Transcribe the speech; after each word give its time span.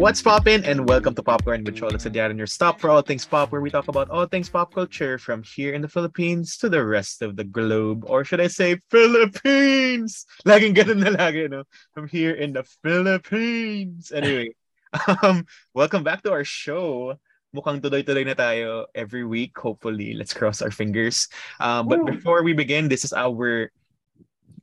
What's 0.00 0.22
poppin'? 0.22 0.64
And 0.64 0.88
welcome 0.88 1.12
to 1.12 1.22
Popcorn 1.22 1.62
with 1.62 1.76
Cholo 1.76 2.00
Sadiaran, 2.00 2.38
your 2.38 2.46
stop 2.48 2.80
for 2.80 2.88
all 2.88 3.02
things 3.02 3.26
pop, 3.26 3.52
where 3.52 3.60
we 3.60 3.68
talk 3.68 3.86
about 3.86 4.08
all 4.08 4.24
things 4.24 4.48
pop 4.48 4.72
culture 4.72 5.18
from 5.18 5.42
here 5.42 5.74
in 5.74 5.82
the 5.82 5.92
Philippines 5.92 6.56
to 6.64 6.70
the 6.70 6.82
rest 6.82 7.20
of 7.20 7.36
the 7.36 7.44
globe. 7.44 8.08
Or 8.08 8.24
should 8.24 8.40
I 8.40 8.46
say 8.46 8.80
Philippines? 8.88 10.24
Laging 10.48 10.72
ganun 10.72 11.04
na 11.04 11.12
lagi, 11.12 11.52
no? 11.52 11.68
From 11.92 12.08
here 12.08 12.32
in 12.32 12.56
the 12.56 12.64
Philippines. 12.80 14.08
Anyway, 14.08 14.56
um, 15.20 15.44
welcome 15.74 16.00
back 16.00 16.24
to 16.24 16.32
our 16.32 16.48
show. 16.48 17.20
Mukhang 17.52 17.84
tuloy-tuloy 17.84 18.24
na 18.24 18.32
tayo 18.32 18.88
every 18.96 19.28
week, 19.28 19.52
hopefully. 19.52 20.16
Let's 20.16 20.32
cross 20.32 20.64
our 20.64 20.72
fingers. 20.72 21.28
Um, 21.60 21.92
but 21.92 22.08
before 22.08 22.40
we 22.40 22.56
begin, 22.56 22.88
this 22.88 23.04
is 23.04 23.12
our 23.12 23.68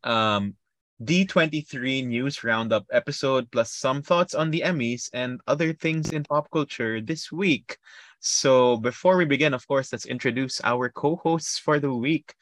um, 0.01 0.57
D23 1.03 2.07
News 2.07 2.43
Roundup 2.43 2.85
episode, 2.91 3.51
plus 3.51 3.71
some 3.71 4.01
thoughts 4.01 4.33
on 4.33 4.49
the 4.49 4.61
Emmys 4.65 5.09
and 5.13 5.39
other 5.45 5.71
things 5.71 6.09
in 6.09 6.23
pop 6.23 6.49
culture 6.49 7.01
this 7.01 7.31
week. 7.31 7.77
So, 8.19 8.77
before 8.77 9.15
we 9.15 9.25
begin, 9.25 9.53
of 9.53 9.67
course, 9.67 9.93
let's 9.93 10.07
introduce 10.07 10.59
our 10.63 10.89
co 10.89 11.17
hosts 11.17 11.59
for 11.59 11.79
the 11.79 11.93
week. 11.93 12.33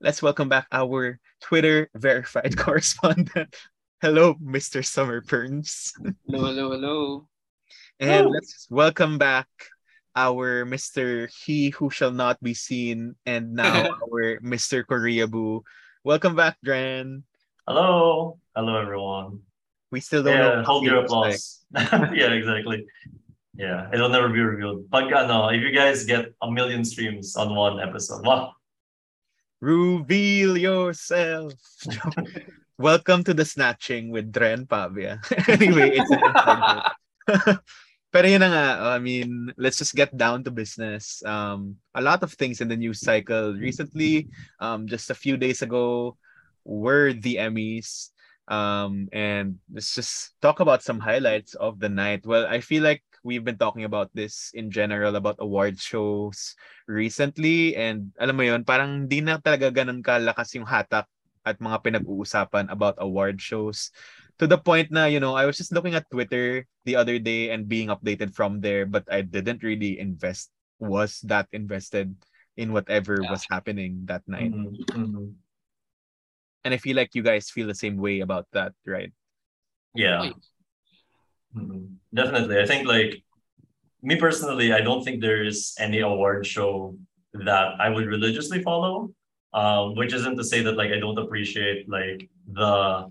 Let's 0.00 0.22
welcome 0.22 0.48
back 0.48 0.68
our 0.70 1.18
Twitter 1.40 1.90
verified 1.96 2.56
correspondent. 2.58 3.56
Hello, 4.00 4.34
Mr. 4.34 4.86
Summer 4.86 5.20
Perns. 5.20 5.92
Hello, 6.28 6.46
hello, 6.46 6.70
hello. 6.70 7.28
And 7.98 8.30
let's 8.30 8.68
welcome 8.70 9.18
back 9.18 9.48
our 10.14 10.64
Mr. 10.64 11.26
He 11.44 11.70
Who 11.70 11.90
Shall 11.90 12.12
Not 12.12 12.40
Be 12.40 12.54
Seen 12.54 13.16
and 13.26 13.54
now 13.54 13.90
our 14.06 14.38
Mr. 14.38 14.86
Korea 14.86 15.26
Boo. 15.26 15.64
Welcome 16.04 16.36
back, 16.36 16.58
Dren. 16.62 17.24
Hello. 17.64 18.36
Hello, 18.52 18.76
everyone. 18.76 19.40
We 19.88 20.00
still 20.04 20.20
don't 20.22 20.36
Yeah, 20.36 20.60
know. 20.60 20.68
hold 20.68 20.84
your 20.84 21.00
applause. 21.00 21.64
yeah, 22.12 22.36
exactly. 22.36 22.84
Yeah, 23.56 23.88
it'll 23.88 24.12
never 24.12 24.28
be 24.28 24.44
revealed. 24.44 24.90
But 24.92 25.08
no, 25.08 25.48
if 25.48 25.64
you 25.64 25.72
guys 25.72 26.04
get 26.04 26.28
a 26.44 26.50
million 26.52 26.84
streams 26.84 27.36
on 27.40 27.56
one 27.56 27.80
episode, 27.80 28.20
wow. 28.20 28.52
Reveal 29.64 30.60
yourself. 30.60 31.56
Welcome 32.76 33.24
to 33.24 33.32
the 33.32 33.48
snatching 33.48 34.12
with 34.12 34.28
Dren 34.28 34.66
Pavia. 34.68 35.24
anyway, 35.48 35.96
it's 35.96 36.10
an. 36.12 36.20
Pero 38.12 38.28
yun 38.28 38.44
nga, 38.44 38.92
I 38.92 39.00
mean, 39.00 39.56
let's 39.56 39.80
just 39.80 39.96
get 39.96 40.12
down 40.12 40.44
to 40.44 40.52
business. 40.52 41.24
Um, 41.24 41.80
a 41.96 42.02
lot 42.04 42.22
of 42.22 42.36
things 42.36 42.60
in 42.60 42.68
the 42.68 42.76
news 42.76 43.00
cycle 43.00 43.56
recently, 43.56 44.28
um, 44.60 44.86
just 44.86 45.08
a 45.08 45.16
few 45.16 45.40
days 45.40 45.62
ago, 45.64 46.14
were 46.64 47.12
the 47.12 47.36
Emmys. 47.36 48.10
Um, 48.44 49.08
and 49.12 49.56
let's 49.72 49.94
just 49.94 50.36
talk 50.44 50.60
about 50.60 50.84
some 50.84 51.00
highlights 51.00 51.54
of 51.56 51.80
the 51.80 51.88
night. 51.88 52.26
Well, 52.28 52.44
I 52.44 52.60
feel 52.60 52.82
like 52.84 53.00
we've 53.24 53.44
been 53.44 53.56
talking 53.56 53.84
about 53.88 54.12
this 54.12 54.52
in 54.52 54.68
general 54.68 55.16
about 55.16 55.40
award 55.40 55.80
shows 55.80 56.52
recently 56.84 57.72
and 57.72 58.12
alam 58.20 58.36
mo 58.36 58.44
yun, 58.44 58.60
parang 58.68 59.08
di 59.08 59.24
na 59.24 59.40
talaga 59.40 59.72
ganun 59.72 60.04
kalakas 60.04 60.52
yung 60.52 60.68
hatak 60.68 61.08
at 61.48 61.56
mga 61.56 61.80
pinag-uusapan 61.80 62.68
about 62.68 63.00
award 63.00 63.40
shows 63.40 63.88
to 64.38 64.46
the 64.46 64.58
point 64.58 64.90
na, 64.90 65.06
you 65.06 65.20
know, 65.20 65.32
I 65.32 65.46
was 65.46 65.56
just 65.56 65.72
looking 65.72 65.94
at 65.94 66.10
Twitter 66.10 66.66
the 66.84 66.96
other 66.96 67.18
day 67.18 67.48
and 67.48 67.68
being 67.68 67.88
updated 67.88 68.34
from 68.34 68.60
there, 68.60 68.84
but 68.84 69.04
I 69.08 69.22
didn't 69.22 69.62
really 69.62 69.98
invest, 69.98 70.50
was 70.80 71.20
that 71.24 71.48
invested 71.52 72.12
in 72.56 72.72
whatever 72.72 73.22
Yeah. 73.22 73.30
was 73.30 73.46
happening 73.48 74.04
that 74.10 74.26
night. 74.26 74.52
Mhm, 74.52 74.74
mhm. 74.90 75.34
And 76.64 76.72
I 76.72 76.78
feel 76.78 76.96
like 76.96 77.14
you 77.14 77.22
guys 77.22 77.50
feel 77.50 77.66
the 77.66 77.74
same 77.74 77.96
way 77.98 78.20
about 78.20 78.46
that, 78.52 78.72
right? 78.86 79.12
Yeah. 79.94 80.30
Mhm. 81.54 81.96
Definitely. 82.12 82.58
I 82.60 82.66
think 82.66 82.88
like 82.88 83.22
me 84.02 84.16
personally, 84.16 84.72
I 84.72 84.80
don't 84.80 85.04
think 85.04 85.20
there 85.20 85.44
is 85.44 85.74
any 85.78 86.00
award 86.00 86.46
show 86.46 86.96
that 87.34 87.80
I 87.80 87.88
would 87.90 88.06
religiously 88.06 88.62
follow. 88.62 89.12
Um, 89.52 89.94
which 89.94 90.12
isn't 90.12 90.36
to 90.36 90.42
say 90.42 90.62
that 90.62 90.76
like 90.76 90.90
I 90.90 90.98
don't 90.98 91.16
appreciate 91.16 91.88
like 91.88 92.28
the 92.52 93.08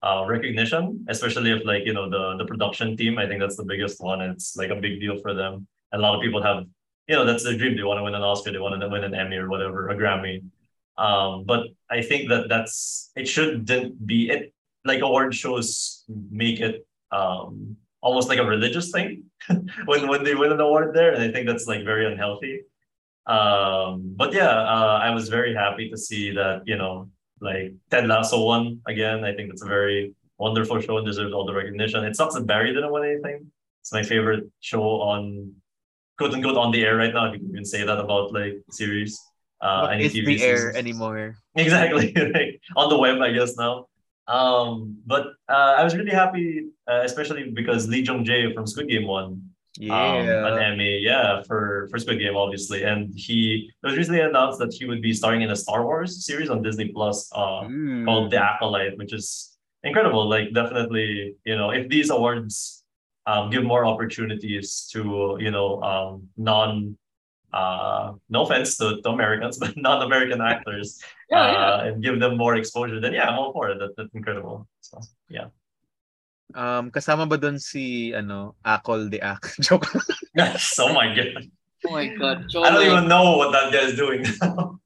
uh, 0.00 0.24
recognition, 0.28 1.04
especially 1.08 1.50
if 1.50 1.64
like 1.64 1.84
you 1.84 1.92
know 1.92 2.08
the 2.08 2.36
the 2.38 2.44
production 2.44 2.96
team. 2.96 3.18
I 3.18 3.26
think 3.26 3.40
that's 3.40 3.56
the 3.56 3.64
biggest 3.64 4.00
one. 4.00 4.20
It's 4.20 4.54
like 4.56 4.70
a 4.70 4.76
big 4.76 5.00
deal 5.00 5.18
for 5.20 5.34
them. 5.34 5.66
A 5.92 5.98
lot 5.98 6.14
of 6.14 6.22
people 6.22 6.40
have, 6.40 6.66
you 7.08 7.16
know, 7.16 7.24
that's 7.24 7.42
their 7.42 7.58
dream. 7.58 7.76
They 7.76 7.82
want 7.82 7.98
to 7.98 8.04
win 8.04 8.14
an 8.14 8.22
Oscar. 8.22 8.52
They 8.52 8.60
want 8.60 8.80
to 8.80 8.88
win 8.88 9.02
an 9.02 9.12
Emmy 9.14 9.36
or 9.36 9.48
whatever, 9.48 9.88
a 9.88 9.96
Grammy. 9.96 10.44
Um, 10.98 11.44
but 11.44 11.66
I 11.90 12.02
think 12.02 12.28
that 12.28 12.48
that's 12.48 13.10
it 13.16 13.26
shouldn't 13.26 14.06
be 14.06 14.30
it. 14.30 14.52
Like 14.84 15.00
award 15.00 15.34
shows 15.34 16.04
make 16.30 16.60
it 16.60 16.86
um 17.12 17.76
almost 18.00 18.28
like 18.28 18.38
a 18.38 18.44
religious 18.44 18.90
thing 18.90 19.24
when 19.86 20.08
when 20.08 20.24
they 20.24 20.34
win 20.34 20.52
an 20.52 20.60
award 20.60 20.94
there, 20.94 21.12
and 21.12 21.22
I 21.22 21.30
think 21.30 21.46
that's 21.46 21.66
like 21.66 21.84
very 21.84 22.04
unhealthy. 22.10 22.62
Um, 23.26 24.14
but 24.16 24.32
yeah, 24.32 24.50
uh, 24.50 24.98
I 25.02 25.10
was 25.10 25.28
very 25.28 25.54
happy 25.54 25.88
to 25.90 25.96
see 25.96 26.32
that 26.32 26.62
you 26.66 26.76
know 26.76 27.08
like 27.40 27.72
Ted 27.90 28.06
Lasso 28.06 28.44
won 28.44 28.80
again. 28.86 29.24
I 29.24 29.34
think 29.34 29.48
that's 29.50 29.62
a 29.62 29.68
very 29.68 30.14
wonderful 30.38 30.80
show 30.80 30.98
and 30.98 31.06
deserves 31.06 31.32
all 31.32 31.46
the 31.46 31.54
recognition. 31.54 32.04
It 32.04 32.16
sucks 32.16 32.34
that 32.34 32.46
Barry 32.46 32.74
didn't 32.74 32.92
win 32.92 33.04
anything. 33.04 33.46
It's 33.80 33.92
my 33.92 34.02
favorite 34.02 34.44
show 34.60 34.82
on 34.82 35.52
quote 36.18 36.34
unquote 36.34 36.56
on 36.56 36.72
the 36.72 36.84
air 36.84 36.96
right 36.96 37.14
now. 37.14 37.26
If 37.26 37.34
you 37.34 37.38
can 37.40 37.50
even 37.50 37.64
say 37.64 37.84
that 37.84 37.98
about 37.98 38.32
like 38.32 38.54
series. 38.70 39.18
Uh, 39.62 39.86
What 39.86 39.92
any 39.94 40.04
is 40.06 40.12
TV 40.14 40.26
the 40.38 40.42
air 40.44 40.76
anymore? 40.76 41.36
Exactly. 41.54 42.12
like, 42.34 42.60
on 42.76 42.88
the 42.90 42.98
web, 42.98 43.20
I 43.20 43.30
guess 43.32 43.56
now. 43.56 43.86
Um, 44.26 44.98
but 45.06 45.24
uh, 45.48 45.74
I 45.78 45.84
was 45.84 45.94
really 45.96 46.10
happy, 46.10 46.66
uh, 46.90 47.02
especially 47.04 47.50
because 47.50 47.88
Lee 47.88 48.02
Jung 48.02 48.24
Jae 48.24 48.54
from 48.54 48.66
Squid 48.66 48.88
Game 48.88 49.06
won 49.06 49.26
um, 49.26 49.42
an 49.80 50.26
Yeah. 50.26 50.66
Emmy, 50.68 50.98
yeah, 50.98 51.42
for 51.48 51.88
for 51.90 51.98
Squid 51.98 52.18
Game, 52.18 52.36
obviously. 52.36 52.82
And 52.84 53.12
he 53.14 53.70
it 53.82 53.86
was 53.86 53.96
recently 53.96 54.20
announced 54.20 54.58
that 54.62 54.72
he 54.72 54.84
would 54.86 55.02
be 55.02 55.12
starring 55.12 55.42
in 55.42 55.50
a 55.50 55.56
Star 55.56 55.84
Wars 55.84 56.24
series 56.26 56.50
on 56.50 56.62
Disney 56.62 56.88
Plus, 56.96 57.30
uh, 57.34 57.62
Ooh. 57.70 58.04
called 58.06 58.30
The 58.32 58.38
Acolyte, 58.42 58.96
which 58.98 59.12
is 59.12 59.56
incredible. 59.82 60.28
Like, 60.28 60.52
definitely, 60.54 61.34
you 61.44 61.56
know, 61.56 61.70
if 61.70 61.88
these 61.88 62.10
awards 62.10 62.84
um, 63.26 63.50
give 63.50 63.64
more 63.64 63.84
opportunities 63.84 64.88
to, 64.92 65.36
you 65.40 65.50
know, 65.50 65.82
um, 65.82 66.28
non, 66.36 66.96
uh, 67.52 68.12
no 68.28 68.42
offense 68.42 68.76
to, 68.78 69.00
to 69.02 69.08
Americans, 69.10 69.58
but 69.62 69.76
non-American 69.76 70.40
actors, 70.40 71.00
Yeah, 71.30 71.40
uh, 71.40 71.52
yeah. 71.52 71.84
and 71.92 72.02
give 72.02 72.18
them 72.20 72.36
more 72.36 72.56
exposure, 72.56 73.00
then 73.00 73.12
yeah, 73.12 73.28
I'm 73.28 73.38
all 73.38 73.52
for 73.52 73.70
it. 73.70 73.78
That, 73.78 73.92
that's 73.96 74.14
incredible. 74.14 74.66
So, 74.80 75.00
yeah. 75.28 75.48
Um, 76.54 76.90
kasama 76.92 77.24
ba 77.28 77.38
dun 77.40 77.58
si, 77.58 78.12
ano, 78.12 78.54
Akol 78.64 79.08
the 79.10 79.20
Ak? 79.24 79.52
Joke. 79.60 79.88
Yes, 80.36 80.76
oh 80.84 80.92
my 80.92 81.08
god. 81.14 81.48
Oh 81.88 81.92
my 81.92 82.06
God. 82.12 82.44
I 82.56 82.68
don't 82.70 82.84
even 82.86 83.08
know 83.08 83.36
what 83.40 83.52
that 83.52 83.72
guy 83.72 83.88
is 83.88 83.96
doing 83.96 84.24
now. 84.40 84.78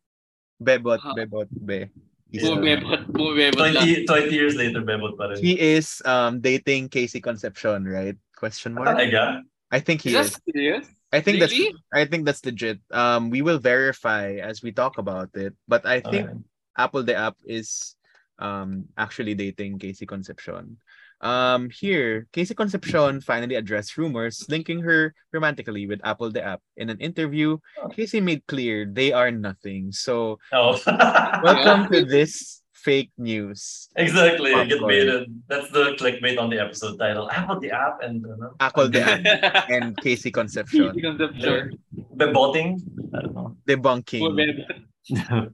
Bebot, 0.62 0.99
Huh. 1.03 1.15
Bebot, 1.19 1.47
Be. 1.50 1.91
He's, 2.31 2.43
Yeah. 2.43 2.56
Bumibot, 2.59 3.06
bumibot 3.15 3.75
20, 3.75 4.05
20 4.06 4.31
years 4.34 4.55
later, 4.56 4.82
Bebot 4.82 5.15
pa 5.19 5.31
rin. 5.31 5.38
he 5.43 5.55
is 5.59 6.03
um 6.06 6.41
dating 6.43 6.88
KC 6.91 7.22
Concepcion, 7.22 7.87
right? 7.87 8.16
Question 8.34 8.75
mark. 8.75 8.87
Talaga? 8.99 9.43
I 9.71 9.78
think 9.82 10.03
he 10.03 10.15
Is 10.15 10.26
is. 10.26 10.32
that 10.34 10.43
serious? 10.50 10.87
I 11.16 11.21
think 11.25 11.41
really? 11.41 11.72
that's 11.72 11.81
I 11.97 12.04
think 12.04 12.28
that's 12.28 12.44
legit. 12.44 12.78
Um, 12.93 13.32
we 13.32 13.41
will 13.41 13.59
verify 13.59 14.37
as 14.37 14.60
we 14.60 14.71
talk 14.71 15.00
about 15.00 15.32
it, 15.32 15.56
but 15.66 15.88
I 15.88 16.04
think 16.04 16.28
Okay. 16.28 16.38
apl.de.ap 16.77 17.37
is 17.49 17.97
um 18.37 18.84
actually 19.00 19.32
dating 19.32 19.81
KC 19.81 20.05
Concepcion. 20.05 20.76
Um, 21.25 21.72
here, 21.72 22.28
KC 22.37 22.53
Concepcion 22.53 23.25
finally 23.25 23.56
addressed 23.56 23.97
rumors 23.97 24.44
linking 24.53 24.84
her 24.84 25.16
romantically 25.32 25.88
with 25.88 26.05
apl.de.ap. 26.05 26.60
In 26.76 26.93
an 26.93 27.00
interview, 27.00 27.56
Oh. 27.81 27.88
KC 27.88 28.21
made 28.21 28.44
clear 28.44 28.84
they 28.84 29.16
are 29.16 29.32
nothing. 29.32 29.97
So, 29.97 30.37
Oh. 30.53 30.76
welcome 31.41 31.88
to 31.88 32.05
this 32.05 32.60
fake 32.86 33.10
news. 33.19 33.91
exactly. 33.98 34.54
Get 34.54 34.78
Popcorn. 34.78 34.87
baited. 34.87 35.22
That's 35.50 35.69
the 35.75 35.99
clickbait 35.99 36.38
on 36.38 36.46
the 36.46 36.62
episode 36.62 37.02
title. 37.02 37.26
apl.de.ap 37.34 37.99
and 38.06 38.22
ano, 38.22 38.55
Apple 38.62 38.87
the 38.87 39.02
app 39.02 39.66
and 39.66 39.99
KC 39.99 40.31
Concepcion 40.31 40.94
Conception. 40.94 41.75
Beboting? 42.14 42.78
I 43.11 43.26
don't 43.26 43.34
know. 43.34 43.58
debunking. 43.66 44.22
Bumibot. 44.22 44.70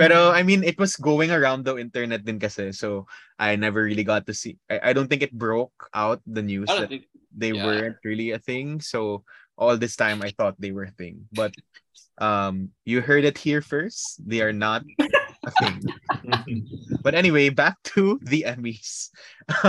Pero 0.00 0.32
I 0.32 0.40
mean, 0.40 0.64
it 0.64 0.80
was 0.80 0.96
going 0.96 1.28
around 1.28 1.68
the 1.68 1.76
internet 1.76 2.24
din 2.24 2.40
kasi. 2.40 2.72
So 2.72 3.04
I 3.36 3.60
never 3.60 3.84
really 3.84 4.08
got 4.08 4.24
to 4.24 4.32
see. 4.32 4.56
I, 4.72 4.80
I 4.88 4.90
don't 4.96 5.12
think 5.12 5.20
it 5.20 5.36
broke 5.36 5.92
out 5.92 6.24
the 6.24 6.40
news 6.40 6.72
that 6.72 6.88
think. 6.88 7.04
they 7.36 7.52
yeah. 7.52 7.68
weren't 7.68 8.00
really 8.00 8.32
a 8.32 8.40
thing. 8.40 8.80
So 8.80 9.28
all 9.60 9.76
this 9.76 10.00
time 10.00 10.24
I 10.24 10.32
thought 10.32 10.56
they 10.56 10.72
were 10.72 10.88
a 10.88 10.96
thing. 10.96 11.28
But 11.28 11.52
um 12.16 12.72
you 12.88 13.04
heard 13.04 13.28
it 13.28 13.36
here 13.36 13.60
first. 13.60 14.24
They 14.24 14.40
are 14.40 14.56
not 14.56 14.88
a 15.44 15.50
thing. 15.50 15.82
But 17.02 17.14
anyway, 17.14 17.48
back 17.48 17.78
to 17.94 18.18
the 18.22 18.44
Emmys. 18.46 19.10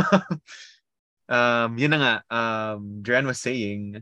um 1.30 1.78
yun 1.78 1.92
na 1.94 1.98
nga, 2.02 2.14
um 2.34 3.02
Duran 3.06 3.28
was 3.30 3.40
saying 3.40 4.02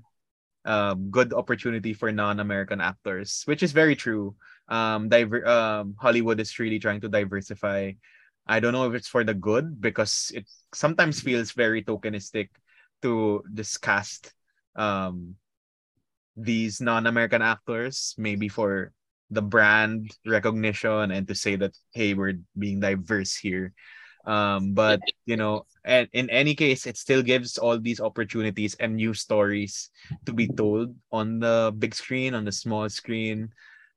um 0.66 1.12
good 1.12 1.34
opportunity 1.34 1.94
for 1.94 2.12
non-American 2.12 2.82
actors, 2.82 3.44
which 3.46 3.64
is 3.64 3.72
very 3.76 3.96
true. 3.96 4.36
Um 4.68 5.10
diver- 5.10 5.48
um 5.48 5.96
Hollywood 6.00 6.40
is 6.40 6.56
really 6.60 6.80
trying 6.80 7.02
to 7.02 7.12
diversify. 7.12 7.94
I 8.48 8.60
don't 8.64 8.72
know 8.74 8.88
if 8.88 8.96
it's 8.96 9.12
for 9.12 9.24
the 9.28 9.36
good 9.36 9.82
because 9.82 10.32
it 10.34 10.48
sometimes 10.74 11.20
feels 11.20 11.52
very 11.52 11.84
tokenistic 11.84 12.50
to 13.04 13.44
just 13.54 13.82
cast 13.84 14.32
um 14.76 15.36
these 16.38 16.80
non-American 16.80 17.42
actors, 17.42 18.14
maybe 18.18 18.48
for 18.48 18.94
the 19.30 19.42
brand 19.42 20.12
recognition 20.26 21.12
and 21.12 21.28
to 21.28 21.36
say 21.36 21.56
that 21.58 21.76
hey, 21.92 22.14
we're 22.14 22.40
being 22.58 22.80
diverse 22.80 23.36
here. 23.36 23.74
Um, 24.26 24.74
but 24.74 25.02
you 25.26 25.38
know, 25.38 25.66
and 25.86 26.08
in 26.14 26.30
any 26.30 26.56
case, 26.56 26.86
it 26.86 26.98
still 26.98 27.22
gives 27.24 27.58
all 27.58 27.80
these 27.80 28.02
opportunities 28.02 28.76
and 28.76 28.96
new 28.96 29.14
stories 29.14 29.90
to 30.26 30.34
be 30.34 30.48
told 30.48 30.96
on 31.12 31.40
the 31.40 31.74
big 31.78 31.96
screen, 31.96 32.34
on 32.34 32.44
the 32.46 32.52
small 32.52 32.90
screen. 32.90 33.50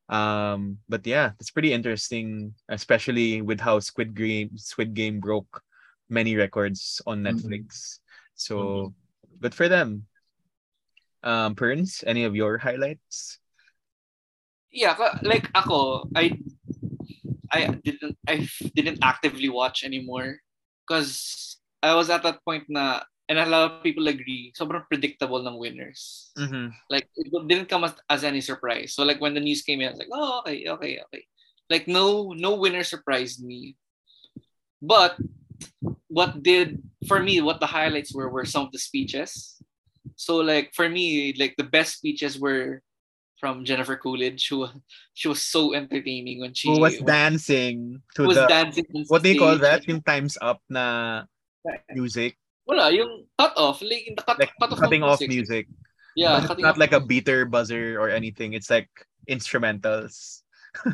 Um, 0.09 0.79
but 0.89 1.07
yeah, 1.07 1.33
it's 1.41 1.51
pretty 1.51 1.73
interesting, 1.73 2.55
especially 2.69 3.43
with 3.43 3.61
how 3.61 3.79
Squid 3.81 4.15
Game 4.15 4.57
Squid 4.57 4.95
Game 4.95 5.21
broke 5.21 5.63
many 6.09 6.37
records 6.37 7.01
on 7.07 7.23
Mm-hmm. 7.27 7.53
Netflix. 7.53 7.99
So 8.35 8.95
good 9.41 9.55
for 9.55 9.69
them. 9.69 10.07
Um, 11.23 11.55
Perns, 11.55 12.03
any 12.07 12.25
of 12.25 12.35
your 12.35 12.59
highlights? 12.59 13.39
Yeah, 14.71 14.95
like 15.23 15.51
ako, 15.55 16.07
I 16.15 16.39
I 17.51 17.75
didn't 17.83 18.17
I 18.27 18.47
didn't 18.75 19.03
actively 19.03 19.51
watch 19.51 19.83
anymore 19.83 20.39
because 20.87 21.59
I 21.83 21.95
was 21.95 22.11
at 22.11 22.23
that 22.23 22.45
point 22.47 22.71
na 22.71 23.03
and 23.31 23.39
a 23.39 23.47
lot 23.47 23.71
of 23.71 23.83
people 23.83 24.07
agree, 24.11 24.53
sobrang 24.59 24.87
predictable 24.91 25.43
ng 25.47 25.59
winners. 25.59 26.31
Mm-hmm. 26.39 26.75
Like 26.91 27.07
it 27.15 27.31
didn't 27.47 27.71
come 27.71 27.85
as, 27.85 27.95
as 28.11 28.23
any 28.23 28.41
surprise. 28.41 28.95
So 28.95 29.03
like 29.03 29.21
when 29.21 29.35
the 29.35 29.43
news 29.43 29.63
came 29.63 29.81
in, 29.81 29.89
I 29.89 29.91
was 29.91 29.99
like, 29.99 30.15
oh 30.15 30.43
okay, 30.47 30.67
okay, 30.67 30.99
okay. 31.07 31.25
Like 31.71 31.87
no 31.87 32.35
no 32.35 32.55
winner 32.55 32.83
surprised 32.83 33.43
me. 33.43 33.75
But 34.83 35.19
what 36.07 36.43
did 36.43 36.83
for 37.07 37.23
me 37.23 37.41
what 37.41 37.59
the 37.59 37.71
highlights 37.71 38.15
were 38.15 38.31
were 38.31 38.47
some 38.47 38.67
of 38.67 38.73
the 38.73 38.83
speeches. 38.83 39.59
So 40.15 40.39
like 40.39 40.75
for 40.75 40.89
me, 40.89 41.35
like 41.39 41.55
the 41.57 41.67
best 41.67 41.99
speeches 41.99 42.39
were 42.39 42.83
from 43.41 43.65
Jennifer 43.65 43.97
Coolidge, 43.97 44.47
who 44.53 44.69
she 45.17 45.27
was 45.27 45.41
so 45.41 45.73
entertaining 45.73 46.45
when 46.45 46.53
she 46.53 46.69
Who 46.69 46.79
was 46.79 47.01
dancing 47.01 48.05
to 48.15 48.29
was 48.29 48.37
the 48.37 48.47
dancing 48.47 48.85
what 49.09 49.25
do 49.25 49.33
you 49.33 49.41
call 49.41 49.57
that? 49.59 49.89
Yung 49.89 50.05
times 50.05 50.37
up 50.45 50.61
na 50.69 51.25
music, 51.97 52.37
Wala, 52.69 52.93
yung 52.93 53.27
cut 53.35 53.57
off, 53.57 53.83
like 53.83 54.13
the 54.15 54.23
cut, 54.23 54.39
like 54.39 54.53
cut 54.61 54.71
off 54.71 54.79
cutting 54.79 55.03
ng 55.03 55.09
off 55.09 55.19
music. 55.25 55.67
music. 55.67 55.67
Yeah, 56.15 56.37
But 56.37 56.39
it's 56.39 56.47
cutting 56.47 56.63
not 56.69 56.77
off 56.77 56.83
like 56.85 56.93
a 56.93 57.01
beater 57.01 57.49
buzzer 57.49 57.99
or 57.99 58.13
anything. 58.13 58.53
It's 58.53 58.71
like 58.71 58.87
instrumentals. 59.27 60.47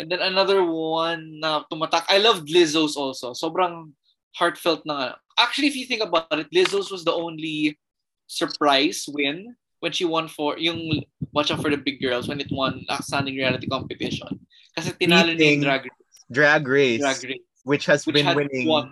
And 0.00 0.08
then 0.08 0.24
another 0.24 0.64
one 0.64 1.44
na 1.44 1.68
tumatak. 1.68 2.08
I 2.08 2.24
loved 2.24 2.48
Lizzo's 2.48 2.96
also. 2.96 3.36
Sobrang 3.36 3.92
heartfelt 4.32 4.88
na. 4.88 5.20
Actually, 5.36 5.68
if 5.68 5.76
you 5.76 5.84
think 5.84 6.00
about 6.00 6.32
it, 6.32 6.48
Lizzo's 6.48 6.88
was 6.88 7.04
the 7.04 7.12
only 7.12 7.76
surprise 8.24 9.04
win 9.12 9.59
when 9.80 9.92
she 9.92 10.04
won 10.04 10.28
for 10.28 10.56
yung 10.60 11.02
Watch 11.32 11.50
Out 11.50 11.60
for 11.60 11.70
the 11.72 11.80
Big 11.80 12.00
Girls 12.00 12.28
when 12.28 12.40
it 12.40 12.48
won 12.52 12.84
Outstanding 12.90 13.36
Reality 13.36 13.66
Competition. 13.66 14.28
Kasi 14.76 14.92
tinalo 14.96 15.32
niya 15.34 15.56
yung 15.56 15.64
Drag, 15.64 15.84
Drag 16.30 16.62
Race, 16.62 17.00
drag 17.00 17.20
Race, 17.24 17.48
which 17.64 17.84
has 17.88 18.06
which 18.06 18.14
been 18.14 18.28
winning. 18.36 18.68
four, 18.68 18.86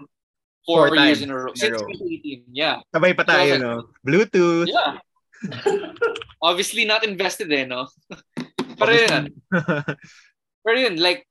four 0.66 0.96
years 0.96 1.22
in 1.22 1.30
a 1.30 1.36
row. 1.36 1.54
Since 1.54 1.80
row. 1.80 1.92
2018, 1.94 2.50
yeah. 2.50 2.82
Sabay 2.90 3.14
pa 3.14 3.24
tayo, 3.24 3.54
So, 3.54 3.62
no? 3.62 3.74
Bluetooth. 4.02 4.66
Yeah. 4.66 4.98
Obviously 6.42 6.84
not 6.84 7.06
invested 7.06 7.52
eh, 7.52 7.64
no? 7.64 7.86
Pero 8.78 8.92
yun, 8.94 9.30
Pero 10.66 10.76
yun, 10.76 10.96
like, 10.98 11.26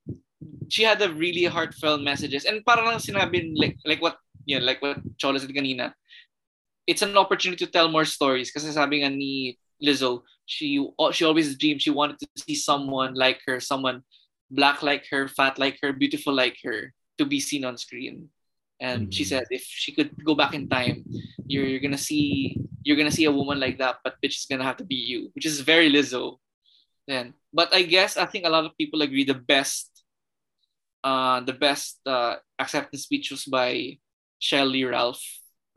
she 0.67 0.83
had 0.83 1.01
a 1.01 1.11
really 1.11 1.45
heartfelt 1.45 2.01
messages. 2.01 2.45
And 2.45 2.63
parang 2.63 2.85
lang 2.87 2.99
sinabi, 2.99 3.55
like, 3.55 3.77
like 3.85 4.01
what, 4.01 4.17
yun, 4.45 4.65
like 4.65 4.81
what 4.81 4.99
Chola 5.17 5.39
said 5.39 5.51
kanina, 5.51 5.93
it's 6.87 7.03
an 7.03 7.17
opportunity 7.17 7.65
to 7.65 7.71
tell 7.71 7.91
more 7.91 8.05
stories. 8.05 8.49
Kasi 8.49 8.71
sabi 8.71 9.03
nga 9.03 9.11
ni 9.11 9.59
Lizzo, 9.83 10.23
she, 10.47 10.79
she 11.11 11.25
always 11.25 11.55
dreamed 11.59 11.83
she 11.83 11.91
wanted 11.91 12.17
to 12.17 12.27
see 12.39 12.55
someone 12.55 13.13
like 13.13 13.41
her, 13.45 13.59
someone 13.59 14.01
black 14.49 14.81
like 14.81 15.05
her, 15.11 15.27
fat 15.27 15.59
like 15.59 15.77
her, 15.83 15.91
beautiful 15.91 16.33
like 16.33 16.57
her, 16.63 16.93
to 17.19 17.25
be 17.25 17.39
seen 17.39 17.65
on 17.65 17.77
screen. 17.77 18.29
And 18.79 19.11
she 19.13 19.25
Mhm. 19.25 19.27
said, 19.27 19.45
if 19.49 19.65
she 19.65 19.91
could 19.91 20.13
go 20.23 20.33
back 20.33 20.53
in 20.53 20.69
time, 20.69 21.03
you're, 21.49 21.65
you're 21.65 21.83
gonna 21.83 21.97
see 21.99 22.57
you're 22.85 22.95
gonna 22.95 23.11
see 23.11 23.25
a 23.25 23.33
woman 23.33 23.59
like 23.59 23.77
that, 23.83 23.99
but 24.05 24.15
bitch 24.23 24.37
is 24.39 24.47
gonna 24.47 24.63
have 24.63 24.77
to 24.77 24.85
be 24.87 24.95
you, 24.95 25.27
which 25.35 25.45
is 25.45 25.59
very 25.59 25.91
Lizzo. 25.91 26.39
Then, 27.09 27.33
but 27.51 27.73
I 27.73 27.83
guess 27.83 28.15
I 28.15 28.25
think 28.29 28.45
a 28.45 28.53
lot 28.53 28.63
of 28.63 28.77
people 28.77 29.01
agree 29.01 29.25
the 29.25 29.35
best, 29.35 29.91
uh, 31.03 31.41
the 31.41 31.53
best 31.57 31.99
uh, 32.05 32.37
acceptance 32.59 33.03
speech 33.03 33.31
was 33.31 33.43
by 33.43 33.97
Sheryl 34.39 34.71
Lee 34.71 34.85
Ralph 34.85 35.23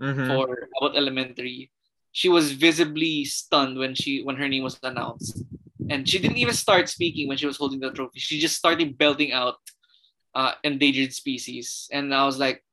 Mhm. 0.01 0.27
for 0.27 0.69
Abbott 0.81 0.97
Elementary. 0.97 1.71
She 2.13 2.29
was 2.29 2.53
visibly 2.53 3.25
stunned 3.25 3.79
when 3.79 3.95
she 3.95 4.23
when 4.23 4.37
her 4.37 4.49
name 4.49 4.65
was 4.65 4.81
announced, 4.83 5.45
and 5.89 6.09
she 6.09 6.19
didn't 6.19 6.39
even 6.39 6.55
start 6.55 6.89
speaking 6.89 7.29
when 7.29 7.37
she 7.39 7.47
was 7.47 7.57
holding 7.57 7.79
the 7.79 7.93
trophy. 7.93 8.19
She 8.19 8.41
just 8.41 8.57
started 8.57 8.99
belting 8.99 9.31
out 9.33 9.61
uh, 10.35 10.55
endangered 10.65 11.13
species, 11.13 11.89
and 11.93 12.15
I 12.15 12.25
was 12.27 12.39
like, 12.39 12.65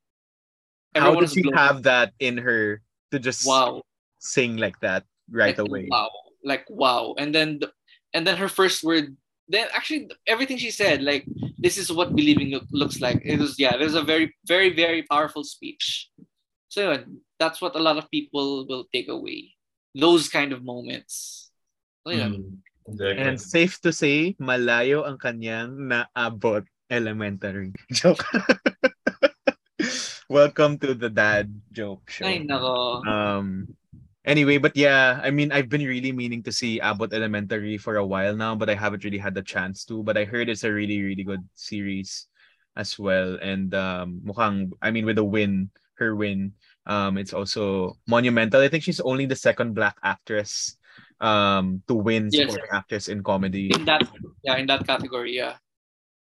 How 0.96 1.14
does 1.14 1.34
she 1.34 1.44
blown- 1.44 1.54
have 1.58 1.84
that 1.84 2.14
in 2.20 2.38
her 2.38 2.82
to 3.12 3.20
just 3.20 3.46
wow 3.46 3.84
sing 4.20 4.58
like 4.58 4.80
that 4.82 5.06
right 5.30 5.58
like, 5.58 5.62
away? 5.62 5.88
Wow, 5.92 6.10
like 6.44 6.66
wow. 6.70 7.14
And 7.20 7.30
then 7.36 7.60
the, 7.60 7.70
and 8.14 8.26
then 8.26 8.38
her 8.38 8.50
first 8.50 8.84
word. 8.84 9.16
Then 9.50 9.68
actually 9.72 10.12
everything 10.28 10.58
she 10.58 10.72
said, 10.72 11.04
like 11.04 11.24
this 11.58 11.78
is 11.78 11.88
what 11.88 12.12
believing 12.12 12.52
looks 12.72 13.00
like. 13.00 13.22
It 13.24 13.40
was 13.40 13.56
yeah, 13.56 13.76
it 13.76 13.80
was 13.80 13.96
a 13.96 14.04
very 14.04 14.36
very 14.44 14.76
very 14.76 15.04
powerful 15.08 15.46
speech. 15.46 16.10
So 16.70 16.92
yun, 16.92 17.22
that's 17.40 17.62
what 17.62 17.76
a 17.76 17.84
lot 17.84 17.98
of 17.98 18.12
people 18.12 18.68
will 18.68 18.86
take 18.92 19.08
away. 19.08 19.56
Those 19.96 20.28
kind 20.28 20.52
of 20.52 20.64
moments. 20.64 21.50
So 22.06 22.12
yun. 22.14 22.32
Mm, 22.32 22.92
exactly. 22.92 23.24
And 23.24 23.36
safe 23.40 23.80
to 23.82 23.92
say, 23.92 24.36
malayo 24.40 25.08
ang 25.08 25.18
kanyang 25.18 25.76
naabot 25.80 26.68
elementary. 26.92 27.72
Joke. 27.92 28.24
Welcome 30.28 30.76
to 30.84 30.92
the 30.92 31.08
dad 31.08 31.48
joke 31.72 32.12
show. 32.12 32.28
Ay 32.28 32.44
nako. 32.44 33.00
Um 33.08 33.72
anyway, 34.28 34.60
but 34.60 34.76
yeah, 34.76 35.24
I 35.24 35.32
mean 35.32 35.56
I've 35.56 35.72
been 35.72 35.88
really 35.88 36.12
meaning 36.12 36.44
to 36.44 36.52
see 36.52 36.84
Abbott 36.84 37.16
Elementary 37.16 37.80
for 37.80 37.96
a 37.96 38.04
while 38.04 38.36
now, 38.36 38.52
but 38.52 38.68
I 38.68 38.76
haven't 38.76 39.08
really 39.08 39.24
had 39.24 39.40
the 39.40 39.42
chance 39.42 39.88
to. 39.88 40.04
But 40.04 40.20
I 40.20 40.28
heard 40.28 40.52
it's 40.52 40.68
a 40.68 40.74
really, 40.74 41.00
really 41.00 41.24
good 41.24 41.48
series 41.56 42.28
as 42.76 43.00
well. 43.00 43.40
And 43.40 43.72
um 43.72 44.20
mukhang 44.20 44.76
I 44.84 44.92
mean 44.92 45.08
with 45.08 45.16
the 45.16 45.24
win, 45.24 45.72
her 46.00 46.16
win, 46.16 46.54
um 46.86 47.18
it's 47.18 47.34
also 47.34 47.98
monumental. 48.08 48.62
I 48.62 48.70
think 48.70 48.84
she's 48.84 49.02
only 49.02 49.26
the 49.26 49.36
second 49.38 49.74
black 49.74 49.98
actress 50.04 50.78
um 51.20 51.82
to 51.88 51.96
win 51.96 52.30
Yes. 52.32 52.46
supporting 52.46 52.70
actress 52.72 53.08
in 53.08 53.24
comedy. 53.24 53.70
In 53.74 53.86
that 53.86 54.06
yeah, 54.44 54.58
in 54.58 54.68
that 54.68 54.86
category, 54.86 55.36
yeah. 55.36 55.58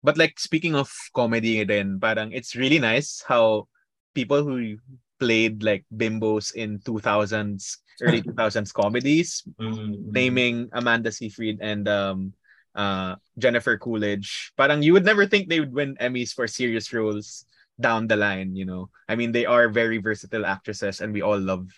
But 0.02 0.16
like 0.16 0.38
speaking 0.38 0.74
of 0.74 0.90
comedy 1.14 1.64
then 1.64 1.98
parang 2.00 2.32
it's 2.32 2.54
really 2.54 2.78
nice 2.78 3.22
how 3.26 3.66
people 4.14 4.42
who 4.44 4.78
played 5.18 5.62
like 5.62 5.84
bimbos 5.90 6.54
in 6.54 6.78
2000s 6.86 7.78
early 8.00 8.22
2000s 8.26 8.72
comedies 8.72 9.42
Mm, 9.58 10.14
naming 10.14 10.70
Amanda 10.72 11.10
Seyfried 11.10 11.58
and 11.60 11.88
um 11.90 12.32
uh 12.78 13.16
Jennifer 13.36 13.74
Coolidge 13.76 14.52
parang 14.56 14.82
you 14.86 14.92
would 14.94 15.04
never 15.04 15.26
think 15.26 15.48
they 15.50 15.58
would 15.58 15.74
win 15.74 15.96
Emmys 15.98 16.30
for 16.30 16.46
serious 16.46 16.92
roles 16.94 17.44
down 17.80 18.06
the 18.06 18.16
line 18.16 18.56
you 18.56 18.64
know. 18.64 18.90
I 19.08 19.16
mean 19.16 19.32
they 19.32 19.46
are 19.46 19.68
very 19.68 19.98
versatile 19.98 20.46
actresses 20.46 21.00
and 21.00 21.12
we 21.12 21.22
all 21.22 21.38
love 21.38 21.70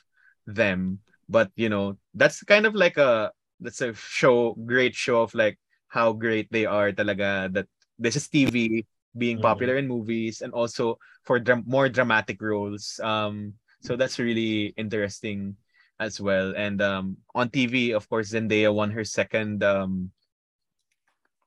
them. 0.46 1.00
But 1.28 1.50
you 1.56 1.68
know 1.68 1.96
that's 2.14 2.42
kind 2.44 2.66
of 2.66 2.74
like 2.74 2.96
a 2.98 3.32
that's 3.60 3.80
a 3.80 3.94
show 3.94 4.54
great 4.66 4.94
show 4.94 5.22
of 5.22 5.34
like 5.34 5.58
how 5.88 6.12
great 6.12 6.48
they 6.50 6.66
are 6.66 6.92
talaga 6.92 7.52
that 7.52 7.66
this 7.98 8.16
is 8.16 8.28
TV 8.28 8.86
being 9.16 9.38
Mhm. 9.38 9.40
popular 9.40 9.76
in 9.76 9.88
movies 9.88 10.40
and 10.40 10.52
also 10.52 10.98
for 11.24 11.38
dram- 11.40 11.64
more 11.66 11.88
dramatic 11.88 12.40
roles. 12.42 12.98
Um 13.02 13.54
so 13.80 13.96
that's 13.96 14.18
really 14.18 14.74
interesting 14.76 15.56
as 16.00 16.20
well. 16.20 16.54
And 16.56 16.80
um 16.82 17.18
on 17.34 17.50
TV 17.50 17.92
of 17.92 18.08
course 18.08 18.32
Zendaya 18.32 18.72
won 18.74 18.90
her 18.90 19.04
second 19.04 19.62
um 19.62 20.10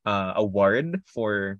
uh 0.05 0.33
award 0.35 1.01
for 1.07 1.59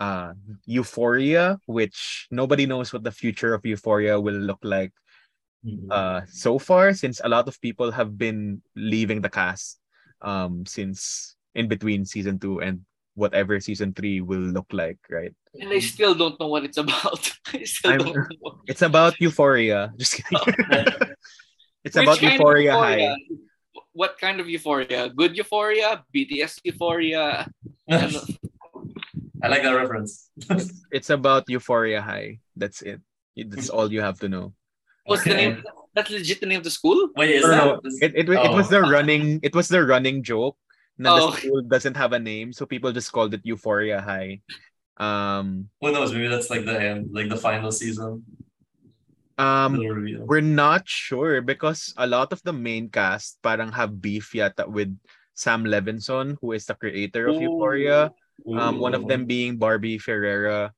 uh 0.00 0.32
Euphoria 0.66 1.58
which 1.66 2.26
nobody 2.30 2.66
knows 2.66 2.92
what 2.92 3.02
the 3.04 3.10
future 3.10 3.54
of 3.54 3.64
Euphoria 3.64 4.20
will 4.20 4.36
look 4.36 4.60
like 4.62 4.92
mm, 5.64 5.88
uh 5.90 6.20
so 6.28 6.58
far 6.58 6.92
since 6.92 7.20
a 7.24 7.28
lot 7.28 7.48
of 7.48 7.60
people 7.60 7.90
have 7.90 8.18
been 8.18 8.60
leaving 8.76 9.20
the 9.20 9.30
cast 9.30 9.78
um 10.20 10.64
since 10.66 11.34
in 11.54 11.68
between 11.68 12.04
season 12.04 12.38
2 12.38 12.60
and 12.60 12.80
whatever 13.14 13.58
season 13.60 13.92
3 13.96 14.20
will 14.20 14.52
look 14.52 14.68
like 14.72 14.98
right 15.08 15.32
And 15.56 15.72
I 15.72 15.80
still 15.80 16.12
don't 16.12 16.36
know 16.36 16.48
what 16.52 16.68
it's 16.68 16.76
about. 16.76 17.32
I 17.56 17.64
still 17.64 17.96
don't 17.96 18.12
know. 18.12 18.60
it's 18.68 18.82
about 18.84 19.16
euphoria 19.20 19.92
just 19.98 20.20
kidding 20.20 20.36
it's 21.84 21.96
Which 21.96 22.04
about 22.04 22.18
kind 22.18 22.26
of 22.26 22.32
euphoria 22.36 22.72
high 22.76 23.16
What 23.96 24.20
kind 24.20 24.40
of 24.40 24.48
euphoria? 24.48 25.08
Good 25.08 25.36
euphoria? 25.40 26.04
BTS 26.12 26.60
euphoria? 26.68 27.48
Ano? 29.42 29.44
I 29.44 29.48
like 29.52 29.62
that 29.62 29.76
reference. 29.76 30.30
it's 30.92 31.10
about 31.10 31.44
euphoria 31.48 32.00
high 32.00 32.38
that's 32.56 32.82
it 32.82 33.00
that's 33.36 33.68
all 33.68 33.92
you 33.92 34.00
have 34.00 34.18
to 34.20 34.28
know 34.28 34.52
What's 35.06 35.22
the 35.22 35.38
name? 35.38 35.62
That's 35.94 36.10
legit 36.10 36.40
the 36.42 36.50
name 36.50 36.58
of 36.58 36.66
the 36.66 36.74
school? 36.74 37.08
Wait, 37.14 37.38
is 37.38 37.46
No, 37.46 37.48
that? 37.50 37.64
no, 37.64 37.80
is- 37.86 38.02
it, 38.02 38.12
it, 38.18 38.26
it 38.26 38.50
was 38.50 38.66
Oh. 38.68 38.74
the 38.74 38.82
running 38.90 39.38
it 39.46 39.54
was 39.54 39.68
the 39.70 39.80
running 39.86 40.22
joke 40.26 40.58
that 40.98 41.12
Oh. 41.14 41.30
the 41.30 41.36
school 41.38 41.62
doesn't 41.62 41.94
have 41.96 42.10
a 42.12 42.18
name, 42.18 42.50
so 42.52 42.66
people 42.66 42.90
just 42.90 43.12
called 43.14 43.30
it 43.36 43.44
Euphoria 43.46 44.00
High. 44.02 44.40
Um, 44.98 45.68
Who 45.80 45.92
knows? 45.92 46.10
Maybe 46.10 46.26
that's 46.26 46.48
like 46.50 46.64
the 46.64 46.74
end, 46.74 47.12
like 47.12 47.28
the 47.28 47.36
final 47.38 47.70
season. 47.70 48.24
um, 49.38 49.76
we're 50.24 50.40
not 50.40 50.88
sure 50.88 51.40
because 51.44 51.92
a 52.00 52.06
lot 52.08 52.32
of 52.32 52.40
the 52.42 52.52
main 52.52 52.88
cast 52.88 53.36
parang 53.44 53.70
have 53.72 54.00
beef 54.00 54.32
yata 54.32 54.66
with 54.66 54.90
Sam 55.36 55.64
Levinson, 55.68 56.36
who 56.40 56.52
is 56.56 56.64
the 56.64 56.74
creator 56.74 57.28
of 57.28 57.36
Euphoria. 57.40 58.10
Um, 58.44 58.78
one 58.78 58.92
of 58.92 59.08
them 59.08 59.24
being 59.24 59.56
Barbie 59.56 59.96
Ferreira, 59.96 60.72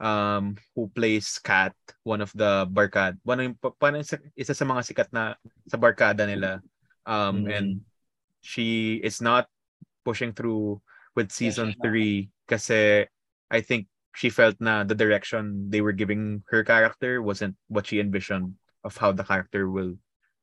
um, 0.00 0.56
who 0.76 0.88
plays 0.92 1.40
Kat, 1.40 1.72
one 2.04 2.20
of 2.20 2.32
the 2.36 2.68
barkad, 2.68 3.16
one 3.24 3.40
yung, 3.40 3.56
pa- 3.56 3.76
parang 3.80 4.04
isa, 4.04 4.54
sa 4.54 4.64
mga 4.68 4.82
sikat 4.84 5.08
na 5.12 5.34
sa 5.68 5.76
barkada 5.80 6.28
nila. 6.28 6.60
Um, 7.08 7.44
Mm. 7.44 7.56
and 7.56 7.68
she 8.44 9.00
is 9.00 9.20
not 9.20 9.48
pushing 10.04 10.32
through 10.32 10.80
with 11.16 11.32
season 11.32 11.76
not. 11.76 11.80
three 11.84 12.30
kasi 12.48 13.04
I 13.50 13.60
think 13.60 13.88
she 14.16 14.30
felt 14.30 14.56
na 14.60 14.84
the 14.84 14.94
direction 14.94 15.68
they 15.68 15.80
were 15.80 15.92
giving 15.96 16.42
her 16.50 16.64
character 16.64 17.22
wasn't 17.22 17.56
what 17.68 17.86
she 17.86 18.00
envisioned 18.00 18.54
of 18.84 18.96
how 18.96 19.12
the 19.12 19.24
character 19.24 19.68
will 19.68 19.96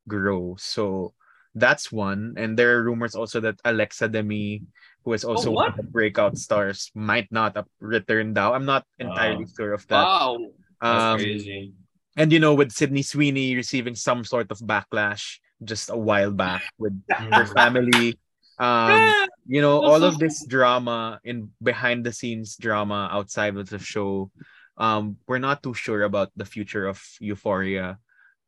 grow. 0.08 0.56
So 0.60 1.14
that's 1.56 1.92
one. 1.92 2.36
And 2.38 2.56
there 2.56 2.78
are 2.78 2.84
rumors 2.84 3.16
also 3.16 3.40
that 3.42 3.60
Alexa 3.66 4.08
Demie, 4.10 4.64
who 5.08 5.16
is 5.16 5.24
also 5.24 5.56
one 5.56 5.72
what? 5.72 5.80
of 5.80 5.80
the 5.80 5.88
breakout 5.88 6.36
stars, 6.36 6.92
might 6.92 7.32
not 7.32 7.56
return 7.56 7.72
returned 7.80 8.34
now. 8.36 8.52
I'm 8.52 8.68
not 8.68 8.84
entirely 9.00 9.48
Wow. 9.48 9.56
sure 9.56 9.72
of 9.72 9.88
that. 9.88 10.04
Wow. 10.04 10.52
That's 10.84 11.04
Um, 11.16 11.18
crazy. 11.24 11.72
and 12.20 12.28
you 12.28 12.44
know, 12.44 12.52
with 12.52 12.76
Sydney 12.76 13.08
Sweeney 13.08 13.56
receiving 13.56 13.96
some 13.96 14.28
sort 14.28 14.52
of 14.52 14.60
backlash 14.60 15.40
just 15.64 15.88
a 15.90 15.96
while 15.96 16.36
back 16.36 16.68
with 16.76 16.92
her 17.08 17.48
family. 17.56 18.20
Um, 18.60 19.00
you 19.48 19.64
know, 19.64 19.80
all 19.80 20.04
of 20.04 20.20
this 20.20 20.44
drama 20.44 21.24
in 21.24 21.56
behind 21.64 22.04
the 22.04 22.12
scenes 22.12 22.60
drama 22.60 23.08
outside 23.16 23.56
of 23.56 23.70
the 23.72 23.80
show. 23.80 24.28
Um, 24.76 25.16
we're 25.24 25.40
not 25.40 25.64
too 25.64 25.74
sure 25.74 26.04
about 26.04 26.36
the 26.36 26.44
future 26.46 26.84
of 26.86 27.00
Euphoria. 27.24 27.96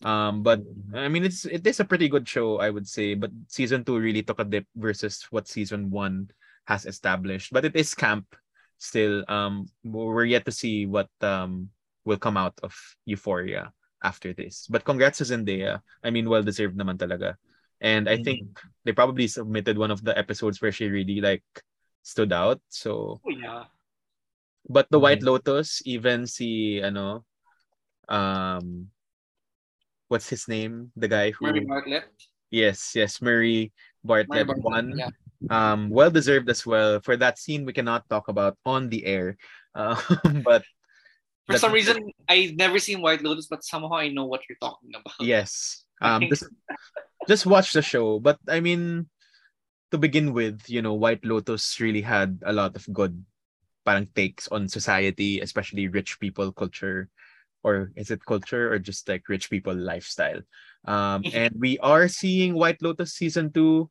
Um, 0.04 0.44
but 0.44 0.62
I 0.96 1.08
mean, 1.10 1.26
it's 1.26 1.44
it 1.46 1.66
is 1.68 1.80
a 1.80 1.86
pretty 1.86 2.08
good 2.08 2.28
show, 2.28 2.58
I 2.60 2.70
would 2.70 2.88
say. 2.88 3.14
But 3.16 3.32
season 3.48 3.84
two 3.84 4.00
really 4.00 4.24
took 4.24 4.40
a 4.40 4.46
dip 4.48 4.66
versus 4.76 5.26
what 5.30 5.48
season 5.48 5.90
one 5.92 6.30
has 6.70 6.86
established. 6.86 7.50
But 7.52 7.66
it 7.66 7.74
is 7.76 7.98
camp 7.98 8.30
still. 8.78 9.26
Um, 9.28 9.66
we're 9.84 10.30
yet 10.30 10.46
to 10.46 10.54
see 10.54 10.86
what 10.86 11.10
um 11.26 11.74
will 12.06 12.22
come 12.22 12.38
out 12.38 12.54
of 12.62 12.72
Euphoria 13.10 13.74
after 14.06 14.32
this. 14.32 14.70
But 14.70 14.86
congrats 14.86 15.18
to 15.20 15.26
Zendaya. 15.28 15.82
I 16.06 16.14
mean, 16.14 16.30
well 16.30 16.46
deserved 16.46 16.78
naman 16.78 17.02
talaga. 17.02 17.36
And 17.82 18.08
I 18.08 18.20
think 18.22 18.60
they 18.86 18.92
probably 18.94 19.28
submitted 19.28 19.76
one 19.80 19.90
of 19.92 20.04
the 20.04 20.14
episodes 20.16 20.62
where 20.62 20.72
she 20.72 20.88
really 20.92 21.20
like 21.24 21.44
stood 22.04 22.32
out. 22.32 22.60
So, 22.70 23.20
Oh, 23.24 23.32
yeah. 23.34 23.72
but 24.68 24.88
the 24.92 25.00
White 25.00 25.24
Mhm. 25.24 25.32
Lotus, 25.32 25.80
even 25.88 26.28
si 26.28 26.80
ano, 26.84 27.24
um, 28.12 28.92
what's 30.12 30.28
his 30.28 30.48
name? 30.48 30.92
The 31.00 31.08
guy 31.08 31.32
who 31.32 31.48
Murray 31.48 31.64
Bartlett. 31.64 32.08
yes, 32.52 32.96
yes, 32.96 33.22
Murray 33.24 33.72
Murray 34.04 34.28
Bartlett 34.28 34.48
Bartlett. 34.48 34.64
won. 34.64 34.86
Yeah. 35.00 35.12
Um, 35.48 35.88
well 35.88 36.12
deserved 36.12 36.50
as 36.50 36.66
well 36.68 37.00
for 37.00 37.16
that 37.16 37.40
scene 37.40 37.64
we 37.64 37.72
cannot 37.72 38.04
talk 38.10 38.28
about 38.28 38.60
on 38.66 38.90
the 38.92 39.06
air. 39.06 39.38
Um, 39.72 39.96
but 40.44 40.68
For 41.50 41.58
some 41.58 41.74
reason, 41.74 42.12
I've 42.30 42.54
never 42.54 42.78
seen 42.78 43.02
White 43.02 43.24
Lotus, 43.24 43.48
but 43.50 43.64
somehow 43.64 43.98
I 43.98 44.10
know 44.10 44.26
what 44.26 44.46
you're 44.46 44.62
talking 44.62 44.94
about. 44.94 45.18
Yes. 45.18 45.84
Um 46.02 46.30
just 46.30 46.46
just 47.28 47.46
watch 47.50 47.74
the 47.74 47.82
show. 47.82 48.20
But 48.20 48.38
I 48.48 48.60
mean 48.60 49.10
to 49.92 49.98
begin 49.98 50.34
with, 50.34 50.62
you 50.70 50.82
know, 50.86 50.94
White 50.94 51.26
Lotus 51.26 51.80
really 51.82 52.06
had 52.06 52.38
a 52.46 52.54
lot 52.54 52.76
of 52.78 52.86
good 52.94 53.18
parang 53.82 54.08
takes 54.14 54.46
on 54.54 54.70
society, 54.70 55.42
especially 55.42 55.90
rich 55.90 56.20
people 56.20 56.54
culture. 56.54 57.10
Or 57.66 57.92
is 57.98 58.12
it 58.12 58.24
culture 58.24 58.72
or 58.72 58.78
just 58.80 59.10
like 59.10 59.28
rich 59.28 59.50
people 59.50 59.74
lifestyle? 59.74 60.46
Um 60.86 61.26
and 61.34 61.58
we 61.58 61.82
are 61.82 62.06
seeing 62.08 62.54
White 62.54 62.84
Lotus 62.86 63.18
season 63.18 63.50
two 63.50 63.90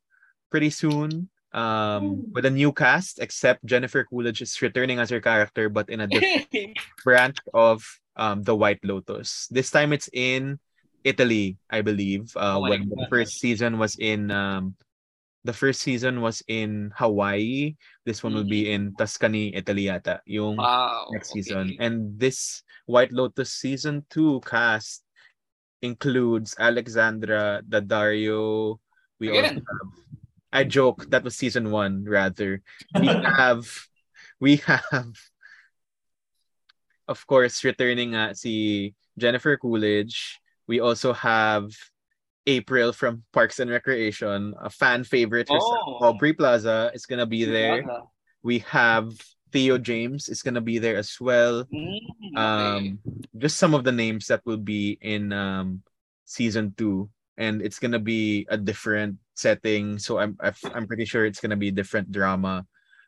pretty 0.54 0.70
soon. 0.70 1.28
Um 1.52 2.28
with 2.32 2.44
a 2.44 2.52
new 2.52 2.72
cast, 2.72 3.18
except 3.18 3.64
Jennifer 3.64 4.04
Coolidge 4.04 4.42
is 4.42 4.60
returning 4.60 4.98
as 5.00 5.08
her 5.08 5.20
character, 5.20 5.68
but 5.68 5.88
in 5.88 6.00
a 6.00 6.06
different 6.06 6.76
branch 7.04 7.38
of 7.54 7.84
um 8.16 8.42
the 8.42 8.54
White 8.54 8.84
Lotus. 8.84 9.48
This 9.48 9.70
time 9.70 9.92
it's 9.92 10.10
in 10.12 10.60
Italy, 11.04 11.56
I 11.70 11.80
believe. 11.80 12.36
Uh, 12.36 12.60
Oh 12.60 12.68
when 12.68 12.88
the 12.88 13.06
first 13.08 13.40
season 13.40 13.78
was 13.78 13.96
in 13.96 14.30
um, 14.30 14.76
the 15.44 15.56
first 15.56 15.80
season 15.80 16.20
was 16.20 16.42
in 16.48 16.92
Hawaii. 16.96 17.76
This 18.04 18.22
one 18.22 18.34
will 18.34 18.44
be 18.44 18.70
in 18.72 18.92
Tuscany, 19.00 19.54
Italy 19.54 19.88
yata, 19.88 20.20
yung 20.26 20.60
wow. 20.60 21.08
next 21.12 21.32
season. 21.32 21.72
okay. 21.72 21.76
And 21.80 22.18
this 22.18 22.62
White 22.84 23.12
Lotus 23.12 23.52
season 23.56 24.04
2 24.10 24.42
cast 24.44 25.04
includes 25.80 26.56
Alexandra 26.58 27.62
Daddario. 27.64 28.76
We 29.20 29.30
also 29.30 29.56
have 29.56 29.90
I 30.52 30.64
joke 30.64 31.10
that 31.10 31.24
was 31.24 31.36
season 31.36 31.70
1 31.70 32.04
rather. 32.04 32.62
We 32.98 33.06
have 33.38 33.68
we 34.40 34.56
have 34.64 35.16
of 37.08 37.26
course 37.26 37.64
returning 37.64 38.12
nga 38.12 38.36
si 38.36 38.94
Jennifer 39.16 39.56
Coolidge. 39.56 40.38
We 40.68 40.80
also 40.80 41.12
have 41.12 41.72
April 42.48 42.92
from 42.92 43.24
Parks 43.32 43.60
and 43.60 43.70
Recreation, 43.70 44.54
a 44.60 44.70
fan 44.70 45.04
favorite. 45.04 45.48
Oh. 45.50 46.00
Aubrey 46.00 46.32
Plaza 46.32 46.90
is 46.94 47.04
gonna 47.04 47.26
be 47.26 47.44
there. 47.44 47.82
Plaza. 47.82 48.02
We 48.42 48.60
have 48.70 49.12
Theo 49.52 49.76
James 49.76 50.28
is 50.28 50.42
gonna 50.42 50.64
be 50.64 50.78
there 50.78 50.96
as 50.96 51.16
well. 51.20 51.64
Mm, 51.68 52.00
okay. 52.32 52.40
Um, 52.40 52.98
just 53.36 53.56
some 53.56 53.74
of 53.74 53.84
the 53.84 53.92
names 53.92 54.28
that 54.28 54.44
will 54.44 54.60
be 54.60 54.96
in 55.00 55.32
um 55.32 55.82
season 56.24 56.72
two, 56.76 57.08
and 57.38 57.62
it's 57.62 57.78
gonna 57.78 58.02
be 58.02 58.44
a 58.50 58.58
different 58.58 59.16
setting. 59.34 59.96
So 59.98 60.18
I'm 60.18 60.36
I'm 60.74 60.86
pretty 60.86 61.06
sure 61.06 61.24
it's 61.24 61.40
gonna 61.40 61.56
be 61.56 61.70
different 61.70 62.10
drama, 62.10 62.66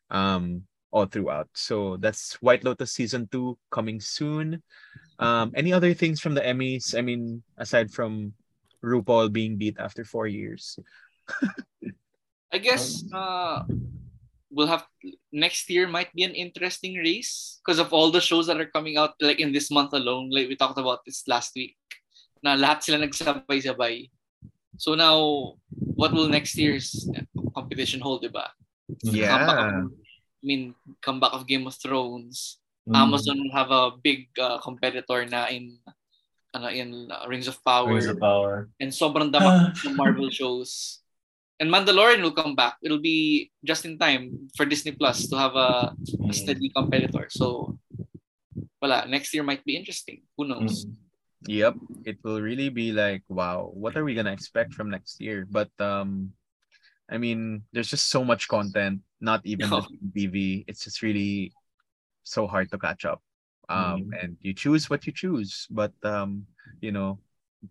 um, 0.08 0.62
all 0.94 1.04
throughout. 1.06 1.50
So 1.52 1.98
that's 1.98 2.40
White 2.40 2.64
Lotus 2.64 2.94
season 2.94 3.28
two 3.30 3.58
coming 3.70 4.00
soon. 4.00 4.62
Um, 5.18 5.52
any 5.54 5.74
other 5.74 5.92
things 5.92 6.22
from 6.22 6.32
the 6.32 6.40
Emmys? 6.40 6.96
I 6.96 7.02
mean, 7.02 7.42
aside 7.58 7.90
from 7.90 8.32
RuPaul 8.82 9.34
being 9.34 9.58
beat 9.58 9.76
after 9.78 10.06
four 10.06 10.26
years. 10.26 10.78
I 12.52 12.58
guess 12.58 13.04
uh, 13.12 13.62
we'll 14.50 14.66
have 14.66 14.86
next 15.32 15.70
year 15.70 15.86
might 15.86 16.12
be 16.14 16.24
an 16.24 16.34
interesting 16.34 16.94
race 16.98 17.60
because 17.62 17.78
of 17.78 17.92
all 17.92 18.10
the 18.10 18.20
shows 18.20 18.46
that 18.46 18.60
are 18.60 18.66
coming 18.66 18.96
out 18.96 19.14
like 19.20 19.38
in 19.38 19.52
this 19.52 19.70
month 19.70 19.92
alone. 19.92 20.30
Like 20.30 20.48
we 20.48 20.56
talked 20.56 20.78
about 20.78 21.04
this 21.04 21.26
last 21.28 21.54
week. 21.54 21.76
Na 22.42 22.56
lahat 22.56 22.82
sila 22.82 22.98
nagsabay-sabay. 23.04 24.10
So 24.80 24.96
now, 24.96 25.20
what 25.76 26.16
will 26.16 26.32
next 26.32 26.56
year's 26.56 27.04
competition 27.52 28.00
hold, 28.00 28.24
diba? 28.24 28.48
Comeback 29.04 29.44
of, 29.44 29.92
I 29.92 30.42
mean, 30.42 30.72
comeback 31.04 31.36
of 31.36 31.44
Game 31.44 31.68
of 31.68 31.76
Thrones. 31.76 32.56
Mm. 32.88 32.96
Amazon 32.96 33.36
will 33.44 33.52
have 33.52 33.68
a 33.70 33.92
big 34.00 34.32
uh, 34.40 34.56
competitor 34.64 35.28
na 35.28 35.52
in 35.52 35.76
ano, 36.56 36.72
in 36.72 37.12
uh, 37.12 37.28
Rings 37.28 37.44
of 37.44 37.60
Power. 37.60 37.92
Rings 37.92 38.08
of 38.08 38.16
Power. 38.18 38.72
and 38.80 38.88
sobrang 38.88 39.28
damak 39.28 39.76
ng 39.84 39.92
Marvel 39.94 40.32
shows. 40.32 41.04
And 41.60 41.68
Mandalorian 41.68 42.24
will 42.24 42.32
come 42.32 42.56
back. 42.56 42.80
It'll 42.80 43.04
be 43.04 43.52
just 43.60 43.84
in 43.84 44.00
time 44.00 44.48
for 44.56 44.64
Disney 44.64 44.96
Plus 44.96 45.28
to 45.28 45.36
have 45.36 45.52
a, 45.60 45.92
a 45.92 46.32
Mm. 46.32 46.32
steady 46.32 46.72
competitor. 46.72 47.28
So, 47.28 47.76
wala, 48.80 49.04
next 49.04 49.28
year 49.36 49.44
might 49.44 49.60
be 49.60 49.76
interesting. 49.76 50.24
Who 50.40 50.48
knows? 50.48 50.88
Mm. 50.88 51.09
Yep, 51.46 51.76
it 52.04 52.18
will 52.22 52.40
really 52.40 52.68
be 52.68 52.92
like, 52.92 53.22
wow, 53.28 53.70
what 53.72 53.96
are 53.96 54.04
we 54.04 54.14
gonna 54.14 54.32
expect 54.32 54.74
from 54.74 54.90
next 54.90 55.20
year? 55.20 55.46
But 55.50 55.70
um, 55.80 56.32
I 57.10 57.18
mean, 57.18 57.64
there's 57.72 57.90
just 57.90 58.08
so 58.08 58.24
much 58.24 58.48
content. 58.48 59.00
Not 59.20 59.42
even 59.44 59.70
No. 59.70 59.80
the 59.80 59.82
TV. 60.14 60.64
It's 60.68 60.84
just 60.84 61.02
really 61.02 61.52
so 62.24 62.46
hard 62.46 62.70
to 62.70 62.78
catch 62.78 63.04
up. 63.04 63.22
Um, 63.68 64.10
and 64.20 64.36
you 64.40 64.52
choose 64.54 64.90
what 64.90 65.06
you 65.06 65.12
choose, 65.12 65.66
but 65.70 65.92
um, 66.02 66.46
you 66.80 66.92
know, 66.92 67.20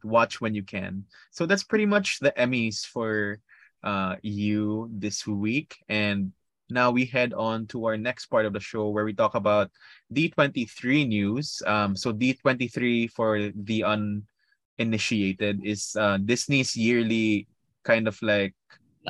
watch 0.04 0.42
when 0.42 0.56
you 0.56 0.64
can. 0.64 1.06
So 1.32 1.46
that's 1.46 1.64
pretty 1.64 1.86
much 1.86 2.20
the 2.20 2.32
Emmys 2.38 2.86
for 2.86 3.40
uh 3.84 4.16
you 4.22 4.90
this 4.94 5.26
week, 5.28 5.78
and 5.88 6.34
now 6.70 6.92
we 6.92 7.06
head 7.06 7.34
on 7.34 7.66
to 7.74 7.86
our 7.86 7.98
next 7.98 8.28
part 8.28 8.46
of 8.46 8.54
the 8.54 8.60
show 8.60 8.90
where 8.90 9.06
we 9.06 9.14
talk 9.14 9.36
about 9.36 9.72
D23 10.14 11.08
news. 11.08 11.62
Um, 11.66 11.96
so 11.96 12.14
D23 12.14 13.12
for 13.12 13.52
the 13.56 13.84
uninitiated 13.84 15.62
is 15.64 15.96
uh, 16.00 16.18
Disney's 16.18 16.76
yearly 16.78 17.48
kind 17.84 18.08
of 18.08 18.22
like 18.22 18.54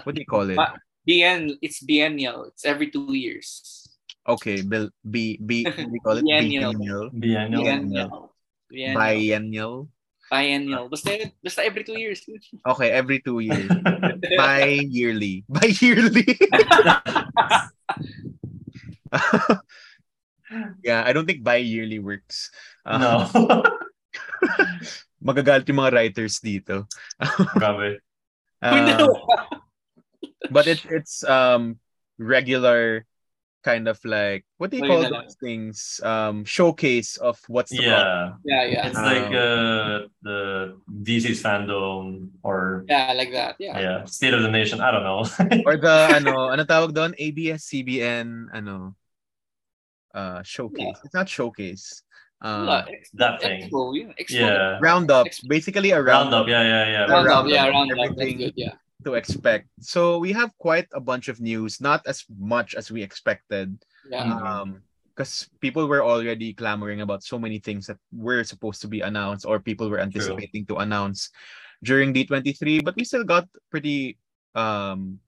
what 0.04 0.16
do 0.16 0.22
you 0.22 0.28
call 0.28 0.50
it? 0.50 0.56
Ba- 0.56 0.80
Bien, 1.06 1.58
it's 1.62 1.82
biennial. 1.82 2.46
It's 2.46 2.66
every 2.66 2.92
two 2.92 3.14
years. 3.16 3.88
Okay, 4.28 4.62
Bill, 4.62 4.90
B 5.10 5.40
B 5.42 5.64
what 5.64 5.76
do 5.76 5.90
you 5.90 6.02
call 6.06 6.18
it? 6.18 6.26
Biennial. 6.26 6.74
Biennial. 6.74 7.10
Biennial. 7.10 7.64
Biennial. 7.64 8.36
Biennial. 8.70 9.18
Biennial. 9.18 9.90
Biennial. 10.30 10.90
Basta, 10.90 11.34
basta 11.42 11.66
every 11.66 11.84
two 11.84 11.98
years. 11.98 12.22
Okay, 12.70 12.94
every 12.94 13.20
two 13.20 13.40
years. 13.42 13.66
Bi-yearly. 14.38 15.44
Bi-yearly. 15.50 16.30
yeah, 20.86 21.02
I 21.06 21.14
don't 21.14 21.26
think 21.26 21.44
bi-yearly 21.44 21.98
works. 21.98 22.52
Uh, 22.86 22.98
no. 23.02 23.26
magagalit 25.20 25.68
yung 25.68 25.82
mga 25.82 25.94
writers 25.98 26.40
dito. 26.40 26.86
Grabe. 27.58 28.00
Uh, 28.62 29.08
but 30.52 30.68
it's 30.68 30.86
it's 30.88 31.24
um 31.24 31.80
regular 32.20 33.09
kind 33.64 33.88
of 33.92 34.00
like 34.08 34.48
what 34.56 34.72
do 34.72 34.78
you 34.80 34.88
call 34.88 35.04
those 35.04 35.36
things? 35.44 36.00
Um 36.04 36.46
showcase 36.48 37.18
of 37.20 37.36
what's 37.52 37.72
the 37.76 37.84
yeah. 37.84 38.40
Yeah, 38.48 38.64
yeah. 38.64 38.88
It's 38.88 38.96
like 39.00 39.28
Um, 39.30 39.36
uh 39.36 39.98
the 40.24 40.40
DC's 40.88 41.44
fandom 41.44 42.32
or 42.44 42.86
Yeah, 42.88 43.12
like 43.14 43.32
that. 43.36 43.56
Yeah. 43.60 43.76
yeah, 43.80 43.98
State 44.08 44.34
of 44.34 44.42
the 44.44 44.52
Nation. 44.52 44.80
I 44.80 44.92
don't 44.92 45.04
know. 45.04 45.28
or 45.68 45.76
the 45.76 46.08
ano 46.16 46.48
ano 46.56 46.64
tawag 46.64 46.96
doon 46.96 47.12
ABS-CBN 47.20 48.48
ano 48.56 48.96
uh 50.16 50.40
showcase. 50.44 50.98
It's 51.04 51.14
not 51.14 51.28
showcase. 51.28 52.04
Wala, 52.40 52.88
Uh, 52.88 52.96
ex- 52.96 53.12
that 53.20 53.44
thing. 53.44 53.68
Expo, 53.68 53.92
yun. 53.92 54.16
Expo. 54.16 54.40
Yeah. 54.48 54.80
roundup, 54.80 55.28
basically 55.52 55.92
a 55.92 56.00
roundup, 56.00 56.48
Roundup. 56.48 56.48
Yeah, 56.48 56.64
yeah, 56.64 56.84
yeah. 56.88 57.04
Roundup, 57.12 57.28
roundup 57.28 57.52
yeah, 57.52 57.68
roundup. 57.68 57.98
That's 58.00 58.16
everything. 58.16 58.38
good, 58.40 58.56
yeah. 58.56 58.76
To 59.04 59.16
expect. 59.16 59.68
So 59.80 60.18
we 60.20 60.32
have 60.34 60.52
quite 60.58 60.88
a 60.94 61.00
bunch 61.00 61.28
of 61.28 61.40
news, 61.40 61.80
not 61.80 62.06
as 62.08 62.26
much 62.40 62.76
as 62.76 62.92
we 62.92 63.02
expected. 63.02 63.78
Yeah. 64.10 64.36
Um, 64.36 64.84
because 65.16 65.52
people 65.60 65.84
were 65.84 66.00
already 66.00 66.54
clamoring 66.54 67.02
about 67.02 67.28
so 67.28 67.36
many 67.38 67.60
things 67.60 67.88
that 67.88 68.00
were 68.16 68.42
supposed 68.48 68.80
to 68.80 68.88
be 68.88 69.02
announced 69.02 69.44
or 69.46 69.60
people 69.60 69.90
were 69.92 70.00
anticipating 70.00 70.64
to 70.68 70.78
announce 70.80 71.30
during 71.84 72.14
D23, 72.14 72.80
but 72.86 72.96
we 72.96 73.04
still 73.04 73.26
got 73.28 73.44
pretty 73.70 74.16
um 74.56 75.20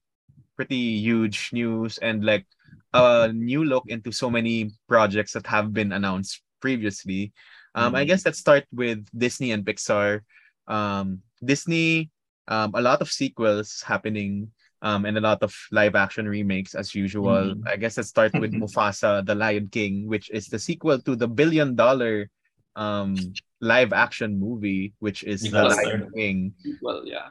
pretty 0.55 0.95
huge 0.95 1.51
news 1.51 1.97
and 1.99 2.23
like 2.23 2.47
a 2.93 3.31
new 3.35 3.65
look 3.65 3.83
into 3.87 4.11
so 4.11 4.29
many 4.31 4.71
projects 4.87 5.33
that 5.33 5.45
have 5.47 5.73
been 5.73 5.91
announced 5.91 6.39
previously. 6.61 7.33
Um, 7.75 7.95
I 7.95 8.03
Mhm. 8.03 8.07
guess 8.07 8.25
let's 8.25 8.39
start 8.39 8.63
with 8.71 9.03
Disney 9.11 9.51
and 9.51 9.65
Pixar. 9.65 10.23
Um, 10.67 11.19
Disney, 11.43 12.11
um, 12.47 12.71
a 12.73 12.81
lot 12.81 13.01
of 13.01 13.11
sequels 13.11 13.83
happening 13.85 14.51
um, 14.81 15.05
and 15.05 15.17
a 15.17 15.21
lot 15.21 15.43
of 15.43 15.53
live 15.71 15.95
action 15.95 16.27
remakes 16.27 16.73
as 16.73 16.95
usual. 16.95 17.53
Mhm. 17.55 17.67
I 17.67 17.77
guess 17.77 17.97
let's 17.97 18.09
start 18.09 18.33
with 18.33 18.51
Mufasa, 18.61 19.25
the 19.25 19.35
Lion 19.35 19.69
King, 19.69 20.07
which 20.07 20.29
is 20.31 20.47
the 20.47 20.57
sequel 20.59 20.99
to 21.01 21.15
the 21.15 21.27
billion 21.27 21.75
dollar 21.75 22.29
um, 22.75 23.13
live 23.59 23.93
action 23.93 24.39
movie, 24.39 24.93
which 24.99 25.23
is 25.23 25.41
The 25.43 25.69
Lion 25.69 26.09
King. 26.15 26.53
Well, 26.81 27.03
yeah. 27.05 27.29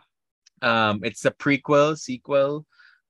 Um, 0.62 1.00
it's 1.02 1.24
a 1.24 1.32
prequel, 1.32 1.98
sequel 1.98 2.66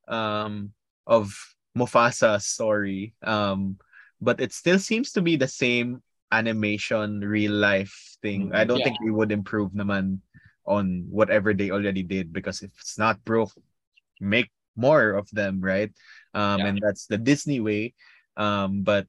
um, 0.09 0.73
of 1.07 1.35
Mufasa's 1.77 2.47
story. 2.47 3.13
Um, 3.23 3.77
but 4.21 4.41
it 4.41 4.53
still 4.53 4.79
seems 4.79 5.13
to 5.13 5.23
be 5.23 5.37
the 5.37 5.49
same 5.49 6.03
animation, 6.33 7.21
real 7.21 7.53
life 7.53 8.17
thing. 8.23 8.53
I 8.55 8.65
don't 8.65 8.79
Yeah. 8.79 8.85
think 8.95 9.01
we 9.03 9.11
would 9.11 9.33
improve 9.33 9.73
naman 9.73 10.23
on 10.67 11.07
whatever 11.11 11.55
they 11.55 11.71
already 11.71 12.03
did 12.03 12.33
because 12.33 12.63
if 12.63 12.71
it's 12.81 12.99
not 12.99 13.23
broke, 13.25 13.53
make 14.21 14.51
more 14.77 15.13
of 15.13 15.29
them, 15.33 15.61
right? 15.61 15.91
Um, 16.35 16.59
Yeah. 16.59 16.67
and 16.67 16.77
that's 16.83 17.07
the 17.07 17.19
Disney 17.19 17.61
way. 17.61 17.95
Um, 18.37 18.83
but 18.83 19.07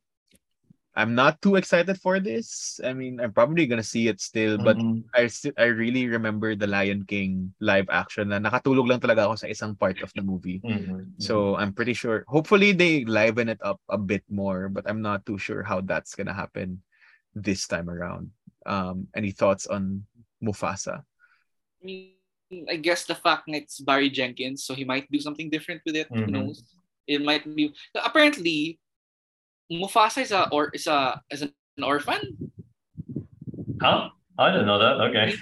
I'm 0.96 1.16
not 1.16 1.42
too 1.42 1.56
excited 1.56 1.96
for 2.02 2.20
this. 2.20 2.80
I 2.84 2.94
mean, 2.94 3.20
I'm 3.20 3.32
probably 3.32 3.66
gonna 3.68 3.84
see 3.86 4.08
it 4.08 4.20
still, 4.20 4.58
but 4.58 4.76
Mhm. 4.78 5.04
I 5.16 5.28
still 5.28 5.56
I 5.58 5.72
really 5.72 6.08
remember 6.08 6.56
the 6.56 6.68
Lion 6.68 7.04
King 7.08 7.54
live 7.60 7.88
action 7.92 8.30
na 8.32 8.40
nakatulog 8.40 8.88
lang 8.88 9.00
talaga 9.00 9.28
ako 9.28 9.36
sa 9.40 9.48
isang 9.52 9.76
part 9.80 10.00
of 10.04 10.12
the 10.16 10.24
movie. 10.24 10.64
Mhm. 10.64 11.16
So 11.20 11.56
I'm 11.56 11.72
pretty 11.72 11.94
sure 11.96 12.24
hopefully 12.28 12.72
they 12.76 13.06
liven 13.06 13.48
it 13.48 13.60
up 13.64 13.80
a 13.88 13.98
bit 13.98 14.24
more, 14.28 14.68
but 14.68 14.84
I'm 14.88 15.02
not 15.02 15.24
too 15.26 15.38
sure 15.40 15.64
how 15.64 15.80
that's 15.80 16.16
gonna 16.16 16.36
happen 16.36 16.84
this 17.36 17.68
time 17.68 17.88
around. 17.90 18.32
Um 18.68 19.08
any 19.16 19.32
thoughts 19.32 19.68
on 19.68 20.04
Mufasa? 20.44 21.04
I 21.82 21.86
mean, 21.86 22.14
I 22.70 22.76
guess 22.78 23.06
the 23.06 23.16
fact 23.16 23.48
that 23.48 23.56
it's 23.56 23.80
Barry 23.82 24.10
Jenkins, 24.10 24.64
so 24.66 24.74
he 24.74 24.84
might 24.84 25.10
do 25.12 25.20
something 25.20 25.50
different 25.50 25.82
with 25.86 25.96
it. 25.96 26.08
Who 26.10 26.28
Mhm. 26.28 26.32
knows? 26.32 26.64
It 27.08 27.24
might 27.24 27.44
be 27.56 27.74
apparently 27.96 28.78
Mufasa 29.72 30.22
is 30.22 30.32
a 30.32 30.50
or 30.52 30.70
is 30.76 30.86
a 30.88 31.22
is 31.32 31.42
an 31.42 31.54
orphan 31.84 32.52
Huh? 33.82 34.10
I 34.38 34.52
didn't 34.52 34.68
know 34.68 34.78
that. 34.78 34.96
Okay. 35.10 35.34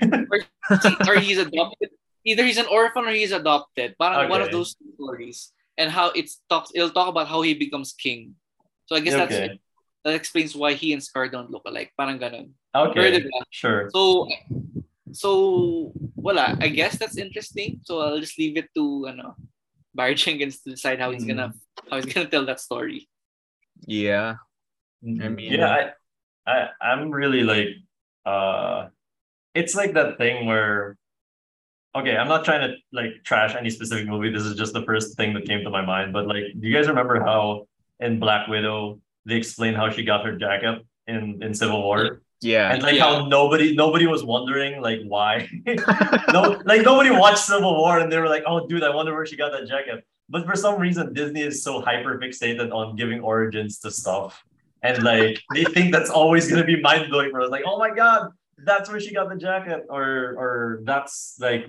or 1.07 1.15
he's 1.15 1.37
adopted. 1.37 1.89
Either 2.25 2.43
he's 2.45 2.57
an 2.57 2.67
orphan 2.67 3.05
or 3.05 3.11
he's 3.11 3.31
adopted. 3.31 3.95
Parang 3.99 4.29
one 4.29 4.41
of 4.41 4.51
those 4.51 4.75
stories. 4.95 5.51
And 5.79 5.91
how 5.91 6.11
it's 6.11 6.43
talks 6.49 6.71
it'll 6.75 6.91
talk 6.91 7.07
about 7.07 7.27
how 7.27 7.41
he 7.41 7.53
becomes 7.55 7.93
king. 7.95 8.35
So 8.87 8.95
I 8.95 8.99
guess 8.99 9.15
that's 9.15 9.31
okay. 9.33 9.59
that 10.03 10.15
explains 10.15 10.55
why 10.55 10.73
he 10.75 10.91
and 10.91 11.03
Scar 11.03 11.27
don't 11.31 11.51
look 11.51 11.63
alike. 11.65 11.91
Parang 11.95 12.19
ganun. 12.19 12.51
Okay. 12.75 13.23
Sure. 13.51 13.87
So, 13.91 14.27
so, 15.11 15.91
wala. 16.15 16.57
I 16.59 16.69
guess 16.69 16.97
that's 16.97 17.17
interesting. 17.17 17.79
So 17.83 17.99
I'll 18.01 18.19
just 18.19 18.37
leave 18.37 18.57
it 18.57 18.69
to, 18.75 19.07
ano, 19.07 19.35
Barry 19.93 20.15
Jenkins 20.15 20.61
to 20.61 20.71
decide 20.71 20.99
how 20.99 21.11
he's 21.11 21.25
gonna, 21.25 21.53
how 21.89 21.97
he's 21.97 22.05
gonna 22.13 22.29
tell 22.29 22.45
that 22.45 22.59
story. 22.59 23.09
Yeah. 23.85 24.35
Mhm. 25.03 25.35
mean- 25.35 25.53
yeah, 25.53 25.91
I, 26.45 26.51
I, 26.51 26.69
I'm 26.81 27.11
really 27.11 27.43
like, 27.43 27.69
uh, 28.25 28.87
it's 29.55 29.75
like 29.75 29.93
that 29.93 30.17
thing 30.17 30.45
where, 30.45 30.97
okay, 31.95 32.15
I'm 32.15 32.27
not 32.27 32.45
trying 32.45 32.67
to 32.69 32.75
like 32.91 33.23
trash 33.23 33.55
any 33.55 33.69
specific 33.69 34.07
movie. 34.07 34.29
This 34.29 34.43
is 34.43 34.55
just 34.55 34.73
the 34.73 34.83
first 34.83 35.17
thing 35.17 35.33
that 35.33 35.45
came 35.45 35.63
to 35.63 35.69
my 35.69 35.83
mind. 35.83 36.13
But 36.13 36.27
like, 36.27 36.43
do 36.59 36.67
you 36.67 36.73
guys 36.73 36.87
remember 36.87 37.19
how 37.19 37.67
in 37.99 38.19
Black 38.19 38.47
Widow 38.47 38.99
they 39.25 39.35
explain 39.35 39.73
how 39.73 39.89
she 39.89 40.03
got 40.03 40.25
her 40.25 40.37
jacket 40.37 40.85
in 41.07 41.41
in 41.41 41.53
Civil 41.53 41.81
War? 41.81 42.21
Yeah. 42.41 42.71
and 42.73 42.81
like 42.81 42.95
Yeah. 42.95 43.03
how 43.19 43.27
nobody 43.27 43.75
nobody 43.75 44.07
was 44.07 44.23
wondering 44.23 44.81
like 44.81 45.01
why. 45.05 45.49
No 46.33 46.61
like 46.65 46.83
nobody 46.83 47.11
watched 47.11 47.39
civil 47.39 47.75
war 47.75 47.99
and 47.99 48.11
they 48.11 48.17
were 48.17 48.29
like 48.29 48.43
oh 48.45 48.67
dude 48.67 48.83
i 48.83 48.89
wonder 48.93 49.13
where 49.13 49.25
she 49.25 49.35
got 49.35 49.51
that 49.51 49.67
jacket. 49.67 50.05
But 50.29 50.45
for 50.45 50.55
some 50.55 50.79
reason 50.79 51.13
disney 51.13 51.41
is 51.41 51.63
so 51.63 51.81
hyper 51.81 52.17
fixated 52.19 52.71
on 52.71 52.95
giving 52.95 53.19
origins 53.21 53.79
to 53.79 53.91
stuff. 53.91 54.43
And 54.83 55.03
like 55.03 55.41
they 55.53 55.65
think 55.65 55.91
that's 55.91 56.09
always 56.09 56.47
going 56.47 56.61
to 56.61 56.65
be 56.67 56.79
mind-blowing 56.81 57.31
for 57.31 57.41
us 57.41 57.49
like 57.51 57.63
oh 57.65 57.77
my 57.77 57.91
god 57.93 58.31
that's 58.65 58.89
where 58.89 58.99
she 58.99 59.13
got 59.13 59.29
the 59.29 59.35
jacket. 59.37 59.85
Or 59.89 60.35
or 60.37 60.79
that's 60.83 61.37
like 61.39 61.65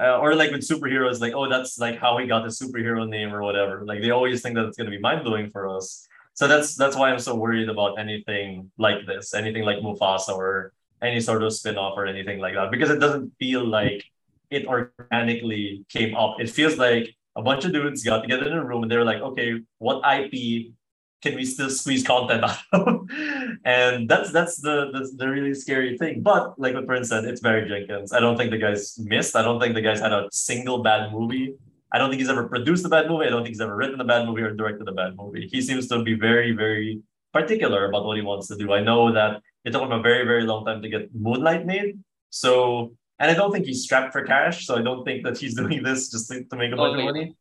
uh, 0.00 0.18
or 0.18 0.34
like 0.34 0.50
with 0.50 0.60
superheroes 0.60 1.20
like 1.20 1.32
oh 1.34 1.48
that's 1.48 1.78
like 1.78 1.98
how 1.98 2.18
he 2.18 2.26
got 2.26 2.42
the 2.42 2.48
superhero 2.48 3.08
name 3.08 3.32
or 3.34 3.42
whatever. 3.42 3.84
Like 3.84 4.02
they 4.02 4.10
always 4.10 4.42
think 4.42 4.54
that 4.56 4.64
it's 4.66 4.76
going 4.76 4.90
to 4.90 4.96
be 4.96 5.00
mind-blowing 5.00 5.50
for 5.50 5.68
us 5.68 6.06
so 6.36 6.46
that's 6.46 6.74
that's 6.76 6.94
why 6.94 7.10
I'm 7.10 7.18
so 7.18 7.34
worried 7.34 7.70
about 7.70 7.98
anything 7.98 8.70
like 8.76 9.06
this, 9.06 9.32
anything 9.32 9.64
like 9.64 9.78
Mufasa 9.78 10.36
or 10.36 10.72
any 11.00 11.18
sort 11.20 11.42
of 11.42 11.52
spin-off 11.52 11.94
or 11.96 12.06
anything 12.06 12.38
like 12.40 12.54
that, 12.54 12.70
because 12.70 12.90
it 12.90 13.00
doesn't 13.00 13.32
feel 13.38 13.66
like 13.66 14.04
it 14.50 14.66
organically 14.66 15.84
came 15.88 16.14
up. 16.14 16.36
It 16.38 16.50
feels 16.50 16.76
like 16.76 17.16
a 17.36 17.42
bunch 17.42 17.64
of 17.64 17.72
dudes 17.72 18.04
got 18.04 18.20
together 18.20 18.46
in 18.46 18.52
a 18.52 18.64
room 18.64 18.82
and 18.82 18.92
they 18.92 18.98
were 18.98 19.04
like, 19.04 19.22
okay, 19.22 19.60
what 19.78 20.02
IP 20.04 20.72
can 21.22 21.34
we 21.34 21.44
still 21.46 21.70
squeeze 21.70 22.06
content 22.06 22.44
out 22.44 22.58
of? 22.72 23.08
and 23.64 24.06
that's 24.06 24.30
that's 24.30 24.58
the 24.58 24.90
that's 24.92 25.16
the 25.16 25.28
really 25.28 25.54
scary 25.54 25.96
thing. 25.96 26.20
But 26.20 26.60
like 26.60 26.74
what 26.74 26.86
Prince 26.86 27.08
said, 27.08 27.24
it's 27.24 27.40
Barry 27.40 27.66
Jenkins. 27.66 28.12
I 28.12 28.20
don't 28.20 28.36
think 28.36 28.50
the 28.50 28.58
guy's 28.58 28.98
missed. 28.98 29.36
I 29.36 29.42
don't 29.42 29.58
think 29.58 29.74
the 29.74 29.80
guy's 29.80 30.00
had 30.00 30.12
a 30.12 30.28
single 30.30 30.82
bad 30.82 31.12
movie. 31.12 31.54
I 31.96 31.98
don't 31.98 32.10
think 32.10 32.20
he's 32.20 32.28
ever 32.28 32.46
produced 32.46 32.84
a 32.84 32.90
bad 32.90 33.08
movie. 33.08 33.24
I 33.24 33.30
don't 33.30 33.42
think 33.42 33.54
he's 33.54 33.60
ever 33.62 33.74
written 33.74 33.98
a 33.98 34.04
bad 34.04 34.26
movie 34.26 34.42
or 34.42 34.52
directed 34.52 34.86
a 34.86 34.92
bad 34.92 35.16
movie. 35.16 35.48
He 35.50 35.62
seems 35.62 35.88
to 35.88 36.02
be 36.02 36.12
very, 36.12 36.52
very 36.52 37.00
particular 37.32 37.86
about 37.88 38.04
what 38.04 38.18
he 38.18 38.22
wants 38.22 38.48
to 38.48 38.56
do. 38.56 38.74
I 38.74 38.82
know 38.82 39.14
that 39.14 39.40
it 39.64 39.70
took 39.70 39.80
him 39.80 39.92
a 39.92 40.02
very, 40.02 40.26
very 40.26 40.42
long 40.42 40.66
time 40.66 40.82
to 40.82 40.90
get 40.90 41.08
Moonlight 41.14 41.64
made. 41.64 41.98
So, 42.28 42.92
and 43.18 43.30
I 43.30 43.34
don't 43.34 43.50
think 43.50 43.64
he's 43.64 43.82
strapped 43.82 44.12
for 44.12 44.22
cash. 44.24 44.66
So 44.66 44.76
I 44.76 44.82
don't 44.82 45.04
think 45.06 45.24
that 45.24 45.38
he's 45.38 45.54
doing 45.62 45.82
this 45.82 46.10
just 46.10 46.28
to, 46.30 46.44
to 46.44 46.56
make 46.56 46.70
a 46.70 46.76
bunch 46.76 46.98
of 46.98 47.04
money. 47.06 47.34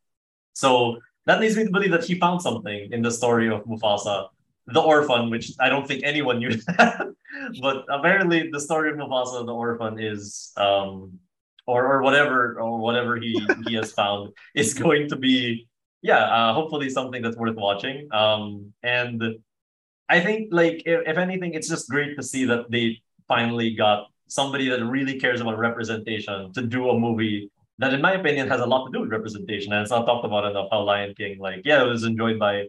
So 0.53 0.99
that 1.25 1.41
leads 1.41 1.57
me 1.57 1.65
to 1.65 1.71
believe 1.71 1.91
that 1.91 2.05
he 2.05 2.17
found 2.17 2.41
something 2.41 2.93
in 2.93 3.01
the 3.01 3.11
story 3.11 3.49
of 3.49 3.65
Mufasa, 3.65 4.29
the 4.67 4.79
orphan, 4.79 5.29
which 5.31 5.51
I 5.59 5.67
don't 5.67 5.85
think 5.85 6.05
anyone 6.05 6.39
knew 6.39 6.51
that. 6.77 7.07
but 7.61 7.83
apparently 7.89 8.49
the 8.49 8.61
story 8.61 8.89
of 8.89 8.95
Mufasa, 8.95 9.45
the 9.45 9.53
orphan, 9.53 9.99
is 9.99 10.53
um 10.55 11.19
or 11.67 11.85
or 11.91 12.01
whatever 12.01 12.59
or 12.59 12.79
whatever 12.79 13.17
he 13.17 13.45
he 13.67 13.75
has 13.75 13.91
found 13.91 14.31
is 14.55 14.73
going 14.73 15.09
to 15.09 15.15
be 15.15 15.67
yeah 16.01 16.23
uh, 16.25 16.53
hopefully 16.53 16.89
something 16.89 17.21
that's 17.21 17.37
worth 17.37 17.55
watching. 17.55 18.07
Um 18.11 18.73
and 18.83 19.21
i 20.07 20.19
think 20.19 20.49
like 20.51 20.83
if, 20.85 21.01
if 21.07 21.17
anything 21.17 21.53
it's 21.55 21.67
just 21.67 21.89
great 21.89 22.15
to 22.15 22.21
see 22.21 22.45
that 22.45 22.69
they 22.69 23.01
finally 23.27 23.73
got 23.73 24.05
somebody 24.27 24.69
that 24.69 24.85
really 24.85 25.19
cares 25.19 25.41
about 25.41 25.57
representation 25.57 26.53
to 26.53 26.61
do 26.61 26.89
a 26.89 26.99
movie 26.99 27.49
that 27.79 27.93
in 27.93 28.01
my 28.01 28.13
opinion 28.13 28.47
has 28.47 28.61
a 28.61 28.65
lot 28.65 28.85
to 28.85 28.91
do 28.91 29.01
with 29.01 29.11
representation. 29.11 29.73
And 29.73 29.81
it's 29.81 29.91
not 29.91 30.05
talked 30.05 30.25
about 30.25 30.45
enough 30.49 30.67
how 30.71 30.81
lion 30.83 31.13
king 31.15 31.39
like 31.39 31.61
yeah 31.65 31.83
it 31.83 31.87
was 31.87 32.03
enjoyed 32.03 32.37
by 32.39 32.67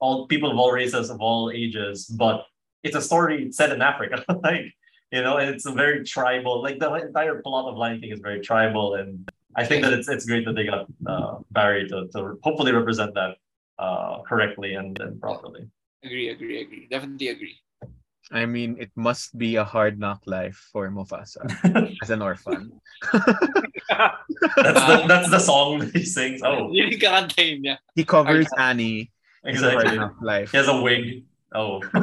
all 0.00 0.26
people 0.26 0.50
of 0.50 0.58
all 0.58 0.70
races 0.72 1.10
of 1.10 1.20
all 1.20 1.50
ages 1.50 2.06
but 2.06 2.44
it's 2.82 2.96
a 2.96 3.02
story 3.02 3.50
set 3.52 3.72
in 3.72 3.82
africa. 3.82 4.24
Like 4.42 4.66
you 5.12 5.22
know, 5.22 5.36
and 5.38 5.48
it's 5.50 5.66
a 5.66 5.72
very 5.72 6.04
tribal. 6.04 6.62
Like 6.62 6.78
the 6.78 6.92
entire 6.94 7.40
plot 7.42 7.66
of 7.70 7.76
Lion 7.76 8.00
King 8.00 8.12
is 8.12 8.20
very 8.20 8.40
tribal, 8.40 8.94
and 8.94 9.28
I 9.56 9.64
think 9.64 9.82
that 9.84 9.92
it's 9.92 10.08
it's 10.08 10.26
great 10.26 10.44
that 10.46 10.54
they 10.54 10.64
got 10.64 10.86
uh, 11.06 11.38
Barry 11.50 11.88
to, 11.88 12.08
to 12.14 12.38
hopefully 12.42 12.72
represent 12.72 13.14
that 13.14 13.36
uh, 13.78 14.22
correctly 14.22 14.74
and, 14.74 14.98
and 15.00 15.20
properly. 15.20 15.68
Agree, 16.04 16.28
agree, 16.30 16.60
agree. 16.62 16.86
Definitely 16.90 17.28
agree. 17.28 17.56
I 18.30 18.44
mean, 18.44 18.76
it 18.78 18.92
must 18.94 19.38
be 19.38 19.56
a 19.56 19.64
hard 19.64 19.98
knock 19.98 20.20
life 20.26 20.68
for 20.70 20.90
Mufasa 20.92 21.48
as 22.02 22.10
an 22.10 22.20
orphan. 22.20 22.76
that's 23.12 24.84
the 24.84 25.04
that's 25.08 25.30
the 25.30 25.38
song 25.40 25.88
he 25.94 26.04
sings. 26.04 26.42
Oh, 26.44 26.68
Yun 26.72 26.92
yung 26.92 27.00
kakanta 27.00 27.40
yun. 27.40 27.78
He 27.96 28.04
covers 28.04 28.46
Annie. 28.58 29.10
in 29.44 29.56
Hard 29.56 29.72
exactly. 29.80 29.96
Knock 29.96 30.16
Life. 30.20 30.50
He 30.52 30.56
has 30.58 30.68
a 30.68 30.76
wig. 30.76 31.24
Oh, 31.54 31.80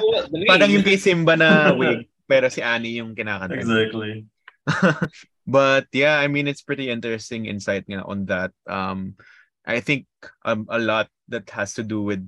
Oh, 0.00 0.24
the 0.24 0.38
name. 0.40 0.48
Parang 0.48 0.70
yung 0.72 0.82
kay 0.82 0.96
Simba 0.96 1.36
na 1.36 1.74
wig, 1.76 2.08
pero 2.28 2.48
si 2.52 2.60
Annie 2.60 3.00
yung 3.00 3.16
kinakanta. 3.16 3.56
exactly. 3.56 4.28
but 5.48 5.88
yeah, 5.96 6.20
I 6.20 6.28
mean, 6.28 6.46
it's 6.46 6.62
pretty 6.62 6.92
interesting 6.92 7.48
insight 7.48 7.88
nga 7.88 8.04
on 8.04 8.28
that. 8.28 8.52
Um, 8.68 9.16
I 9.64 9.80
think 9.80 10.06
um, 10.44 10.68
a 10.68 10.78
lot 10.78 11.08
that 11.28 11.48
has 11.50 11.74
to 11.80 11.82
do 11.82 12.04
with 12.04 12.24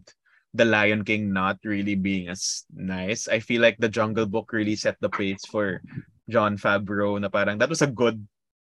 the 0.53 0.65
Lion 0.65 1.05
King 1.05 1.33
not 1.33 1.61
really 1.63 1.95
being 1.95 2.29
as 2.29 2.65
nice. 2.75 3.29
I 3.29 3.39
feel 3.39 3.63
like 3.63 3.79
the 3.79 3.89
Jungle 3.93 4.27
Book 4.27 4.53
really 4.53 4.75
set 4.75 4.97
the 5.01 5.09
pace 5.09 5.45
for 5.47 5.81
Jon 6.29 6.57
Favreau 6.57 7.21
na 7.21 7.29
parang 7.29 7.59
that 7.59 7.71
was 7.71 7.83
a 7.83 7.91
good 7.91 8.19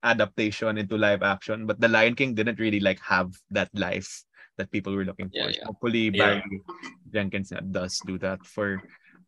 adaptation 0.04 0.78
into 0.78 0.98
live 0.98 1.24
action, 1.24 1.66
but 1.66 1.80
the 1.80 1.88
Lion 1.88 2.16
King 2.16 2.36
didn't 2.36 2.60
really 2.60 2.80
like 2.80 3.00
have 3.02 3.34
that 3.52 3.70
life 3.74 4.24
that 4.58 4.72
people 4.72 4.94
were 4.96 5.06
looking 5.06 5.30
for. 5.30 5.50
Yeah, 5.50 5.52
So 5.52 5.58
yeah. 5.60 5.66
hopefully 5.66 6.04
Yeah. 6.14 6.40
Barry 6.42 6.62
Jenkins 7.14 7.52
does 7.72 8.00
do 8.06 8.18
that 8.20 8.46
for 8.46 8.82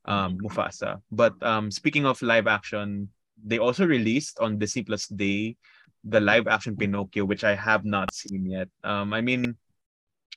um, 0.05 0.37
Mufasa. 0.39 1.01
But 1.11 1.35
um, 1.43 1.69
speaking 1.69 2.05
of 2.05 2.21
live 2.21 2.47
action, 2.47 3.09
they 3.43 3.57
also 3.57 3.85
released 3.85 4.39
on 4.39 4.57
Disney 4.57 4.83
Plus 4.83 5.07
Day 5.07 5.57
the 6.05 6.21
live 6.21 6.47
action 6.47 6.77
Pinocchio, 6.77 7.25
which 7.25 7.43
I 7.43 7.55
have 7.55 7.83
not 7.83 8.13
seen 8.13 8.45
yet. 8.45 8.69
Um, 8.83 9.13
I 9.13 9.21
mean, 9.21 9.57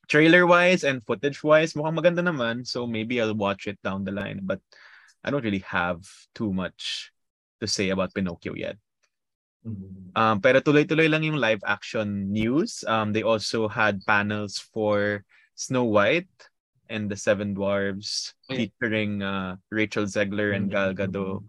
trailer 0.08 0.46
wise 0.46 0.82
and 0.82 1.04
footage 1.04 1.44
wise, 1.44 1.74
mukhang 1.74 2.00
maganda 2.00 2.24
naman. 2.24 2.66
So 2.66 2.86
maybe 2.86 3.20
I'll 3.20 3.36
watch 3.36 3.68
it 3.68 3.78
down 3.84 4.04
the 4.04 4.12
line. 4.12 4.40
But 4.42 4.60
I 5.22 5.30
don't 5.30 5.44
really 5.44 5.64
have 5.68 6.00
too 6.34 6.52
much 6.52 7.12
to 7.60 7.66
say 7.66 7.90
about 7.90 8.14
Pinocchio 8.14 8.54
yet. 8.54 8.76
Um, 10.16 10.40
pero 10.40 10.64
tuloy-tuloy 10.64 11.10
lang 11.10 11.22
yung 11.22 11.36
live 11.36 11.60
action 11.66 12.32
news. 12.32 12.80
Um, 12.88 13.12
they 13.12 13.22
also 13.22 13.68
had 13.68 14.00
panels 14.06 14.56
for 14.56 15.24
Snow 15.54 15.84
White 15.84 16.30
and 16.90 17.10
the 17.10 17.16
Seven 17.16 17.54
Dwarves 17.54 18.32
featuring 18.48 19.22
uh, 19.22 19.56
Rachel 19.70 20.04
Zegler 20.04 20.54
and 20.56 20.70
Gal 20.70 20.94
Gadot. 20.94 21.44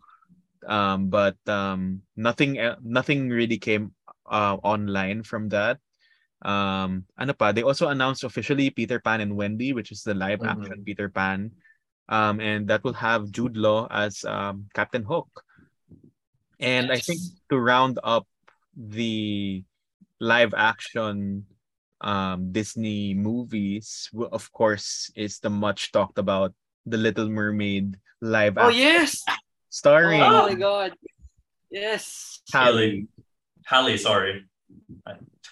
Um, 0.68 1.10
but 1.10 1.38
um, 1.48 2.02
nothing 2.16 2.60
nothing 2.84 3.30
really 3.30 3.58
came 3.58 3.96
uh, 4.28 4.58
online 4.64 5.24
from 5.24 5.50
that. 5.50 5.80
Um, 6.42 7.04
ano 7.18 7.34
pa? 7.34 7.52
They 7.52 7.64
also 7.64 7.88
announced 7.88 8.24
officially 8.24 8.70
Peter 8.70 9.00
Pan 9.00 9.20
and 9.22 9.36
Wendy, 9.36 9.74
which 9.74 9.92
is 9.92 10.04
the 10.04 10.14
live 10.14 10.44
action 10.44 10.84
Peter 10.86 11.10
Pan. 11.10 11.52
Um, 12.10 12.40
and 12.40 12.68
that 12.68 12.84
will 12.84 12.98
have 12.98 13.30
Jude 13.32 13.56
Law 13.56 13.88
as 13.92 14.26
um, 14.26 14.66
Captain 14.74 15.04
Hook. 15.04 15.30
And 16.60 16.92
I 16.92 17.00
think 17.00 17.20
to 17.50 17.60
round 17.60 18.00
up 18.04 18.28
the 18.76 19.64
live 20.20 20.54
action 20.56 21.46
um, 22.02 22.52
Disney 22.52 23.14
movies, 23.14 24.10
of 24.32 24.52
course, 24.52 25.12
is 25.16 25.40
the 25.40 25.50
much 25.50 25.92
talked 25.92 26.18
about 26.18 26.54
The 26.86 26.98
Little 26.98 27.30
Mermaid 27.30 27.98
live 28.22 28.58
Oh, 28.58 28.70
yes! 28.70 29.24
starring 29.70 30.22
Oh, 30.22 30.48
my 30.48 30.56
God. 30.56 30.94
Yes. 31.70 32.42
Halle, 32.52 33.06
Halle, 33.66 33.98
sorry. 33.98 34.46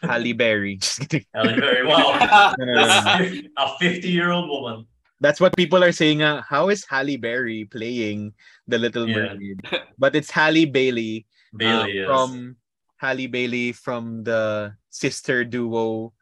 Halle 0.01 0.33
Berry. 0.33 0.75
Just 0.81 0.99
kidding. 1.05 1.25
Halle 1.33 1.55
Berry. 1.59 1.85
Wow. 1.85 2.17
That's 2.57 3.47
a 3.57 3.67
50 3.79 4.09
year 4.09 4.31
old 4.31 4.49
woman. 4.49 4.85
That's 5.19 5.39
what 5.41 5.55
people 5.57 5.83
are 5.83 5.91
saying. 5.91 6.21
Uh, 6.21 6.41
how 6.47 6.69
is 6.69 6.85
Halle 6.85 7.17
Berry 7.17 7.65
playing 7.65 8.33
the 8.67 8.77
Little 8.77 9.07
Yeah. 9.09 9.33
Mermaid? 9.33 9.61
But 9.97 10.15
it's 10.15 10.29
Halle 10.29 10.65
Bailey 10.65 11.25
uh, 11.53 11.57
Bailey 11.57 11.97
is. 11.99 12.05
from 12.05 12.55
Halle 12.97 13.27
Bailey 13.27 13.71
from 13.73 14.23
the 14.23 14.73
sister 14.89 15.43
duo 15.45 16.13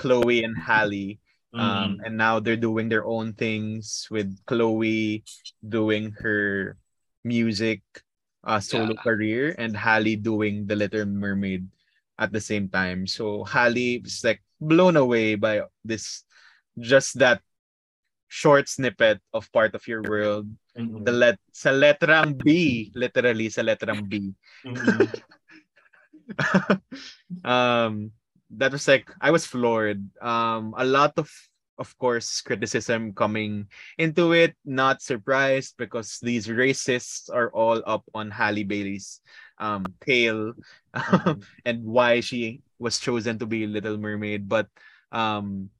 Chloe 0.00 0.42
and 0.42 0.56
Halle. 0.56 1.20
Um, 1.52 1.98
Mhm. 2.00 2.06
and 2.06 2.14
now 2.16 2.38
they're 2.40 2.56
doing 2.56 2.88
their 2.88 3.04
own 3.04 3.34
things 3.34 4.06
with 4.08 4.32
Chloe 4.46 5.26
doing 5.60 6.14
her 6.22 6.78
music 7.26 7.82
uh, 8.40 8.56
solo 8.62 8.96
Yeah. 8.96 9.02
career 9.04 9.44
and 9.60 9.76
Halle 9.76 10.16
doing 10.16 10.64
the 10.64 10.78
Little 10.78 11.04
Mermaid 11.04 11.68
at 12.16 12.32
the 12.32 12.40
same 12.40 12.72
time. 12.72 13.04
So 13.04 13.44
Halle 13.44 14.00
is 14.00 14.24
like 14.24 14.40
blown 14.56 14.96
away 14.96 15.34
by 15.36 15.68
this, 15.84 16.24
just 16.80 17.18
that 17.20 17.44
short 18.32 18.70
snippet 18.70 19.20
of 19.34 19.50
part 19.52 19.74
of 19.74 19.84
your 19.84 20.00
world. 20.00 20.48
Mhm. 20.78 21.04
The 21.04 21.12
let 21.12 21.36
sa 21.52 21.74
letrang 21.74 22.38
B, 22.38 22.88
literally 22.94 23.50
sa 23.52 23.60
letrang 23.60 24.06
B. 24.08 24.32
Mhm. 24.64 25.10
um 27.44 28.14
that 28.58 28.72
was 28.72 28.88
like 28.88 29.10
I 29.20 29.30
was 29.30 29.46
floored. 29.46 30.02
Um 30.22 30.74
a 30.76 30.84
lot 30.84 31.14
of 31.18 31.30
of 31.78 31.96
course 31.98 32.42
criticism 32.42 33.14
coming 33.14 33.66
into 33.96 34.32
it, 34.32 34.54
not 34.64 35.00
surprised 35.02 35.74
because 35.78 36.18
these 36.20 36.46
racists 36.48 37.30
are 37.32 37.48
all 37.52 37.80
up 37.86 38.04
on 38.14 38.30
Halle 38.30 38.64
Bailey's 38.64 39.20
um 39.58 39.94
tail 40.04 40.52
Mhm. 40.96 41.44
and 41.64 41.84
why 41.84 42.20
she 42.20 42.62
was 42.78 42.98
chosen 42.98 43.38
to 43.38 43.46
be 43.46 43.66
Little 43.66 43.98
Mermaid. 43.98 44.48
But 44.48 44.68
um 45.12 45.70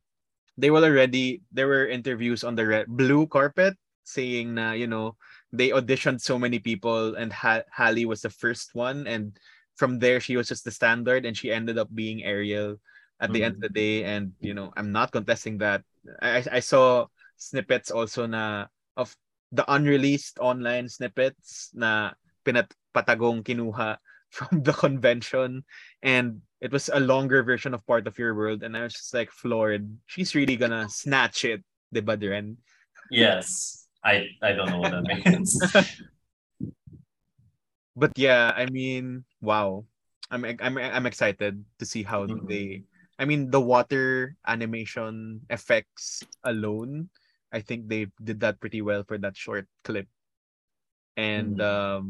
they 0.56 0.70
were 0.70 0.82
already 0.84 1.42
there 1.52 1.66
were 1.68 1.86
interviews 1.88 2.44
on 2.44 2.54
the 2.54 2.66
red 2.66 2.86
blue 2.88 3.26
carpet 3.26 3.74
saying 4.04 4.54
na 4.54 4.72
you 4.72 4.86
know 4.86 5.16
they 5.52 5.70
auditioned 5.70 6.20
so 6.20 6.38
many 6.38 6.58
people 6.58 7.14
and 7.16 7.32
ha- 7.32 7.66
Halle 7.70 8.04
was 8.06 8.22
the 8.22 8.30
first 8.30 8.74
one 8.74 9.06
and 9.06 9.36
from 9.80 9.96
there 9.96 10.20
she 10.20 10.36
was 10.36 10.44
just 10.44 10.68
the 10.68 10.70
standard 10.70 11.24
and 11.24 11.32
she 11.32 11.48
ended 11.48 11.80
up 11.80 11.88
being 11.88 12.20
Ariel 12.20 12.76
at 13.16 13.32
the 13.32 13.40
end 13.40 13.56
of 13.56 13.64
the 13.64 13.72
mm. 13.72 13.80
day. 13.80 14.04
And 14.04 14.36
you 14.44 14.52
know 14.52 14.76
I'm 14.76 14.92
not 14.92 15.08
contesting 15.08 15.56
that. 15.64 15.80
I 16.20 16.44
I 16.52 16.60
saw 16.60 17.08
snippets 17.40 17.88
also 17.88 18.28
na 18.28 18.68
of 19.00 19.16
the 19.48 19.64
unreleased 19.64 20.36
online 20.36 20.92
snippets 20.92 21.72
na 21.72 22.12
pinat 22.44 22.68
patagong 22.92 23.40
kinuha 23.40 23.96
from 24.36 24.60
the 24.60 24.76
convention. 24.76 25.64
And 26.04 26.44
it 26.60 26.76
was 26.76 26.92
a 26.92 27.00
longer 27.00 27.40
version 27.40 27.72
of 27.72 27.80
part 27.88 28.04
of 28.04 28.20
your 28.20 28.36
world. 28.36 28.60
And 28.60 28.76
I 28.76 28.84
was 28.84 28.92
just 28.92 29.16
like 29.16 29.32
floored. 29.32 29.88
She's 30.04 30.36
really 30.36 30.60
gonna 30.60 30.92
snatch 30.92 31.48
it. 31.48 31.64
The 31.90 32.04
Dren 32.04 32.60
yes. 33.10 33.88
I, 34.04 34.28
I 34.40 34.52
don't 34.52 34.70
know 34.70 34.78
what 34.78 34.92
that 34.92 35.02
means. 35.02 35.58
but 38.00 38.12
yeah 38.16 38.52
I 38.56 38.66
mean 38.66 39.24
wow 39.44 39.84
I'm 40.32 40.44
I'm 40.44 40.78
I'm 40.78 41.06
excited 41.06 41.60
to 41.78 41.84
see 41.84 42.02
how 42.02 42.24
Mhm. 42.26 42.48
they 42.48 42.82
I 43.20 43.26
mean 43.28 43.50
the 43.52 43.60
water 43.60 44.36
animation 44.48 45.42
effects 45.50 46.24
alone 46.44 47.10
I 47.52 47.60
think 47.60 47.88
they 47.92 48.08
did 48.22 48.40
that 48.40 48.60
pretty 48.60 48.80
well 48.80 49.04
for 49.04 49.18
that 49.20 49.36
short 49.36 49.68
clip 49.84 50.08
and 51.16 51.58
Mhm. 51.58 51.60
um 51.60 52.02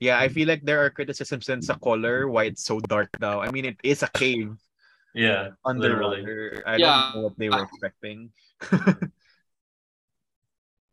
yeah 0.00 0.18
I 0.18 0.28
feel 0.28 0.48
like 0.48 0.64
there 0.64 0.82
are 0.82 0.90
criticisms 0.90 1.48
in 1.48 1.62
sa 1.62 1.76
color 1.78 2.28
why 2.28 2.50
it's 2.50 2.64
so 2.64 2.80
dark 2.80 3.12
now 3.20 3.40
I 3.40 3.52
mean 3.52 3.64
it 3.64 3.78
is 3.84 4.02
a 4.02 4.10
cave 4.10 4.56
yeah, 5.14 5.50
literally. 5.74 6.22
underwater. 6.22 6.62
I 6.66 6.78
Yeah. 6.78 6.86
don't 7.02 7.14
know 7.14 7.20
what 7.28 7.38
they 7.38 7.50
were 7.50 7.62
expecting. 7.66 8.30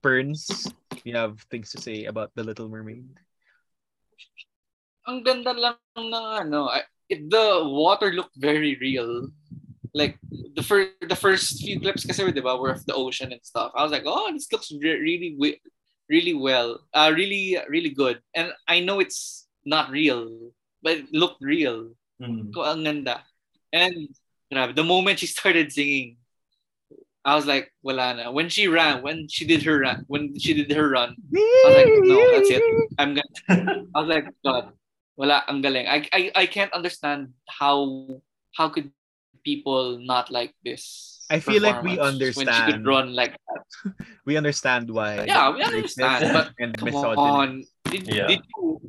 Burns, 0.02 0.74
you 1.06 1.16
have 1.16 1.42
things 1.54 1.70
to 1.72 1.82
say 1.82 2.06
about 2.06 2.32
the 2.36 2.44
Little 2.44 2.68
Mermaid? 2.70 3.06
Ang 5.08 5.24
ganda 5.24 5.56
lang 5.56 5.80
ng 5.96 6.12
ano, 6.14 6.70
it, 7.10 7.30
the 7.32 7.64
water 7.64 8.12
looked 8.12 8.36
very 8.36 8.76
real. 8.80 9.32
Like 9.96 10.20
the 10.54 10.62
first 10.62 10.92
the 11.02 11.16
first 11.16 11.58
few 11.64 11.80
clips 11.80 12.06
kasi 12.06 12.28
'di 12.28 12.44
ba 12.44 12.60
were 12.60 12.70
of 12.76 12.84
the 12.86 12.94
ocean 12.94 13.32
and 13.32 13.42
stuff. 13.42 13.72
I 13.74 13.82
was 13.82 13.90
like, 13.96 14.04
"Oh, 14.06 14.28
this 14.30 14.52
looks 14.52 14.70
re- 14.70 15.00
really 15.00 15.34
wi- 15.40 15.64
really 16.12 16.36
well. 16.36 16.84
Uh 16.94 17.10
really 17.16 17.58
really 17.72 17.96
good." 17.96 18.20
And 18.36 18.52
I 18.68 18.84
know 18.84 19.00
it's 19.00 19.48
not 19.66 19.90
real, 19.90 20.52
but 20.84 21.02
it 21.02 21.10
looked 21.16 21.42
real. 21.42 21.96
Mhm. 22.22 22.52
Ko 22.54 22.68
ang 22.68 22.84
ganda. 22.84 23.24
And 23.72 24.12
grabe, 24.52 24.76
the 24.76 24.84
moment 24.86 25.24
she 25.24 25.28
started 25.32 25.72
singing, 25.72 26.20
I 27.26 27.36
was 27.36 27.48
like, 27.48 27.72
wala 27.84 28.14
na. 28.16 28.32
When 28.32 28.48
she 28.48 28.68
ran, 28.68 29.02
when 29.04 29.28
she 29.28 29.44
did 29.48 29.64
her 29.64 29.80
run, 29.84 30.04
when 30.08 30.38
she 30.40 30.54
did 30.54 30.72
her 30.72 30.88
run, 30.88 31.16
I 31.36 31.64
was 31.68 31.76
like, 31.76 31.92
no, 32.08 32.18
that's 32.32 32.52
it. 32.52 32.64
I'm 33.00 33.12
gonna. 33.18 33.34
I 33.96 33.98
was 34.00 34.08
like, 34.12 34.28
God, 34.46 34.72
wala, 35.18 35.44
ang 35.50 35.62
galing. 35.62 35.90
I, 35.90 36.08
I, 36.14 36.22
I 36.36 36.46
can't 36.46 36.72
understand 36.72 37.34
how 37.50 38.08
how 38.56 38.70
could 38.70 38.92
people 39.44 39.98
not 40.00 40.30
like 40.32 40.54
this. 40.64 41.26
I 41.30 41.40
feel 41.42 41.62
like 41.62 41.82
we 41.84 41.98
performance 41.98 42.38
when 42.38 42.48
she 42.48 42.62
could 42.64 42.86
understand. 42.86 42.88
run 42.88 43.08
like 43.18 43.36
that. 43.36 43.62
We 44.26 44.38
understand 44.38 44.88
why. 44.92 45.24
Yeah, 45.28 45.52
we 45.52 45.64
racism 45.64 45.76
understand, 46.00 46.22
but 46.32 46.48
and 46.60 46.72
Come 46.78 46.86
misogyny. 46.92 47.28
on, 47.28 47.50
Did, 47.88 48.04
Yeah. 48.08 48.28
did 48.28 48.42
you 48.56 48.80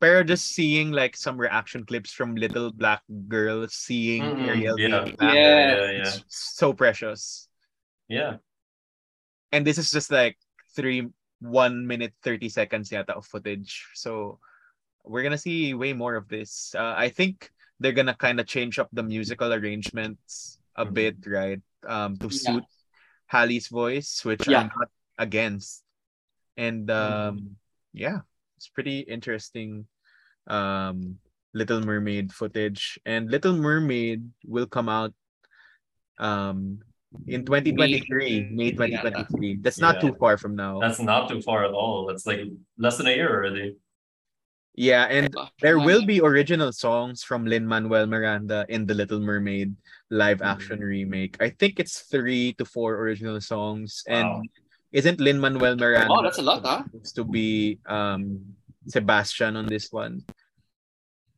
Pero 0.00 0.20
just 0.20 0.52
seeing 0.52 0.92
like 0.92 1.16
some 1.16 1.40
reaction 1.40 1.84
clips 1.88 2.12
from 2.12 2.36
little 2.36 2.68
black 2.68 3.00
girls 3.28 3.72
seeing 3.72 4.20
Mhm, 4.20 4.48
Ariel 4.52 4.76
yeah. 4.76 4.88
being 4.88 5.16
back, 5.16 5.34
Yeah. 5.34 5.64
yeah, 5.80 5.90
yeah. 6.04 6.12
so 6.28 6.76
precious. 6.76 7.48
Yeah. 8.08 8.36
And 9.52 9.64
this 9.64 9.80
is 9.80 9.88
just 9.88 10.12
like 10.12 10.36
three 10.76 11.08
one 11.44 11.86
minute 11.86 12.16
thirty 12.24 12.48
seconds 12.48 12.88
yata 12.88 13.12
of 13.12 13.28
footage. 13.28 13.84
So 13.92 14.40
we're 15.04 15.22
gonna 15.22 15.36
see 15.36 15.76
way 15.76 15.92
more 15.92 16.16
of 16.16 16.28
this. 16.28 16.72
Uh, 16.72 16.96
I 16.96 17.12
think 17.12 17.52
they're 17.78 17.92
gonna 17.92 18.16
kind 18.16 18.40
of 18.40 18.46
change 18.48 18.78
up 18.80 18.88
the 18.92 19.04
musical 19.04 19.52
arrangements 19.52 20.58
a 20.76 20.86
Mhm. 20.88 20.94
bit, 20.94 21.16
right? 21.28 21.60
Um, 21.84 22.16
to 22.18 22.32
Yeah. 22.32 22.38
suit 22.58 22.64
Halle's 23.28 23.68
voice, 23.68 24.24
which 24.24 24.48
Yeah. 24.48 24.64
I'm 24.64 24.72
not 24.72 24.88
against. 25.18 25.84
And 26.56 26.88
um, 26.90 27.56
yeah, 27.92 28.24
it's 28.56 28.68
pretty 28.68 29.00
interesting. 29.04 29.86
Um, 30.46 31.20
Little 31.54 31.80
Mermaid 31.84 32.32
footage, 32.32 32.98
and 33.06 33.30
Little 33.30 33.54
Mermaid 33.54 34.26
will 34.44 34.66
come 34.66 34.88
out 34.88 35.14
um 36.18 36.80
in 37.26 37.44
2023, 37.44 38.50
May 38.50 38.50
May 38.50 38.70
2023. 38.72 39.56
That's 39.62 39.80
not 39.80 39.96
Yeah. 39.96 40.10
too 40.10 40.14
far 40.18 40.36
from 40.36 40.54
now. 40.56 40.80
That's 40.80 41.00
not 41.00 41.28
too 41.28 41.40
far 41.40 41.64
at 41.64 41.72
all. 41.72 42.06
That's 42.06 42.26
like 42.26 42.44
less 42.78 42.96
than 42.98 43.06
a 43.06 43.14
year 43.14 43.30
already. 43.30 43.76
Yeah, 44.74 45.06
and 45.06 45.30
there 45.62 45.78
will 45.78 46.02
be 46.04 46.18
original 46.20 46.72
songs 46.74 47.22
from 47.22 47.46
Lin 47.46 47.62
Manuel 47.62 48.06
Miranda 48.10 48.66
in 48.68 48.86
the 48.90 48.94
Little 48.94 49.20
Mermaid 49.22 49.70
live 50.10 50.38
Mm-hmm. 50.42 50.50
action 50.50 50.78
remake. 50.82 51.38
I 51.38 51.50
think 51.54 51.78
it's 51.78 52.02
three 52.10 52.54
to 52.58 52.64
four 52.66 52.98
original 52.98 53.38
songs, 53.40 54.02
Wow. 54.10 54.42
and 54.42 54.50
isn't 54.90 55.22
Lin 55.22 55.38
Manuel 55.38 55.76
Miranda 55.78 56.10
Oh, 56.10 56.22
that's 56.26 56.38
a 56.38 56.46
lot, 56.46 56.66
huh? 56.66 56.82
to 57.14 57.22
be 57.22 57.78
um 57.86 58.42
Sebastian 58.90 59.54
on 59.56 59.66
this 59.70 59.88
one? 59.94 60.26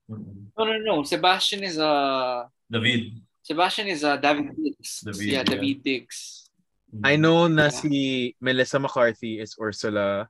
Mhm. 0.09 0.49
No, 0.57 0.65
no, 0.65 0.75
no. 0.79 0.95
Sebastian 1.05 1.63
is 1.63 1.79
uh 1.79 2.49
Daveed. 2.73 3.21
Sebastian 3.47 3.87
is 3.87 4.03
uh 4.03 4.19
Daveed 4.19 4.59
Diggs. 4.59 5.07
Daveed, 5.07 5.23
yeah, 5.31 5.33
yeah. 5.39 5.45
Daveed 5.47 5.81
Diggs. 5.87 6.51
I 7.07 7.15
know 7.15 7.47
na 7.47 7.71
Yeah. 7.71 7.79
si 7.79 8.35
Melissa 8.43 8.79
McCarthy 8.83 9.39
is 9.39 9.55
Ursula. 9.55 10.27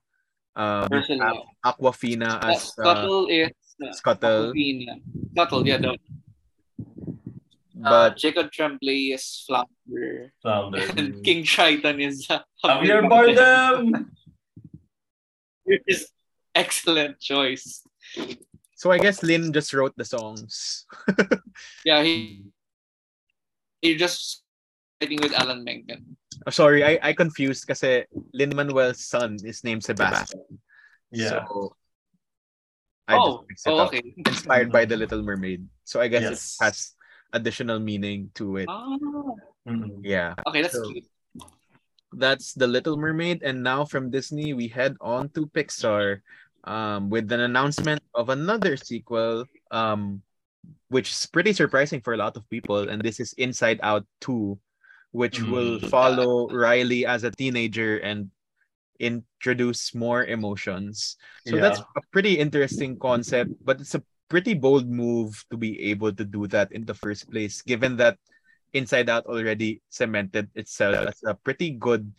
Um, 0.52 0.88
Ursula. 0.92 1.32
Awkwafina 1.64 2.28
Uh, 2.44 2.52
as 2.52 2.76
uh, 2.76 2.76
Scuttle 2.76 3.24
is 3.32 3.52
uh, 3.80 3.92
Scuttle, 3.92 4.52
Awkwafina. 4.52 4.92
Scuttle, 5.32 5.62
yeah. 5.64 5.78
The, 5.80 5.96
uh, 7.84 8.10
Jacob 8.16 8.52
Tremblay 8.52 9.12
is 9.16 9.44
Flounder. 9.48 10.32
Flounder. 10.44 10.80
And 10.96 11.20
King 11.24 11.44
Triton 11.44 12.00
is 12.00 12.24
uh, 12.28 12.40
Javier 12.64 13.04
Bardem. 13.08 14.12
Which 15.64 15.82
is 15.88 16.08
excellent 16.54 17.20
choice. 17.20 17.80
so 18.76 18.90
I 18.92 18.98
guess 18.98 19.22
Lin 19.22 19.52
just 19.52 19.72
wrote 19.72 19.92
the 19.96 20.04
songs. 20.04 20.84
Yeah, 21.84 22.02
he 22.02 22.44
he 23.80 23.96
just 23.96 24.42
fighting 25.00 25.20
with 25.22 25.32
Alan 25.34 25.64
Menken. 25.64 26.16
Oh, 26.46 26.50
sorry, 26.52 26.84
I 26.84 26.98
I 27.02 27.12
confused 27.12 27.66
kasi 27.66 28.04
Lin 28.32 28.52
Manuel's 28.54 29.04
son 29.04 29.36
is 29.44 29.64
named 29.64 29.84
Sebastian. 29.84 30.44
Yeah. 31.10 31.44
So 31.48 31.76
I 33.08 33.14
oh, 33.16 33.46
just 33.46 33.48
mixed 33.48 33.66
it 33.66 33.70
oh, 33.70 33.78
up. 33.78 33.88
okay. 33.88 34.02
Inspired 34.26 34.70
by 34.72 34.84
the 34.84 34.96
Little 34.96 35.22
Mermaid. 35.22 35.64
So 35.84 36.00
I 36.00 36.08
guess 36.08 36.26
Yes. 36.26 36.56
it 36.60 36.64
has 36.64 36.76
additional 37.32 37.78
meaning 37.78 38.30
to 38.34 38.58
it. 38.58 38.68
Ah, 38.68 38.98
Mhm. 39.66 40.02
Yeah. 40.02 40.34
okay, 40.46 40.62
that's 40.62 40.74
So- 40.74 40.90
cute. 40.90 41.06
That's 42.16 42.54
the 42.54 42.66
Little 42.66 42.96
Mermaid. 42.96 43.42
And 43.42 43.60
now 43.62 43.84
from 43.84 44.10
Disney, 44.10 44.54
we 44.54 44.68
head 44.68 44.96
on 45.02 45.28
to 45.36 45.44
Pixar 45.52 46.22
um, 46.64 47.10
with 47.10 47.30
an 47.30 47.40
announcement 47.40 48.02
of 48.14 48.30
another 48.30 48.76
sequel, 48.78 49.44
um, 49.70 50.22
which 50.88 51.10
is 51.10 51.26
pretty 51.26 51.52
surprising 51.52 52.00
for 52.00 52.14
a 52.14 52.20
lot 52.20 52.36
of 52.36 52.48
people. 52.48 52.88
And 52.88 53.02
this 53.02 53.20
is 53.20 53.32
Inside 53.34 53.80
Out 53.82 54.06
2, 54.20 54.58
which 55.10 55.42
will 55.42 55.78
Mm. 55.80 55.88
follow 55.90 56.48
Riley 56.48 57.06
as 57.06 57.24
a 57.24 57.30
teenager 57.30 57.98
and 57.98 58.30
introduce 58.98 59.94
more 59.94 60.24
emotions. 60.24 61.16
So 61.44 61.56
that's 61.60 61.80
a 61.80 62.02
pretty 62.12 62.38
interesting 62.38 62.98
concept, 62.98 63.52
but 63.64 63.80
it's 63.80 63.94
a 63.94 64.02
pretty 64.28 64.54
bold 64.54 64.88
move 64.88 65.44
to 65.50 65.56
be 65.56 65.78
able 65.92 66.12
to 66.12 66.24
do 66.24 66.46
that 66.48 66.72
in 66.72 66.84
the 66.84 66.94
first 66.94 67.30
place, 67.30 67.62
given 67.62 67.96
that 67.98 68.18
Inside 68.72 69.08
Out 69.08 69.26
already 69.26 69.80
cemented 69.88 70.50
itself 70.54 71.08
as 71.08 71.22
a 71.24 71.34
pretty 71.34 71.70
good 71.70 72.10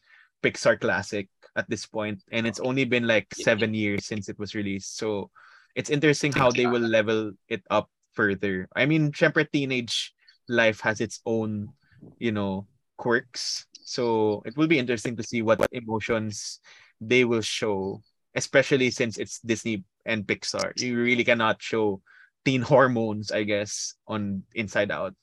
Pixar 0.42 0.80
classic 0.80 1.30
at 1.56 1.70
this 1.70 1.86
point, 1.86 2.24
and 2.32 2.46
it's 2.46 2.62
only 2.62 2.86
been 2.86 3.06
like 3.06 3.28
seven 3.34 3.74
years 3.74 4.06
since 4.06 4.30
it 4.30 4.38
was 4.38 4.54
released. 4.54 4.98
So 4.98 5.30
it's 5.76 5.90
interesting 5.90 6.32
how 6.32 6.52
they 6.52 6.66
will 6.66 6.82
level 6.82 7.34
it 7.50 7.66
up 7.70 7.90
further. 8.18 8.66
I 8.74 8.90
mean, 8.90 9.14
syempre 9.14 9.46
teenage 9.46 10.18
life 10.50 10.82
has 10.82 10.98
its 10.98 11.22
own, 11.30 11.70
you 12.18 12.34
know, 12.34 12.66
quirks. 12.98 13.70
So 13.86 14.42
it 14.50 14.58
will 14.58 14.66
be 14.66 14.82
interesting 14.82 15.14
to 15.16 15.24
see 15.24 15.46
what 15.46 15.62
emotions 15.70 16.60
they 16.98 17.24
will 17.30 17.46
show, 17.46 18.02
especially 18.34 18.90
since 18.90 19.22
it's 19.22 19.38
Disney 19.46 19.86
and 20.10 20.26
Pixar. 20.26 20.74
You 20.82 20.98
really 20.98 21.24
cannot 21.24 21.62
show 21.62 22.02
teen 22.42 22.66
hormones, 22.66 23.30
I 23.30 23.46
guess, 23.46 23.94
on 24.10 24.42
Inside 24.58 24.90
Out. 24.90 25.14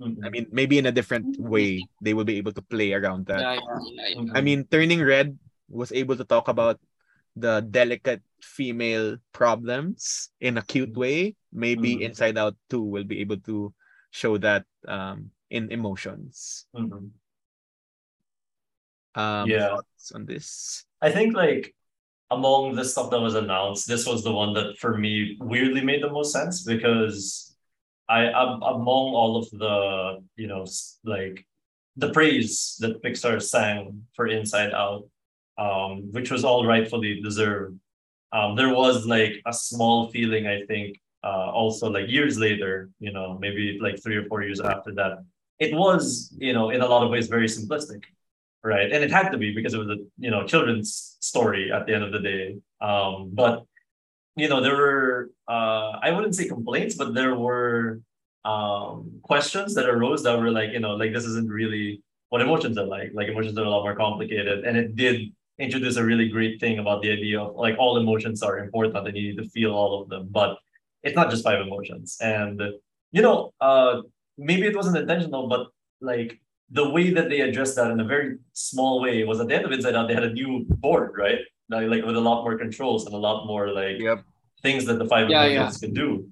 I 0.00 0.08
mm-hmm. 0.08 0.30
mean, 0.32 0.46
maybe 0.50 0.80
in 0.80 0.88
a 0.88 0.96
different 0.96 1.38
way, 1.38 1.84
they 2.00 2.16
will 2.16 2.24
be 2.24 2.40
able 2.40 2.56
to 2.56 2.64
play 2.64 2.96
around 2.96 3.28
that. 3.28 3.40
Yeah, 3.40 3.54
yeah, 3.54 3.78
yeah, 3.84 4.08
yeah. 4.16 4.32
I 4.32 4.40
mean, 4.40 4.64
Turning 4.64 5.04
Red 5.04 5.36
was 5.68 5.92
able 5.92 6.16
to 6.16 6.24
talk 6.24 6.48
about 6.48 6.80
the 7.36 7.60
delicate 7.60 8.24
female 8.42 9.16
problems 9.32 10.30
in 10.40 10.58
a 10.58 10.62
cute 10.62 10.96
way. 10.96 11.36
Maybe 11.52 11.96
Mhm. 11.96 12.02
Inside 12.02 12.38
Out 12.38 12.56
2 12.68 12.82
will 12.82 13.04
be 13.04 13.20
able 13.20 13.38
to 13.46 13.74
show 14.10 14.38
that 14.38 14.64
um, 14.86 15.30
in 15.50 15.70
emotions. 15.70 16.66
Mhm. 16.74 17.10
Um, 19.14 19.48
Yeah. 19.48 19.68
Thoughts 19.68 20.12
on 20.12 20.26
this? 20.26 20.84
I 21.02 21.10
think 21.10 21.34
like 21.34 21.74
among 22.30 22.76
the 22.76 22.84
stuff 22.84 23.10
that 23.10 23.20
was 23.20 23.34
announced, 23.34 23.88
this 23.88 24.06
was 24.06 24.22
the 24.22 24.32
one 24.32 24.54
that 24.54 24.78
for 24.78 24.96
me 24.96 25.36
weirdly 25.40 25.82
made 25.82 26.02
the 26.02 26.10
most 26.10 26.32
sense 26.32 26.62
because 26.62 27.56
I 28.08 28.26
am 28.26 28.62
among 28.62 29.14
all 29.14 29.36
of 29.36 29.50
the 29.50 30.22
you 30.36 30.46
know 30.46 30.66
like 31.04 31.46
the 31.96 32.10
praise 32.12 32.76
that 32.80 33.02
Pixar 33.02 33.42
sang 33.42 34.06
for 34.14 34.26
Inside 34.26 34.72
Out, 34.72 35.10
um, 35.58 36.10
which 36.12 36.30
was 36.30 36.44
all 36.44 36.64
rightfully 36.64 37.20
deserved. 37.20 37.78
Um, 38.32 38.56
there 38.56 38.72
was 38.74 39.06
like 39.06 39.34
a 39.46 39.52
small 39.52 40.08
feeling 40.10 40.46
I 40.46 40.62
think 40.66 41.00
uh, 41.24 41.50
also 41.50 41.90
like 41.90 42.08
years 42.08 42.38
later, 42.38 42.90
you 42.98 43.12
know, 43.12 43.38
maybe 43.40 43.78
like 43.80 44.02
three 44.02 44.16
or 44.16 44.24
four 44.24 44.42
years 44.42 44.60
after 44.60 44.94
that, 44.94 45.18
it 45.58 45.74
was 45.74 46.34
you 46.38 46.52
know 46.52 46.70
in 46.70 46.80
a 46.80 46.86
lot 46.86 47.02
of 47.02 47.10
ways 47.10 47.28
very 47.28 47.46
simplistic 47.46 48.04
right? 48.62 48.92
And 48.92 49.02
it 49.02 49.10
had 49.10 49.30
to 49.30 49.38
be 49.38 49.54
because 49.54 49.72
it 49.72 49.78
was 49.78 49.88
a 49.88 49.96
you 50.18 50.30
know 50.30 50.46
children's 50.46 51.16
story 51.20 51.72
at 51.72 51.86
the 51.86 51.94
end 51.94 52.04
of 52.04 52.12
the 52.12 52.20
day. 52.20 52.58
Um 52.80 53.30
but 53.32 53.64
you 54.36 54.48
know 54.48 54.60
there 54.60 54.76
were 54.76 55.30
uh 55.48 55.98
i 56.06 56.10
wouldn't 56.12 56.34
say 56.34 56.46
complaints 56.46 56.94
but 56.94 57.14
there 57.14 57.34
were 57.34 58.00
um 58.44 59.20
questions 59.22 59.74
that 59.74 59.86
arose 59.88 60.22
that 60.22 60.38
were 60.38 60.52
like 60.52 60.70
you 60.72 60.78
know 60.78 60.94
like 60.94 61.12
this 61.12 61.24
isn't 61.24 61.50
really 61.50 62.02
what 62.30 62.40
emotions 62.40 62.78
are 62.78 62.86
like. 62.86 63.10
Like 63.12 63.28
emotions 63.28 63.58
are 63.58 63.64
a 63.64 63.68
lot 63.68 63.82
more 63.82 63.94
complicated. 63.94 64.64
And 64.64 64.76
it 64.76 64.96
did 64.96 65.32
introduce 65.60 65.96
a 65.96 66.04
really 66.04 66.28
great 66.28 66.58
thing 66.60 66.78
about 66.78 67.02
the 67.02 67.10
idea 67.12 67.40
of 67.40 67.54
like 67.56 67.76
all 67.78 67.96
emotions 67.98 68.42
are 68.42 68.58
important 68.58 69.06
and 69.06 69.16
you 69.16 69.28
need 69.30 69.38
to 69.42 69.48
feel 69.50 69.72
all 69.72 70.02
of 70.02 70.08
them 70.08 70.28
but 70.30 70.56
it's 71.02 71.16
not 71.16 71.30
just 71.30 71.44
five 71.44 71.60
emotions 71.60 72.16
and 72.20 72.60
you 73.12 73.22
know 73.22 73.52
uh 73.60 74.00
maybe 74.38 74.66
it 74.66 74.76
wasn't 74.76 74.96
intentional 74.96 75.48
but 75.48 75.66
like 76.00 76.40
the 76.72 76.88
way 76.88 77.10
that 77.10 77.28
they 77.28 77.40
addressed 77.40 77.76
that 77.76 77.90
in 77.90 78.00
a 78.00 78.04
very 78.04 78.38
small 78.52 79.00
way 79.00 79.24
was 79.24 79.40
at 79.40 79.48
the 79.48 79.54
end 79.56 79.64
of 79.64 79.72
Inside 79.72 79.96
Out, 79.96 80.06
they 80.06 80.14
had 80.14 80.22
a 80.22 80.32
new 80.32 80.64
board, 80.68 81.14
right? 81.18 81.40
Like, 81.68 81.88
like 81.88 82.04
with 82.04 82.16
a 82.16 82.20
lot 82.20 82.44
more 82.44 82.56
controls 82.56 83.06
and 83.06 83.14
a 83.14 83.18
lot 83.18 83.46
more 83.46 83.72
like 83.72 83.98
Yep. 83.98 84.22
things 84.62 84.84
that 84.86 84.98
the 84.98 85.06
five 85.06 85.28
Yeah, 85.28 85.46
emotions 85.46 85.78
can 85.78 85.92
do. 85.92 86.28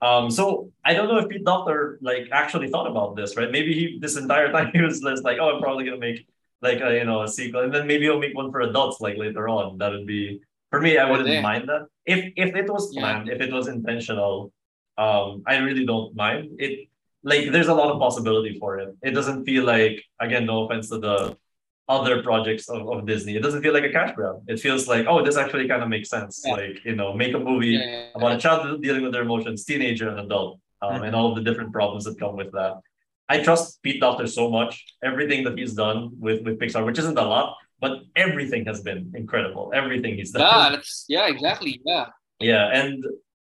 Um, 0.00 0.30
so 0.30 0.70
I 0.84 0.94
don't 0.94 1.08
know 1.08 1.18
if 1.18 1.28
Pete 1.28 1.44
Docter 1.44 1.98
like 2.02 2.28
actually 2.30 2.68
thought 2.68 2.86
about 2.86 3.16
this, 3.16 3.36
right? 3.36 3.50
Maybe 3.50 3.72
he 3.74 3.98
this 3.98 4.16
entire 4.16 4.52
time 4.56 4.70
he 4.72 4.82
was 4.82 5.00
just 5.00 5.24
like, 5.24 5.38
oh, 5.40 5.54
I'm 5.56 5.60
probably 5.62 5.84
gonna 5.84 5.98
make 5.98 6.26
like 6.62 6.80
a 6.80 6.94
you 6.98 7.04
know 7.04 7.22
a 7.22 7.28
sequel, 7.28 7.62
and 7.62 7.72
then 7.74 7.86
maybe 7.86 8.04
he'll 8.04 8.18
make 8.18 8.36
one 8.36 8.50
for 8.50 8.60
adults 8.62 9.00
like 9.00 9.16
later 9.16 9.48
on. 9.48 9.78
That 9.78 9.92
would 9.92 10.06
be 10.06 10.40
for 10.70 10.80
me. 10.80 10.98
I 10.98 11.08
wouldn't 11.10 11.28
Yeah. 11.28 11.40
mind 11.40 11.68
that 11.68 11.82
if 12.06 12.20
if 12.36 12.54
it 12.54 12.68
was 12.70 12.84
Yeah. 12.94 13.00
planned, 13.02 13.28
if 13.30 13.40
it 13.40 13.52
was 13.52 13.68
intentional. 13.68 14.52
Um, 14.96 15.44
I 15.46 15.58
really 15.58 15.86
don't 15.86 16.14
mind 16.16 16.56
it 16.58 16.88
like 17.22 17.52
there's 17.52 17.68
a 17.68 17.74
lot 17.74 17.90
of 17.92 18.00
possibility 18.00 18.58
for 18.58 18.78
it. 18.80 18.88
It 19.02 19.12
doesn't 19.12 19.44
feel 19.44 19.64
like 19.64 19.96
again, 20.20 20.44
no 20.46 20.64
offense 20.64 20.88
to 20.90 20.98
the 20.98 21.36
other 21.88 22.22
projects 22.22 22.68
of, 22.68 22.80
of 22.92 23.06
Disney. 23.06 23.34
It 23.36 23.42
doesn't 23.42 23.62
feel 23.62 23.72
like 23.72 23.84
a 23.84 23.92
cash 23.98 24.12
grab. 24.14 24.42
It 24.46 24.60
feels 24.60 24.86
like, 24.88 25.06
oh, 25.08 25.24
this 25.24 25.36
actually 25.38 25.66
kind 25.68 25.82
of 25.82 25.88
makes 25.88 26.10
sense. 26.10 26.42
Yeah. 26.44 26.52
Like, 26.54 26.84
you 26.84 26.94
know, 26.94 27.14
make 27.14 27.32
a 27.34 27.38
movie 27.38 27.68
Yeah, 27.68 27.84
yeah, 27.86 28.04
about 28.14 28.32
a 28.32 28.38
child 28.38 28.82
dealing 28.82 29.02
with 29.02 29.12
their 29.12 29.22
emotions, 29.22 29.64
teenager 29.64 30.08
and 30.10 30.20
adult, 30.20 30.60
um, 30.82 31.00
Mhm. 31.00 31.06
and 31.06 31.16
all 31.16 31.28
of 31.30 31.34
the 31.38 31.42
different 31.48 31.72
problems 31.72 32.04
that 32.04 32.18
come 32.18 32.36
with 32.36 32.52
that. 32.52 32.74
I 33.28 33.42
trust 33.42 33.82
Pete 33.82 34.00
Docter 34.00 34.26
so 34.26 34.50
much. 34.50 34.84
Everything 35.02 35.44
that 35.44 35.58
he's 35.58 35.74
done 35.74 36.10
with, 36.18 36.42
with 36.44 36.58
Pixar, 36.58 36.84
which 36.84 36.98
isn't 36.98 37.18
a 37.18 37.22
lot, 37.22 37.56
but 37.80 38.00
everything 38.16 38.64
has 38.66 38.80
been 38.80 39.12
incredible. 39.14 39.70
Everything 39.74 40.16
he's 40.16 40.32
done. 40.32 40.42
Yeah, 40.42 40.70
that's 40.70 41.04
yeah, 41.08 41.28
exactly. 41.28 41.80
Yeah. 41.84 42.06
Yeah, 42.40 42.68
and 42.72 43.04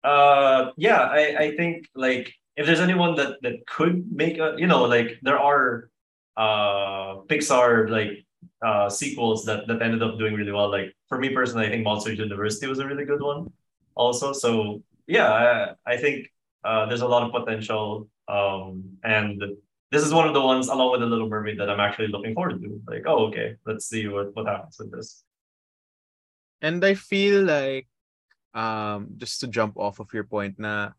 uh, 0.04 0.70
yeah, 0.76 1.00
I 1.00 1.36
I 1.44 1.56
think 1.56 1.88
like 1.94 2.32
if 2.56 2.66
there's 2.66 2.80
anyone 2.80 3.16
that 3.16 3.42
that 3.42 3.66
could 3.66 4.10
make 4.12 4.38
a 4.38 4.54
you 4.56 4.66
know 4.66 4.84
like 4.84 5.18
there 5.22 5.38
are 5.38 5.90
uh 6.36 7.22
Pixar 7.28 7.90
like 7.90 8.24
uh 8.64 8.88
sequels 8.88 9.44
that 9.46 9.66
that 9.66 9.82
ended 9.82 10.02
up 10.02 10.18
doing 10.18 10.34
really 10.34 10.52
well. 10.52 10.70
Like 10.70 10.94
for 11.08 11.18
me 11.18 11.30
personally, 11.30 11.66
I 11.66 11.70
think 11.70 11.84
Monsters 11.84 12.18
University 12.18 12.66
was 12.66 12.78
a 12.78 12.86
really 12.86 13.04
good 13.04 13.20
one 13.20 13.52
also. 13.96 14.32
So 14.32 14.82
yeah, 15.06 15.74
I, 15.86 15.94
I 15.94 15.96
think 15.96 16.30
uh, 16.64 16.86
there's 16.86 17.02
a 17.02 17.08
lot 17.08 17.22
of 17.22 17.32
potential. 17.32 18.08
Um, 18.28 18.98
and 19.04 19.42
this 19.90 20.02
is 20.02 20.12
one 20.12 20.26
of 20.26 20.34
the 20.34 20.40
ones 20.42 20.68
along 20.68 20.92
with 20.92 21.00
the 21.00 21.06
Little 21.06 21.28
Mermaid 21.28 21.58
that 21.60 21.70
I'm 21.70 21.80
actually 21.80 22.08
looking 22.08 22.34
forward 22.34 22.60
to. 22.62 22.80
Like, 22.88 23.04
oh, 23.06 23.26
okay, 23.30 23.54
let's 23.66 23.86
see 23.86 24.08
what 24.08 24.34
what 24.34 24.46
happens 24.46 24.76
with 24.78 24.90
this. 24.90 25.22
And 26.62 26.82
I 26.84 26.94
feel 26.94 27.44
like 27.44 27.86
um 28.56 29.14
just 29.20 29.40
to 29.44 29.46
jump 29.46 29.76
off 29.76 30.00
of 30.00 30.08
your 30.16 30.24
point 30.24 30.56
na 30.58 30.96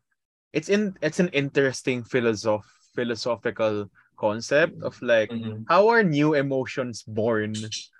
it's 0.54 0.70
in 0.70 0.94
it's 1.02 1.18
an 1.18 1.28
interesting 1.34 2.06
philosoph 2.06 2.64
philosophical 2.94 3.90
concept 4.14 4.78
of 4.82 4.94
like 5.02 5.30
Mhm. 5.30 5.66
how 5.66 5.90
are 5.90 6.02
new 6.06 6.34
emotions 6.38 7.02
born 7.02 7.54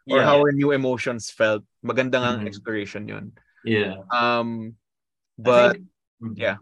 or 0.06 0.22
Yeah. 0.22 0.26
how 0.26 0.38
are 0.42 0.54
new 0.54 0.70
emotions 0.70 1.30
felt 1.30 1.62
magandang 1.82 2.22
ang 2.22 2.38
Mhm. 2.42 2.48
exploration 2.50 3.06
yun 3.10 3.34
Yeah. 3.66 4.02
um 4.14 4.78
but 5.38 5.78
think- 5.78 6.38
yeah. 6.38 6.58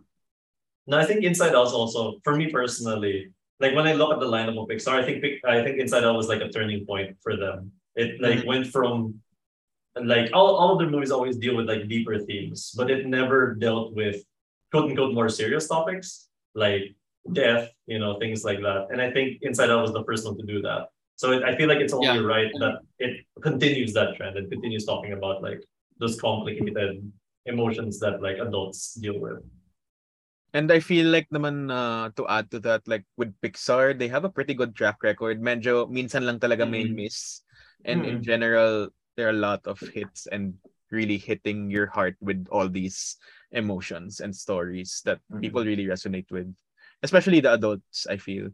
No, 0.88 0.96
I 1.00 1.04
think 1.04 1.24
Inside 1.24 1.52
Out 1.56 1.72
also 1.74 2.20
for 2.22 2.36
me 2.36 2.48
personally. 2.48 3.32
Like 3.60 3.74
when 3.74 3.86
I 3.86 3.94
look 3.94 4.12
at 4.12 4.20
the 4.20 4.26
lineup 4.26 4.60
of 4.60 4.68
Pixar, 4.68 4.94
I 5.00 5.04
think 5.04 5.24
I 5.44 5.62
think 5.64 5.78
Inside 5.78 6.04
Out 6.04 6.16
was 6.16 6.28
like 6.28 6.42
a 6.42 6.48
turning 6.50 6.84
point 6.84 7.16
for 7.22 7.36
them. 7.36 7.72
It 7.94 8.20
like 8.20 8.40
Mhm. 8.40 8.46
went 8.46 8.66
from 8.66 9.20
like 9.94 10.28
all, 10.34 10.54
all 10.56 10.72
of 10.72 10.78
their 10.78 10.90
movies 10.90 11.10
always 11.10 11.38
deal 11.38 11.56
with 11.56 11.66
like 11.66 11.88
deeper 11.88 12.18
themes, 12.18 12.74
but 12.76 12.90
it 12.90 13.06
never 13.06 13.54
dealt 13.54 13.94
with 13.94 14.22
quote 14.70 14.90
unquote 14.90 15.14
more 15.14 15.30
serious 15.30 15.66
topics 15.68 16.28
like 16.54 16.94
death, 17.32 17.70
you 17.86 17.98
know, 17.98 18.18
things 18.18 18.44
like 18.44 18.60
that. 18.60 18.88
And 18.90 19.00
I 19.00 19.10
think 19.10 19.38
Inside 19.42 19.70
Out 19.70 19.80
was 19.82 19.92
the 19.92 20.04
first 20.04 20.26
one 20.26 20.36
to 20.36 20.44
do 20.44 20.60
that. 20.62 20.88
So 21.16 21.32
it, 21.32 21.42
I 21.44 21.56
feel 21.56 21.68
like 21.68 21.80
it's 21.80 21.94
only 21.94 22.08
Yeah. 22.08 22.18
right 22.34 22.52
that 22.60 22.80
it 22.98 23.24
continues 23.40 23.94
that 23.94 24.16
trend 24.16 24.36
and 24.36 24.50
continues 24.50 24.84
talking 24.84 25.12
about 25.14 25.42
like 25.42 25.64
those 25.98 26.20
complicated 26.20 27.10
emotions 27.46 27.98
that 28.00 28.20
like 28.20 28.36
adults 28.38 28.94
deal 28.94 29.18
with. 29.18 29.40
And 30.56 30.72
I 30.72 30.80
feel 30.80 31.12
like 31.12 31.28
naman 31.28 31.68
uh, 31.68 32.08
to 32.16 32.24
add 32.32 32.48
to 32.56 32.58
that, 32.64 32.88
like 32.88 33.04
with 33.20 33.36
Pixar, 33.44 33.92
they 33.92 34.08
have 34.08 34.24
a 34.24 34.32
pretty 34.32 34.56
good 34.56 34.72
track 34.72 35.04
record. 35.04 35.36
Medyo 35.36 35.84
minsan 35.92 36.24
lang 36.24 36.40
talaga 36.40 36.64
may 36.64 36.88
Mhm. 36.88 36.96
miss. 36.96 37.44
And 37.84 38.08
in 38.08 38.24
Mhm. 38.24 38.24
general, 38.24 38.88
there 39.20 39.28
are 39.28 39.36
a 39.36 39.44
lot 39.44 39.60
of 39.68 39.76
hits 39.92 40.24
and 40.32 40.56
really 40.88 41.20
hitting 41.20 41.68
your 41.68 41.92
heart 41.92 42.16
with 42.24 42.48
all 42.48 42.72
these 42.72 43.20
emotions 43.52 44.24
and 44.24 44.32
stories 44.32 45.04
that 45.04 45.20
people 45.44 45.60
Mhm. 45.60 45.68
really 45.76 45.86
resonate 45.92 46.32
with. 46.32 46.48
Especially 47.04 47.44
the 47.44 47.52
adults, 47.52 48.08
I 48.08 48.16
feel. 48.16 48.48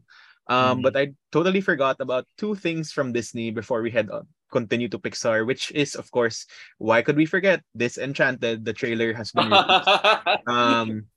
Um, 0.51 0.83
Mhm. 0.83 0.83
But 0.83 0.99
I 0.99 1.15
totally 1.31 1.63
forgot 1.63 2.03
about 2.03 2.27
two 2.35 2.51
things 2.59 2.91
from 2.91 3.15
Disney 3.15 3.47
before 3.55 3.79
we 3.79 3.95
head 3.95 4.11
on 4.11 4.27
continue 4.51 4.91
to 4.91 4.99
Pixar, 4.99 5.47
which 5.47 5.71
is, 5.71 5.95
of 5.95 6.11
course, 6.11 6.45
why 6.77 7.01
could 7.01 7.15
we 7.15 7.25
forget 7.25 7.63
Disenchanted? 7.79 8.67
The 8.67 8.75
trailer 8.75 9.15
has 9.15 9.31
been 9.31 9.47
released. 9.47 10.03
um 10.51 11.07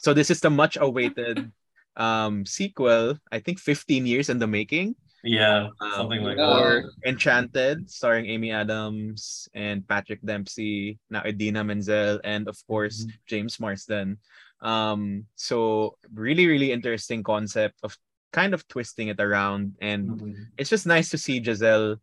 so 0.00 0.14
this 0.14 0.30
is 0.30 0.40
the 0.40 0.50
much 0.50 0.76
awaited 0.80 1.50
um 1.96 2.46
sequel 2.46 3.18
i 3.32 3.38
think 3.38 3.58
15 3.58 4.06
years 4.06 4.28
in 4.28 4.38
the 4.38 4.46
making 4.46 4.94
Yeah, 5.26 5.74
um, 5.82 5.98
something 5.98 6.22
like 6.22 6.38
or 6.38 6.94
enchanted 7.04 7.90
starring 7.90 8.30
amy 8.30 8.54
adams 8.54 9.50
and 9.52 9.82
patrick 9.82 10.22
dempsey 10.22 10.98
now 11.10 11.26
idina 11.26 11.64
menzel 11.66 12.22
and 12.22 12.46
of 12.46 12.54
course 12.70 13.02
Mhm. 13.04 13.12
james 13.26 13.58
marsden 13.58 14.16
um 14.62 15.26
so 15.34 15.98
really 16.14 16.46
really 16.46 16.70
interesting 16.70 17.22
concept 17.26 17.74
of 17.82 17.98
kind 18.30 18.54
of 18.54 18.62
twisting 18.68 19.08
it 19.10 19.18
around 19.18 19.74
and 19.82 20.06
Mhm. 20.06 20.46
it's 20.56 20.70
just 20.70 20.86
nice 20.86 21.10
to 21.10 21.18
see 21.18 21.42
giselle 21.42 21.98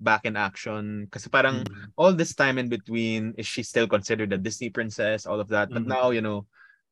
back 0.00 0.24
in 0.24 0.36
action 0.36 1.08
kasi 1.10 1.26
parang 1.28 1.66
Mhm. 1.66 1.90
all 1.98 2.12
this 2.14 2.34
time 2.34 2.58
in 2.58 2.68
between, 2.70 3.34
is 3.34 3.46
she 3.46 3.62
still 3.66 3.88
considered 3.90 4.30
a 4.32 4.38
Disney 4.38 4.70
princess? 4.70 5.26
All 5.26 5.40
of 5.42 5.50
that. 5.50 5.74
But 5.74 5.82
Mhm. 5.82 5.90
now, 5.90 6.10
you 6.14 6.22
know, 6.22 6.46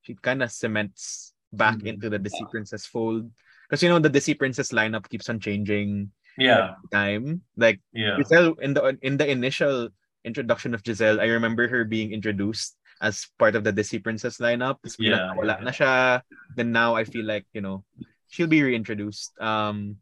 she 0.07 0.15
kind 0.15 0.39
of 0.43 0.55
cements 0.55 1.35
back 1.51 1.83
Mhm. 1.83 1.99
into 1.99 2.07
the 2.07 2.19
Disney 2.23 2.47
princess 2.51 2.87
fold. 2.87 3.27
Because 3.67 3.83
you 3.83 3.91
know 3.91 3.99
the 3.99 4.09
Disney 4.13 4.39
princess 4.39 4.71
lineup 4.71 5.11
keeps 5.11 5.27
on 5.27 5.43
changing 5.43 6.15
Yeah, 6.39 6.79
time. 6.95 7.43
Like 7.59 7.83
yeah. 7.91 8.15
Giselle 8.23 8.55
in 8.63 8.71
the 8.77 8.95
in 9.03 9.19
the 9.19 9.27
initial 9.27 9.91
introduction 10.23 10.75
of 10.79 10.87
Giselle, 10.87 11.19
I 11.19 11.27
remember 11.33 11.67
her 11.67 11.83
being 11.83 12.13
introduced 12.15 12.79
as 13.03 13.27
part 13.41 13.57
of 13.59 13.65
the 13.67 13.73
Disney 13.75 13.99
princess 13.99 14.39
lineup. 14.39 14.79
Yeah, 15.01 15.35
yeah. 15.35 15.59
na 15.65 15.73
siya. 15.75 16.23
Then 16.55 16.71
now 16.71 16.95
I 16.95 17.03
feel 17.09 17.27
like, 17.27 17.49
you 17.57 17.61
know, 17.65 17.83
she'll 18.31 18.47
be 18.53 18.63
reintroduced. 18.63 19.35
Um 19.43 19.99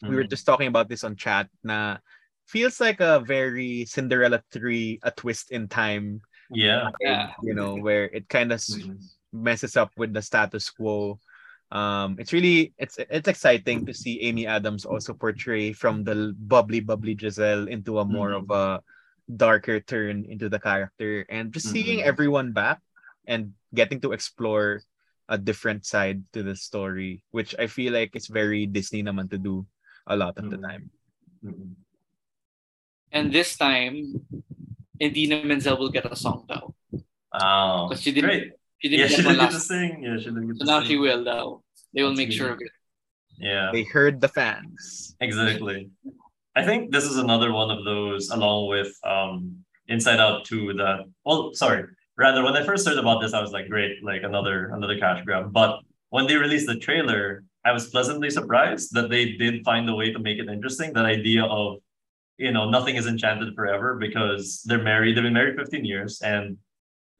we 0.00 0.14
were 0.16 0.24
Mhm. 0.24 0.32
just 0.32 0.46
talking 0.48 0.68
about 0.70 0.88
this 0.88 1.04
on 1.04 1.16
chat 1.18 1.48
na 1.64 1.98
feels 2.48 2.76
like 2.80 3.00
a 3.00 3.20
very 3.24 3.84
Cinderella 3.88 4.40
3 4.52 5.00
a 5.02 5.10
twist 5.10 5.48
in 5.52 5.66
time 5.68 6.20
Yeah. 6.52 6.92
Yeah. 7.00 7.32
you 7.42 7.56
know 7.56 7.74
where 7.80 8.04
it 8.12 8.28
kind 8.28 8.52
of 8.52 8.60
Mhm. 8.60 9.00
Messes 9.34 9.74
up 9.76 9.90
with 9.98 10.14
the 10.14 10.22
status 10.22 10.70
quo 10.70 11.18
um 11.74 12.14
it's 12.22 12.30
really 12.30 12.70
it's 12.78 13.02
it's 13.10 13.26
exciting 13.26 13.82
to 13.82 13.90
see 13.90 14.20
Amy 14.22 14.46
Adams 14.46 14.84
also 14.86 15.10
portray 15.10 15.72
from 15.74 16.04
the 16.06 16.30
bubbly 16.38 16.78
bubbly 16.78 17.18
Giselle 17.18 17.66
into 17.66 17.98
a 17.98 18.04
more 18.06 18.30
of 18.30 18.46
a 18.54 18.78
darker 19.26 19.80
turn 19.80 20.22
into 20.28 20.46
the 20.52 20.60
character 20.60 21.26
and 21.32 21.50
just 21.50 21.72
seeing 21.72 21.98
Mhm. 21.98 22.06
everyone 22.06 22.52
back 22.54 22.78
and 23.26 23.56
getting 23.74 23.98
to 24.06 24.12
explore 24.12 24.84
a 25.26 25.40
different 25.40 25.82
side 25.88 26.22
to 26.36 26.44
the 26.44 26.54
story 26.54 27.24
which 27.32 27.56
I 27.58 27.66
feel 27.66 27.90
like 27.96 28.14
it's 28.14 28.28
very 28.28 28.68
Disney 28.70 29.02
naman 29.02 29.32
to 29.34 29.38
do 29.40 29.66
a 30.06 30.14
lot 30.14 30.36
of 30.38 30.52
the 30.52 30.60
Mhm. 30.60 30.68
time 30.68 30.84
Mhm. 31.42 31.74
and 33.10 33.32
this 33.32 33.56
time, 33.56 34.20
Idina 35.00 35.42
Menzel 35.42 35.80
will 35.80 35.90
get 35.90 36.06
a 36.06 36.14
song 36.14 36.44
though. 36.46 36.76
Oh, 37.34 37.88
Because 37.88 38.04
she 38.04 38.12
didn't- 38.14 38.30
great. 38.30 38.52
She 38.84 38.90
Yeah, 38.90 39.06
didn't 39.06 39.10
she 39.10 39.16
get 39.16 39.26
one 39.26 39.34
didn't 39.34 39.44
get 39.44 39.50
to 39.50 39.56
last. 39.56 39.68
sing. 39.68 40.02
Yeah, 40.02 40.16
she 40.18 40.24
didn't 40.24 40.46
get 40.48 40.56
So 40.58 40.64
to 40.66 40.70
now 40.70 40.78
sing. 40.80 40.88
she 40.88 40.96
will 40.98 41.24
though. 41.24 41.62
They 41.94 42.02
will 42.02 42.10
That's 42.10 42.18
make 42.18 42.32
sure 42.32 42.50
of 42.50 42.60
it. 42.60 42.70
Yeah, 43.38 43.70
they 43.72 43.82
heard 43.84 44.20
the 44.20 44.28
fans 44.28 45.16
exactly. 45.20 45.90
I 46.54 46.62
think 46.64 46.92
this 46.92 47.04
is 47.04 47.16
another 47.16 47.50
one 47.52 47.70
of 47.70 47.84
those, 47.84 48.30
along 48.30 48.68
with 48.68 48.92
um 49.04 49.64
Inside 49.88 50.20
Out 50.20 50.44
2, 50.44 50.74
that 50.74 51.00
well, 51.24 51.52
sorry. 51.54 51.84
Rather, 52.16 52.44
when 52.44 52.56
I 52.56 52.62
first 52.64 52.86
heard 52.86 52.96
about 52.98 53.20
this, 53.20 53.32
I 53.34 53.40
was 53.40 53.50
like, 53.52 53.68
great, 53.68 54.04
like 54.04 54.22
another 54.22 54.68
another 54.76 54.98
cash 54.98 55.24
grab. 55.24 55.52
But 55.52 55.80
when 56.10 56.26
they 56.26 56.36
released 56.36 56.66
the 56.66 56.76
trailer, 56.76 57.42
I 57.64 57.72
was 57.72 57.88
pleasantly 57.88 58.30
surprised 58.30 58.92
that 58.94 59.08
they 59.10 59.32
did 59.32 59.64
find 59.64 59.88
a 59.88 59.94
way 59.94 60.12
to 60.12 60.18
make 60.18 60.38
it 60.38 60.48
interesting. 60.48 60.92
That 60.92 61.06
idea 61.06 61.44
of, 61.44 61.78
you 62.38 62.52
know, 62.52 62.68
nothing 62.70 62.96
is 62.96 63.06
enchanted 63.06 63.54
forever 63.56 63.96
because 63.96 64.62
they're 64.66 64.82
married. 64.82 65.16
They've 65.16 65.24
been 65.24 65.32
married 65.34 65.56
15 65.56 65.84
years, 65.84 66.20
and 66.22 66.56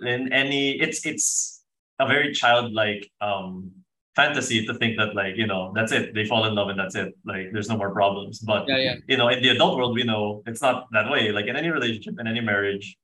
in 0.01 0.33
any, 0.33 0.79
it's 0.81 1.05
it's 1.05 1.54
a 1.99 2.07
very 2.07 2.33
childlike 2.33 3.11
um 3.21 3.71
fantasy 4.17 4.65
to 4.67 4.75
think 4.75 4.97
that 4.97 5.15
like 5.15 5.37
you 5.37 5.47
know 5.47 5.73
that's 5.75 5.93
it. 5.93 6.15
They 6.15 6.25
fall 6.25 6.45
in 6.47 6.55
love 6.55 6.69
and 6.69 6.79
that's 6.79 6.95
it. 6.95 7.15
Like 7.25 7.51
there's 7.53 7.69
no 7.69 7.77
more 7.77 7.93
problems. 7.93 8.39
But 8.39 8.67
Yeah, 8.69 8.79
yeah. 8.79 8.95
you 9.09 9.17
know 9.17 9.29
in 9.29 9.43
the 9.43 9.51
adult 9.51 9.77
world 9.77 9.95
we 9.95 10.05
know 10.05 10.43
it's 10.47 10.63
not 10.63 10.87
that 10.93 11.11
way. 11.11 11.31
Like 11.33 11.47
in 11.47 11.57
any 11.57 11.71
relationship 11.71 12.15
in 12.21 12.27
any 12.27 12.41
marriage 12.41 12.97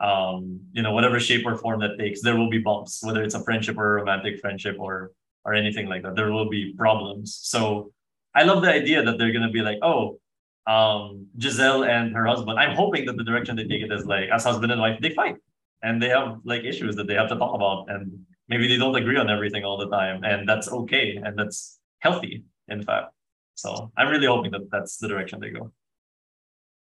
um 0.00 0.60
you 0.72 0.82
know 0.82 0.92
whatever 0.92 1.20
shape 1.20 1.44
or 1.46 1.56
form 1.56 1.78
that 1.80 1.98
takes 1.98 2.22
there 2.22 2.34
will 2.34 2.48
be 2.48 2.56
bumps 2.58 3.04
whether 3.04 3.22
it's 3.22 3.34
a 3.34 3.44
friendship 3.44 3.76
or 3.76 3.86
a 3.86 3.94
romantic 4.00 4.40
friendship 4.40 4.76
or 4.78 5.12
or 5.44 5.54
anything 5.54 5.86
like 5.88 6.02
that. 6.02 6.14
There 6.16 6.32
will 6.32 6.48
be 6.48 6.74
problems. 6.76 7.38
So 7.42 7.92
i 8.34 8.42
love 8.44 8.62
the 8.62 8.70
idea 8.70 9.02
that 9.02 9.18
they're 9.18 9.32
going 9.32 9.46
to 9.46 9.50
be 9.50 9.62
like 9.62 9.78
oh 9.82 10.18
um 10.66 11.26
giselle 11.38 11.84
and 11.84 12.14
her 12.14 12.26
husband 12.26 12.58
i'm 12.58 12.76
hoping 12.76 13.04
that 13.06 13.16
the 13.16 13.24
direction 13.24 13.56
they 13.56 13.64
take 13.64 13.82
it 13.82 13.90
is 13.90 14.04
like 14.06 14.28
as 14.30 14.44
husband 14.44 14.70
and 14.70 14.80
wife 14.80 14.98
they 15.00 15.10
fight 15.10 15.36
and 15.82 16.00
they 16.02 16.08
have 16.08 16.38
like 16.44 16.62
issues 16.64 16.94
that 16.96 17.06
they 17.08 17.14
have 17.14 17.28
to 17.28 17.36
talk 17.36 17.54
about 17.54 17.86
and 17.90 18.12
maybe 18.50 18.68
they 18.68 18.78
don't 18.78 18.96
agree 18.96 19.18
on 19.18 19.30
everything 19.30 19.64
all 19.64 19.78
the 19.78 19.90
time 19.90 20.24
and 20.24 20.48
that's 20.48 20.68
okay 20.72 21.16
and 21.24 21.38
that's 21.38 21.80
healthy 22.00 22.44
in 22.68 22.82
fact 22.84 23.12
so 23.56 23.92
i'm 23.98 24.08
really 24.10 24.26
hoping 24.28 24.52
that 24.52 24.68
that's 24.72 24.98
the 24.98 25.08
direction 25.08 25.40
they 25.40 25.50
go 25.50 25.72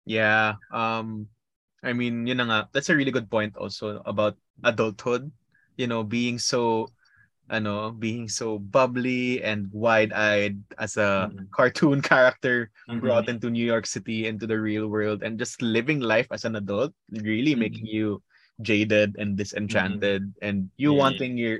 Yeah. 0.05 0.55
Um 0.71 1.27
I 1.83 1.93
mean, 1.93 2.27
you 2.27 2.35
know 2.35 2.65
that's 2.73 2.89
a 2.89 2.95
really 2.95 3.11
good 3.11 3.29
point 3.29 3.57
also 3.57 4.01
about 4.05 4.37
adulthood, 4.63 5.31
you 5.77 5.87
know, 5.87 6.03
being 6.03 6.39
so 6.39 6.93
ano, 7.49 7.91
being 7.91 8.29
so 8.29 8.59
bubbly 8.59 9.43
and 9.43 9.69
wide-eyed 9.73 10.61
as 10.79 10.97
a 10.97 11.33
Mhm. 11.33 11.49
cartoon 11.51 12.01
character 12.05 12.71
Mhm. 12.87 13.01
brought 13.01 13.29
into 13.29 13.49
New 13.51 13.65
York 13.65 13.85
City 13.87 14.27
into 14.27 14.47
the 14.47 14.59
real 14.59 14.87
world 14.89 15.23
and 15.23 15.39
just 15.39 15.61
living 15.61 15.99
life 16.01 16.27
as 16.31 16.45
an 16.45 16.55
adult, 16.57 16.93
really 17.11 17.55
Mhm. 17.55 17.55
making 17.55 17.87
you 17.87 18.23
jaded 18.61 19.15
and 19.19 19.37
disenchanted 19.37 20.33
and 20.41 20.69
you 20.77 20.93
Yeah, 20.93 20.99
wanting 21.01 21.37
your 21.37 21.59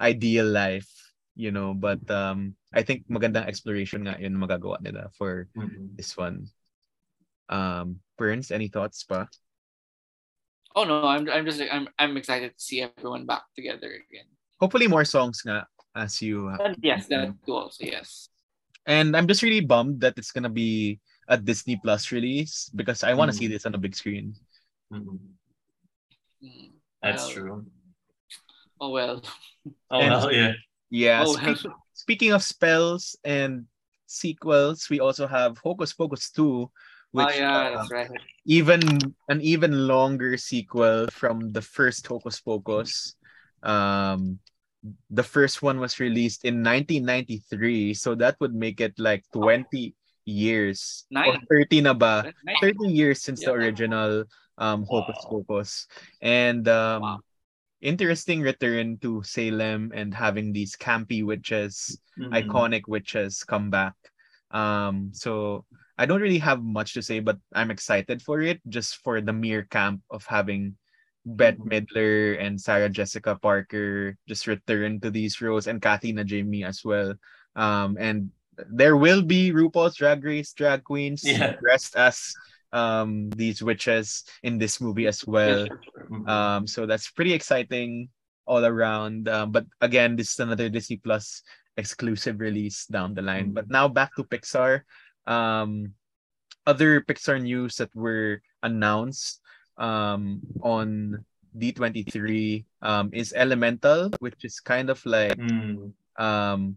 ideal 0.00 0.46
life, 0.46 0.88
you 1.36 1.50
know, 1.50 1.74
but 1.74 2.00
um 2.10 2.54
I 2.72 2.82
think 2.82 3.04
magandang 3.10 3.46
exploration 3.46 4.06
nga 4.06 4.16
yun 4.18 4.38
magagawa 4.38 4.80
nila 4.80 5.10
for 5.18 5.48
Mhm. 5.56 5.96
this 5.98 6.16
one. 6.16 6.46
Um, 7.50 7.98
Burns, 8.16 8.54
any 8.54 8.70
thoughts, 8.70 9.02
pa? 9.02 9.26
Oh 10.76 10.84
no, 10.86 11.02
I'm 11.02 11.26
I'm 11.28 11.44
just 11.44 11.58
I'm 11.60 11.88
I'm 11.98 12.14
excited 12.16 12.54
to 12.54 12.62
see 12.62 12.78
everyone 12.82 13.26
back 13.26 13.42
together 13.58 13.90
again. 13.90 14.30
Hopefully 14.62 14.86
more 14.86 15.04
songs 15.04 15.42
nga 15.42 15.66
as 15.98 16.22
you 16.22 16.46
And 16.62 16.78
yes, 16.78 17.10
that 17.10 17.34
too 17.42 17.54
also 17.58 17.82
yes. 17.82 18.30
And 18.86 19.16
I'm 19.16 19.26
just 19.26 19.42
really 19.42 19.60
bummed 19.66 20.00
that 20.00 20.14
it's 20.16 20.30
gonna 20.30 20.52
be 20.52 21.00
a 21.28 21.36
Disney 21.36 21.76
Plus 21.82 22.12
release 22.12 22.70
because 22.74 23.02
I 23.02 23.14
want 23.14 23.30
to 23.30 23.36
Mm. 23.36 23.38
see 23.38 23.46
this 23.50 23.66
on 23.66 23.74
a 23.74 23.82
big 23.82 23.94
screen. 23.94 24.34
Mhm. 24.90 25.39
Mm. 26.42 26.72
That's 27.02 27.24
Well, 27.24 27.32
true. 27.32 27.66
Oh 28.80 28.90
well. 28.90 29.22
Oh 29.90 30.00
And- 30.00 30.10
well, 30.10 30.32
yeah. 30.32 30.52
Yeah. 30.90 31.24
Oh 31.26 31.36
speak- 31.36 31.64
well. 31.64 31.76
speaking 31.92 32.32
of 32.32 32.42
spells 32.42 33.16
and 33.24 33.66
sequels, 34.06 34.88
we 34.90 35.00
also 35.00 35.26
have 35.26 35.58
Hocus 35.58 35.92
Pocus 35.92 36.30
2, 36.30 36.70
which 37.12 37.26
oh 37.28 37.38
yeah, 37.38 37.58
uh, 37.58 37.76
that's 37.76 37.92
right. 37.92 38.10
even 38.46 38.80
an 39.28 39.40
even 39.40 39.86
longer 39.86 40.36
sequel 40.36 41.06
from 41.12 41.52
the 41.52 41.62
first 41.62 42.06
Hocus 42.06 42.40
Pocus. 42.40 43.14
Um, 43.62 44.40
the 45.10 45.22
first 45.22 45.60
one 45.60 45.78
was 45.78 46.00
released 46.00 46.44
in 46.44 46.64
1993, 46.64 47.92
so 47.92 48.14
that 48.16 48.36
would 48.40 48.54
make 48.54 48.80
it 48.80 48.96
like 48.98 49.24
20 49.32 49.94
years 50.24 51.06
or 51.10 51.36
Nine. 51.38 51.46
30 51.50 51.80
na 51.80 51.94
ba? 51.94 52.32
Nice. 52.44 52.56
30 52.60 52.88
years 52.88 53.22
since 53.22 53.44
the 53.44 53.52
original 53.52 54.24
um 54.58 54.84
Hocus. 54.84 55.24
Pocus. 55.24 55.86
And 56.20 56.68
um 56.68 57.00
Wow. 57.02 57.20
interesting 57.80 58.44
return 58.44 58.98
to 59.00 59.22
Salem 59.24 59.92
and 59.94 60.12
having 60.12 60.52
these 60.52 60.76
campy 60.76 61.24
witches, 61.24 61.98
Mhm. 62.18 62.44
iconic 62.44 62.84
witches 62.86 63.42
come 63.44 63.70
back. 63.72 63.96
Um 64.50 65.10
so 65.16 65.64
I 65.96 66.04
don't 66.04 66.20
really 66.24 66.40
have 66.40 66.64
much 66.64 66.94
to 66.96 67.02
say, 67.04 67.20
but 67.20 67.36
I'm 67.52 67.70
excited 67.70 68.20
for 68.20 68.40
it 68.40 68.60
just 68.68 69.00
for 69.04 69.20
the 69.20 69.32
mere 69.36 69.64
camp 69.68 70.00
of 70.10 70.24
having 70.24 70.76
Bette 71.24 71.60
Mhm. 71.60 71.68
Midler 71.68 72.40
and 72.40 72.56
Sarah 72.60 72.88
Jessica 72.88 73.36
Parker 73.36 74.16
just 74.28 74.48
return 74.48 75.00
to 75.00 75.10
these 75.12 75.40
roles 75.40 75.68
and 75.68 75.80
Kathy 75.80 76.12
Najimy 76.12 76.64
as 76.64 76.80
well. 76.84 77.12
Um, 77.56 77.96
and 78.00 78.32
there 78.68 78.96
will 78.96 79.22
be 79.22 79.52
RuPaul's 79.52 79.96
Drag 79.96 80.24
Race 80.24 80.52
drag 80.52 80.84
queens 80.84 81.22
Yeah. 81.24 81.56
dressed 81.60 81.96
as 81.96 82.34
um 82.72 83.30
these 83.34 83.62
witches 83.62 84.22
in 84.42 84.58
this 84.58 84.80
movie 84.80 85.06
as 85.10 85.26
well. 85.26 85.66
Mhm. 86.10 86.28
Um, 86.28 86.66
so 86.66 86.86
that's 86.86 87.10
pretty 87.10 87.32
exciting 87.32 88.08
all 88.46 88.64
around. 88.64 89.28
Um, 89.28 89.50
but 89.50 89.66
again, 89.80 90.14
this 90.14 90.32
is 90.34 90.40
another 90.40 90.68
Disney 90.68 90.96
Plus 90.98 91.42
exclusive 91.76 92.38
release 92.38 92.86
down 92.86 93.14
the 93.14 93.22
line. 93.22 93.50
But 93.54 93.70
now 93.70 93.88
back 93.88 94.14
to 94.16 94.24
Pixar. 94.24 94.82
Um, 95.26 95.94
other 96.66 97.00
Pixar 97.00 97.40
news 97.42 97.76
that 97.82 97.94
were 97.94 98.42
announced 98.62 99.40
um, 99.78 100.40
on 100.62 101.24
D23 101.56 102.64
um, 102.82 103.10
is 103.12 103.32
Elemental, 103.32 104.10
which 104.20 104.44
is 104.44 104.60
kind 104.60 104.90
of 104.90 105.00
like 105.06 105.38
Mm. 105.38 105.92
um, 106.18 106.76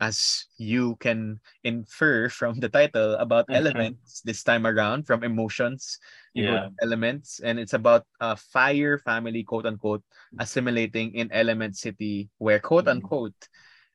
as 0.00 0.46
you 0.58 0.94
can 1.02 1.40
infer 1.64 2.28
from 2.30 2.58
the 2.60 2.68
title 2.70 3.14
about 3.18 3.46
Mhm. 3.48 3.56
elements 3.58 4.22
this 4.22 4.42
time 4.46 4.66
around 4.66 5.06
from 5.06 5.24
emotions 5.24 5.98
Yeah. 6.34 6.70
elements 6.82 7.40
and 7.42 7.58
it's 7.58 7.74
about 7.74 8.06
a 8.20 8.36
fire 8.36 8.98
family 8.98 9.42
quote 9.42 9.66
unquote 9.66 10.04
assimilating 10.38 11.14
in 11.14 11.26
element 11.32 11.74
city 11.76 12.30
where 12.38 12.60
quote 12.62 12.86
Mhm. 12.86 13.02
unquote 13.02 13.36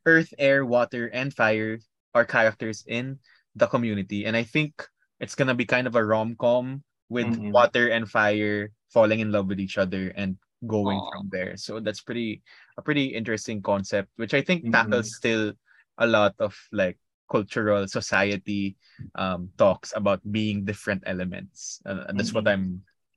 earth 0.06 0.34
air 0.38 0.66
water 0.66 1.08
and 1.16 1.32
fire 1.34 1.80
are 2.14 2.26
characters 2.28 2.84
in 2.88 3.20
the 3.56 3.68
community 3.68 4.26
and 4.26 4.36
i 4.36 4.44
think 4.44 4.76
it's 5.24 5.36
gonna 5.36 5.56
be 5.56 5.66
kind 5.66 5.88
of 5.88 5.96
a 5.96 6.04
rom-com 6.04 6.84
with 7.08 7.28
Mhm. 7.32 7.52
water 7.52 7.88
and 7.96 8.10
fire 8.12 8.72
falling 8.92 9.20
in 9.24 9.32
love 9.32 9.48
with 9.48 9.60
each 9.60 9.78
other 9.78 10.12
and 10.20 10.36
going 10.68 11.00
Aw. 11.00 11.12
from 11.12 11.30
there 11.32 11.56
so 11.56 11.80
that's 11.80 12.02
pretty 12.04 12.44
a 12.78 12.82
pretty 12.82 13.08
interesting 13.16 13.62
concept 13.62 14.12
which 14.20 14.34
i 14.34 14.42
think 14.42 14.64
Mhm. 14.64 14.72
tackles 14.72 15.16
still 15.16 15.54
a 15.98 16.08
lot 16.08 16.36
of 16.40 16.56
like 16.72 16.98
cultural 17.30 17.88
society 17.88 18.76
um 19.16 19.50
talks 19.58 19.94
about 19.96 20.22
being 20.32 20.66
different 20.66 21.04
elements 21.06 21.82
uh, 21.86 22.12
that's 22.14 22.34
what 22.34 22.46
Mhm. 22.46 22.52
i'm 22.52 22.66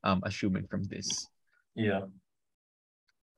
um 0.04 0.20
assuming 0.24 0.66
from 0.68 0.84
this 0.84 1.28
Yeah. 1.74 2.06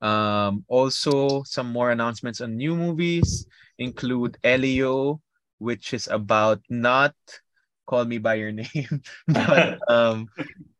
um 0.01 0.63
also 0.67 1.43
some 1.43 1.71
more 1.71 1.91
announcements 1.91 2.39
on 2.39 2.55
new 2.55 2.75
movies 2.75 3.47
include 3.77 4.37
elio 4.43 5.19
which 5.59 5.93
is 5.93 6.07
about 6.07 6.61
not 6.69 7.15
call 7.85 8.05
me 8.05 8.17
by 8.17 8.35
your 8.35 8.51
name 8.55 9.01
but 9.27 9.67
um 9.91 10.29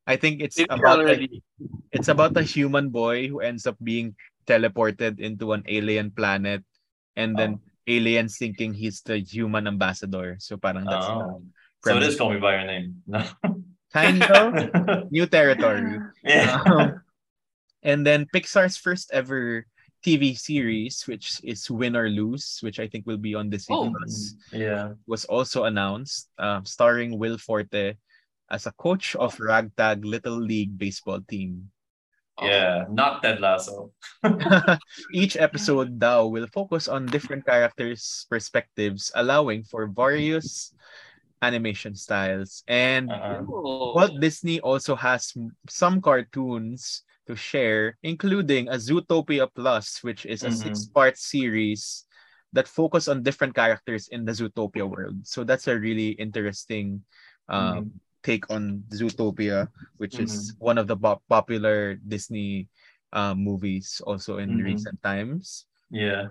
i 0.07 0.15
think 0.15 0.41
it's 0.41 0.63
Did 0.63 0.69
about 0.69 1.01
already. 1.01 1.43
it's 1.91 2.07
about 2.09 2.37
a 2.37 2.43
human 2.43 2.89
boy 2.89 3.27
who 3.27 3.41
ends 3.41 3.67
up 3.67 3.77
being 3.83 4.15
teleported 4.47 5.19
into 5.19 5.53
an 5.53 5.63
alien 5.67 6.11
planet 6.11 6.63
and 7.15 7.37
then 7.37 7.59
aliens 7.89 8.37
thinking 8.37 8.73
he's 8.73 9.01
the 9.01 9.17
human 9.17 9.65
ambassador 9.67 10.37
so 10.39 10.57
parang 10.57 10.85
that's 10.85 11.05
the 11.07 11.13
Oh. 11.13 11.41
So 11.81 11.95
it 11.95 12.03
premise. 12.03 12.17
Call 12.19 12.33
Me 12.35 12.43
By 12.43 12.59
Your 12.59 12.67
Name. 12.67 13.01
No. 13.07 13.23
kind 13.93 14.21
of 14.21 14.53
new 15.11 15.25
territory 15.25 15.97
yeah. 16.21 16.61
um, 16.69 17.01
and 17.81 18.05
then 18.05 18.29
pixar's 18.29 18.77
first 18.77 19.09
ever 19.09 19.65
tv 20.05 20.37
series 20.37 21.09
which 21.09 21.41
is 21.41 21.65
win 21.73 21.97
or 21.97 22.05
lose 22.07 22.61
which 22.61 22.77
i 22.79 22.85
think 22.85 23.01
will 23.09 23.17
be 23.17 23.33
on 23.33 23.49
Disney 23.49 23.73
Oh. 23.73 23.89
Plus, 23.89 24.35
yeah. 24.53 24.93
was 25.09 25.25
also 25.25 25.65
announced 25.65 26.29
um, 26.37 26.69
starring 26.69 27.17
will 27.17 27.41
forte 27.41 27.97
as 28.51 28.65
a 28.65 28.73
coach 28.77 29.15
of 29.15 29.39
ragtag 29.39 30.05
little 30.05 30.37
league 30.37 30.77
baseball 30.77 31.21
team. 31.21 31.69
Yeah. 32.43 32.85
Not 32.89 33.21
Ted 33.21 33.39
Lasso. 33.39 33.91
Each 35.13 35.35
episode 35.37 35.99
daw 35.99 36.25
will 36.27 36.47
focus 36.53 36.87
on 36.87 37.05
different 37.05 37.45
characters' 37.45 38.25
perspectives, 38.29 39.11
allowing 39.15 39.63
for 39.63 39.87
various 39.87 40.73
animation 41.41 41.95
styles. 41.95 42.63
And. 42.67 43.11
Oh. 43.11 43.93
Walt 43.95 44.19
Disney 44.19 44.59
also 44.59 44.95
has 44.95 45.33
some 45.69 46.01
cartoons 46.01 47.03
to 47.27 47.35
share, 47.35 47.97
including 48.01 48.67
a 48.69 48.81
Zootopia 48.81 49.47
Plus, 49.53 50.01
which 50.01 50.25
is 50.25 50.41
a 50.43 50.49
Mhm. 50.49 50.57
six-part 50.65 51.17
series 51.17 52.05
that 52.53 52.67
focus 52.67 53.07
on 53.07 53.21
different 53.21 53.53
characters 53.53 54.09
in 54.09 54.25
the 54.25 54.33
Zootopia 54.33 54.81
world. 54.81 55.21
So 55.27 55.45
that's 55.45 55.67
a 55.69 55.77
really 55.77 56.17
interesting 56.17 57.05
um, 57.49 58.01
take 58.23 58.49
on 58.49 58.83
Zootopia, 58.91 59.69
which 59.97 60.19
is 60.19 60.53
one 60.59 60.77
of 60.77 60.87
the 60.87 60.97
pop- 60.97 61.23
popular 61.29 61.95
Disney 61.95 62.67
um, 63.13 63.41
movies 63.41 64.01
also 64.05 64.37
in 64.37 64.57
Mhm. 64.59 64.63
recent 64.63 65.01
times. 65.01 65.65
Yeah. 65.89 66.29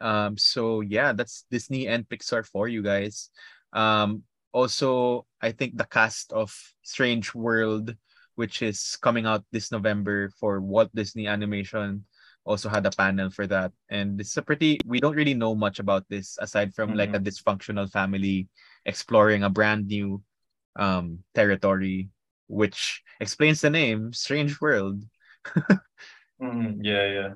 Um, 0.00 0.38
so 0.38 0.80
yeah, 0.80 1.12
that's 1.12 1.44
Disney 1.50 1.86
and 1.88 2.08
Pixar 2.08 2.46
for 2.46 2.68
you 2.68 2.82
guys. 2.82 3.30
Um, 3.72 4.22
also, 4.52 5.26
I 5.42 5.52
think 5.52 5.76
the 5.76 5.84
cast 5.86 6.32
of 6.32 6.54
Strange 6.82 7.34
World, 7.34 7.94
which 8.34 8.62
is 8.62 8.96
coming 9.02 9.26
out 9.26 9.44
this 9.50 9.70
November 9.70 10.30
for 10.38 10.60
Walt 10.60 10.90
Disney 10.94 11.26
Animation, 11.26 12.06
also 12.46 12.68
had 12.70 12.86
a 12.86 12.94
panel 12.94 13.28
for 13.30 13.46
that. 13.46 13.72
And 13.90 14.18
it's 14.20 14.36
a 14.38 14.42
pretty 14.42 14.78
we 14.86 15.00
don't 15.00 15.16
really 15.18 15.34
know 15.34 15.54
much 15.54 15.78
about 15.78 16.08
this 16.08 16.38
aside 16.40 16.74
from 16.74 16.94
like 16.94 17.12
a 17.14 17.20
dysfunctional 17.20 17.90
family 17.90 18.48
exploring 18.86 19.42
a 19.42 19.50
brand 19.50 19.86
new 19.86 20.22
um 20.76 21.24
territory, 21.34 22.08
which 22.48 23.02
explains 23.20 23.60
the 23.60 23.70
name 23.70 24.12
Strange 24.12 24.60
World. 24.60 25.04
Mhm. 26.40 26.78
Yeah. 26.86 27.06
Yeah. 27.10 27.30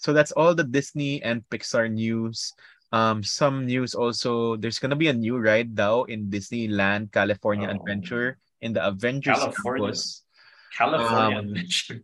so 0.00 0.12
that's 0.16 0.32
all 0.32 0.54
the 0.54 0.64
Disney 0.64 1.20
and 1.22 1.44
Pixar 1.52 1.90
news. 1.92 2.52
Um, 2.92 3.20
some 3.22 3.66
news 3.66 3.92
also. 3.94 4.56
There's 4.56 4.78
gonna 4.78 4.96
be 4.96 5.08
a 5.08 5.12
new 5.12 5.36
ride 5.36 5.74
now 5.76 6.04
in 6.08 6.30
Disneyland 6.32 7.12
California 7.12 7.68
Oh. 7.68 7.76
Adventure 7.76 8.38
in 8.64 8.72
the 8.72 8.80
Avengers 8.86 9.36
California. 9.36 9.92
campus. 9.92 10.24
California 10.72 11.36
Um, 11.38 11.44
Adventure. 11.52 12.00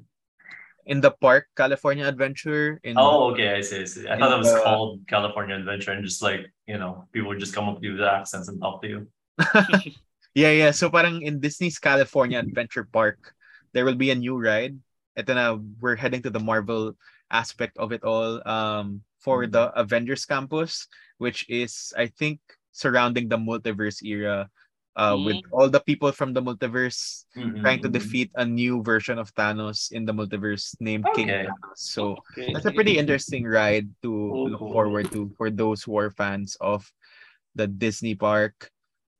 In 0.84 1.00
the 1.00 1.12
park, 1.16 1.46
California 1.56 2.04
Adventure. 2.04 2.76
In 2.84 2.98
Oh, 2.98 3.30
okay. 3.32 3.54
I 3.56 3.60
see. 3.62 3.80
I 3.80 3.84
see. 3.88 4.04
I 4.08 4.18
thought 4.18 4.34
it 4.36 4.42
was 4.42 4.52
the- 4.52 4.60
called 4.60 5.00
California 5.08 5.56
Adventure, 5.56 5.92
and 5.96 6.04
just 6.04 6.20
like 6.20 6.44
you 6.66 6.76
know, 6.76 7.08
people 7.14 7.28
would 7.32 7.40
just 7.40 7.54
come 7.54 7.68
up 7.72 7.80
to 7.80 7.86
you 7.86 7.92
with 7.96 8.04
accents 8.04 8.48
and 8.52 8.60
talk 8.60 8.82
to 8.84 8.88
you. 8.88 9.00
yeah, 10.34 10.52
yeah. 10.52 10.70
So 10.70 10.90
parang 10.90 11.22
in 11.22 11.40
Disney's 11.40 11.78
California 11.78 12.38
Adventure 12.38 12.84
Park, 12.84 13.34
there 13.72 13.84
will 13.84 13.96
be 13.98 14.10
a 14.10 14.18
new 14.18 14.38
ride. 14.38 14.78
Ito 15.16 15.34
na, 15.34 15.56
we're 15.80 15.96
heading 15.96 16.22
to 16.22 16.30
the 16.30 16.40
Marvel 16.40 16.96
aspect 17.30 17.76
of 17.76 17.92
it 17.92 18.04
all. 18.04 18.40
Um, 18.48 19.02
for 19.22 19.46
Mhm. 19.46 19.52
the 19.54 19.64
Avengers 19.78 20.26
campus, 20.26 20.90
which 21.22 21.46
is 21.46 21.94
I 21.94 22.10
think 22.10 22.42
surrounding 22.74 23.30
the 23.30 23.38
multiverse 23.38 24.02
era, 24.02 24.50
uh, 24.98 25.14
with 25.14 25.38
all 25.54 25.70
the 25.70 25.80
people 25.80 26.10
from 26.10 26.34
the 26.34 26.42
multiverse 26.42 27.24
trying 27.62 27.78
to 27.80 27.88
Mhm. 27.88 27.94
defeat 27.94 28.30
a 28.34 28.44
new 28.44 28.82
version 28.82 29.22
of 29.22 29.30
Thanos 29.38 29.94
in 29.94 30.04
the 30.04 30.12
multiverse 30.12 30.74
named 30.82 31.06
King 31.14 31.30
Thanos. 31.30 31.78
So 31.78 32.18
Okay. 32.18 32.52
that's 32.52 32.66
a 32.66 32.74
pretty 32.74 32.98
interesting 32.98 33.46
ride 33.46 33.86
to 34.02 34.10
look 34.10 34.60
forward 34.74 35.06
to 35.14 35.30
for 35.38 35.48
those 35.54 35.86
who 35.86 35.94
are 35.96 36.10
fans 36.10 36.58
of 36.58 36.90
the 37.54 37.70
Disney 37.70 38.18
park. 38.18 38.74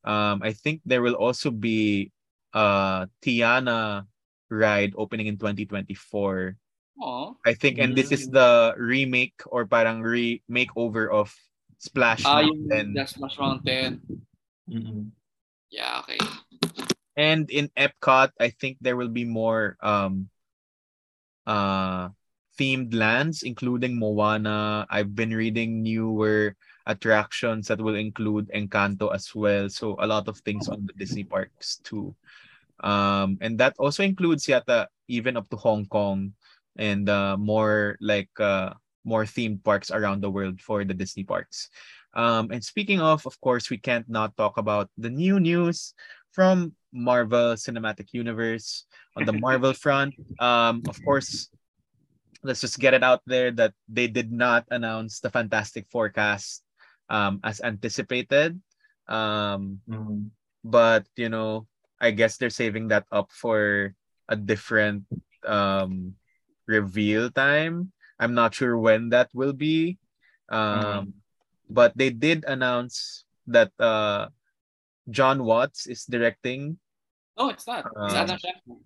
Um, 0.04 0.42
I 0.42 0.52
think 0.52 0.82
there 0.84 1.02
will 1.02 1.14
also 1.14 1.50
be 1.50 2.10
uh 2.52 3.06
Tiana 3.24 4.04
ride 4.50 4.92
opening 4.96 5.26
in 5.26 5.38
2024. 5.38 6.56
Oh. 7.00 7.36
I 7.46 7.54
think, 7.54 7.78
and 7.78 7.96
this 7.96 8.12
is 8.12 8.28
Mm. 8.28 8.32
the 8.32 8.50
remake 8.78 9.40
or 9.46 9.66
parang 9.66 10.02
re 10.02 10.42
makeover 10.46 11.10
of 11.10 11.34
Splash 11.82 12.22
Ah, 12.22 12.46
Mountain. 12.46 12.94
That's 12.94 13.18
Smash 13.18 13.38
Mountain. 13.38 13.98
Mm-mm. 14.70 15.10
Yeah, 15.70 16.04
okay. 16.06 16.20
And 17.16 17.50
in 17.50 17.68
Epcot, 17.74 18.30
I 18.38 18.54
think 18.54 18.78
there 18.80 18.94
will 18.94 19.10
be 19.10 19.24
more 19.24 19.76
um 19.82 20.30
uh 21.46 22.14
themed 22.58 22.94
lands, 22.94 23.42
including 23.42 23.98
Moana. 23.98 24.86
I've 24.86 25.16
been 25.16 25.34
reading 25.34 25.82
newer 25.82 26.54
attractions 26.86 27.68
that 27.68 27.80
will 27.80 27.94
include 27.94 28.50
Encanto 28.54 29.14
as 29.14 29.34
well. 29.34 29.68
So 29.68 29.96
a 29.98 30.06
lot 30.06 30.28
of 30.28 30.38
things 30.38 30.68
on 30.68 30.86
the 30.86 30.92
Disney 30.94 31.24
parks 31.24 31.80
too. 31.82 32.14
Um, 32.80 33.38
and 33.40 33.58
that 33.58 33.76
also 33.78 34.02
includes 34.02 34.46
yata 34.46 34.86
even 35.08 35.36
up 35.36 35.48
to 35.50 35.56
Hong 35.56 35.86
Kong 35.86 36.32
and 36.76 37.08
uh, 37.08 37.36
more 37.36 37.96
like 38.00 38.30
uh, 38.40 38.74
more 39.04 39.24
themed 39.24 39.62
parks 39.62 39.90
around 39.90 40.22
the 40.22 40.30
world 40.30 40.60
for 40.60 40.84
the 40.84 40.94
Disney 40.94 41.24
parks. 41.24 41.70
Um, 42.14 42.50
and 42.50 42.62
speaking 42.62 43.00
of, 43.00 43.24
of 43.26 43.40
course, 43.40 43.70
we 43.70 43.78
can't 43.78 44.08
not 44.08 44.36
talk 44.36 44.58
about 44.58 44.90
the 44.98 45.10
new 45.10 45.40
news 45.40 45.94
from 46.32 46.74
Marvel 46.92 47.54
Cinematic 47.54 48.12
Universe 48.12 48.84
on 49.16 49.24
the 49.24 49.32
Marvel 49.32 49.72
front. 49.84 50.14
Um, 50.40 50.82
of 50.88 51.00
course, 51.04 51.48
let's 52.42 52.60
just 52.60 52.78
get 52.78 52.94
it 52.94 53.02
out 53.02 53.22
there 53.26 53.50
that 53.52 53.72
they 53.88 54.08
did 54.08 54.32
not 54.32 54.66
announce 54.70 55.20
the 55.20 55.30
Fantastic 55.30 55.88
Four 55.88 56.10
cast 56.10 56.62
um, 57.12 57.38
as 57.44 57.60
anticipated. 57.60 58.56
Um, 59.06 59.84
Mm. 59.86 60.32
but 60.64 61.04
you 61.14 61.28
know, 61.28 61.68
I 62.00 62.10
guess 62.16 62.38
they're 62.40 62.50
saving 62.54 62.88
that 62.88 63.04
up 63.12 63.28
for 63.30 63.92
a 64.32 64.36
different 64.36 65.04
um, 65.44 66.14
reveal 66.66 67.28
time. 67.30 67.92
I'm 68.18 68.32
not 68.32 68.54
sure 68.56 68.78
when 68.78 69.10
that 69.12 69.28
will 69.36 69.52
be. 69.52 69.98
Um, 70.48 71.20
But 71.72 71.96
they 71.96 72.12
did 72.12 72.44
announce 72.44 73.24
that 73.48 73.72
uh, 73.80 74.28
Jon 75.08 75.40
Watts 75.40 75.88
is 75.88 76.04
directing. 76.04 76.76
No, 77.40 77.48
it's 77.48 77.64
not. 77.64 77.88
It's 77.88 77.96
Um, 77.96 78.12
Adam 78.12 78.36
Shankman. 78.36 78.78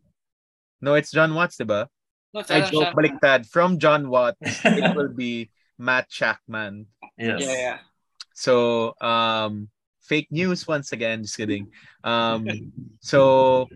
No, 0.81 0.95
it's 0.95 1.11
Jon 1.11 1.35
Watts, 1.35 1.59
diba? 1.59 1.91
No, 2.31 2.47
it's 2.47 2.51
I 2.55 2.63
joke, 2.71 2.95
Shankman. 2.95 3.19
baliktad. 3.19 3.41
From 3.51 3.83
Jon 3.83 4.07
Watts, 4.07 4.39
it 4.63 4.87
will 4.95 5.11
be 5.11 5.51
Matt 5.83 6.07
Shakman. 6.15 6.87
yes. 7.19 7.43
Yeah, 7.43 7.59
yeah. 7.59 7.79
So, 8.37 8.93
um, 9.01 9.73
fake 10.05 10.29
news 10.31 10.69
once 10.69 10.93
again. 10.93 11.25
Just 11.25 11.41
kidding. 11.41 11.73
Um, 12.05 12.47
so 13.01 13.67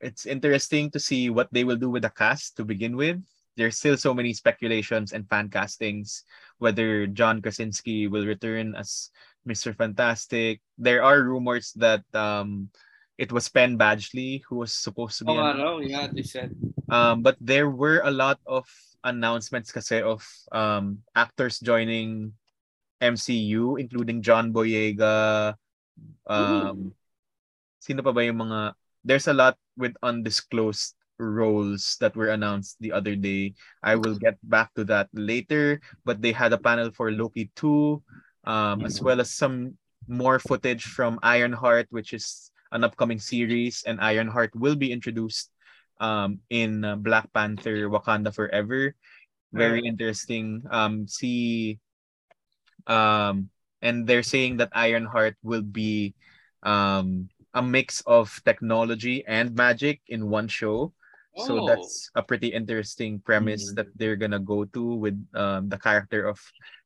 it's 0.00 0.28
interesting 0.28 0.92
to 0.92 1.00
see 1.00 1.32
what 1.32 1.48
they 1.50 1.64
will 1.64 1.80
do 1.80 1.88
with 1.88 2.04
the 2.04 2.12
cast 2.12 2.56
to 2.60 2.64
begin 2.64 2.94
with. 2.94 3.16
There's 3.56 3.76
still 3.76 3.96
so 3.96 4.12
many 4.12 4.32
speculations 4.32 5.12
and 5.12 5.28
fan 5.28 5.48
castings 5.48 6.24
whether 6.58 7.06
John 7.06 7.42
Krasinski 7.42 8.06
will 8.06 8.24
return 8.24 8.76
as 8.76 9.10
Mr. 9.48 9.74
Fantastic. 9.76 10.60
There 10.78 11.02
are 11.02 11.20
rumors 11.20 11.72
that 11.76 12.04
um, 12.14 12.70
it 13.18 13.32
was 13.32 13.48
Penn 13.48 13.76
Badgley 13.76 14.42
who 14.48 14.62
was 14.62 14.72
supposed 14.72 15.18
to 15.18 15.24
be. 15.24 15.32
Oh, 15.32 15.52
no, 15.52 15.80
yeah, 15.80 16.06
they 16.06 16.22
said. 16.22 16.54
Um, 16.88 17.22
but 17.22 17.36
there 17.40 17.68
were 17.68 18.00
a 18.04 18.10
lot 18.14 18.38
of 18.46 18.64
announcements 19.04 19.72
kasi 19.72 20.00
of 20.00 20.22
um, 20.52 21.02
actors 21.16 21.58
joining 21.58 22.32
MCU, 23.02 23.80
including 23.80 24.22
John 24.22 24.54
Boyega. 24.54 25.58
Um, 26.26 26.94
sino 27.82 28.00
pa 28.06 28.14
ba 28.14 28.22
yung 28.22 28.38
mga... 28.46 28.78
There's 29.02 29.26
a 29.26 29.34
lot 29.34 29.58
with 29.74 29.98
undisclosed 30.06 30.94
roles 31.18 31.98
that 31.98 32.14
were 32.14 32.30
announced 32.30 32.78
the 32.78 32.94
other 32.94 33.18
day. 33.18 33.54
I 33.82 33.98
will 33.98 34.14
get 34.14 34.38
back 34.46 34.70
to 34.78 34.86
that 34.86 35.10
later. 35.12 35.82
But 36.06 36.22
they 36.22 36.30
had 36.30 36.54
a 36.54 36.62
panel 36.62 36.94
for 36.94 37.10
Loki 37.10 37.50
2, 37.58 38.02
um, 38.46 38.86
as 38.86 39.02
well 39.02 39.20
as 39.20 39.34
some 39.34 39.74
more 40.06 40.38
footage 40.38 40.86
from 40.86 41.18
Ironheart, 41.22 41.90
which 41.90 42.14
is 42.14 42.50
an 42.70 42.84
upcoming 42.86 43.18
series. 43.18 43.82
And 43.86 44.00
Ironheart 44.00 44.54
will 44.54 44.78
be 44.78 44.94
introduced 44.94 45.50
um, 46.00 46.38
in 46.50 46.84
uh, 46.84 46.96
Black 46.96 47.26
Panther 47.34 47.90
Wakanda 47.90 48.34
Forever. 48.34 48.94
Very 49.52 49.84
interesting. 49.84 50.64
Um, 50.70 51.06
see, 51.06 51.78
um, 52.86 53.50
and 53.80 54.06
they're 54.06 54.22
saying 54.22 54.58
that 54.58 54.70
Ironheart 54.72 55.36
will 55.42 55.62
be 55.62 56.14
um, 56.62 57.28
a 57.54 57.62
mix 57.62 58.00
of 58.06 58.30
technology 58.44 59.24
and 59.26 59.54
magic 59.54 60.00
in 60.08 60.30
one 60.30 60.48
show. 60.48 60.92
Oh. 61.36 61.46
So 61.46 61.52
that's 61.66 62.10
a 62.14 62.22
pretty 62.22 62.48
interesting 62.48 63.20
premise 63.20 63.72
Mhm. 63.72 63.76
that 63.76 63.88
they're 63.96 64.20
gonna 64.20 64.40
go 64.42 64.64
to 64.76 64.84
with 65.00 65.16
um, 65.34 65.68
the 65.68 65.78
character 65.78 66.28
of 66.28 66.38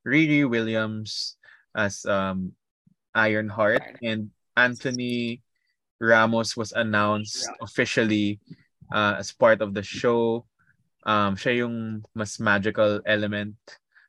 Riri 0.07 0.49
Williams 0.49 1.36
as 1.74 2.07
um, 2.07 2.55
Ironheart 3.14 3.82
and 4.03 4.30
Anthony 4.57 5.42
Ramos 6.01 6.57
was 6.57 6.72
announced 6.72 7.49
officially 7.61 8.40
uh, 8.92 9.16
as 9.18 9.32
part 9.32 9.61
of 9.61 9.74
the 9.74 9.82
show. 9.82 10.47
Um, 11.07 11.36
siya 11.36 11.66
yung 11.66 12.05
mas 12.14 12.38
magical 12.38 13.01
element, 13.07 13.55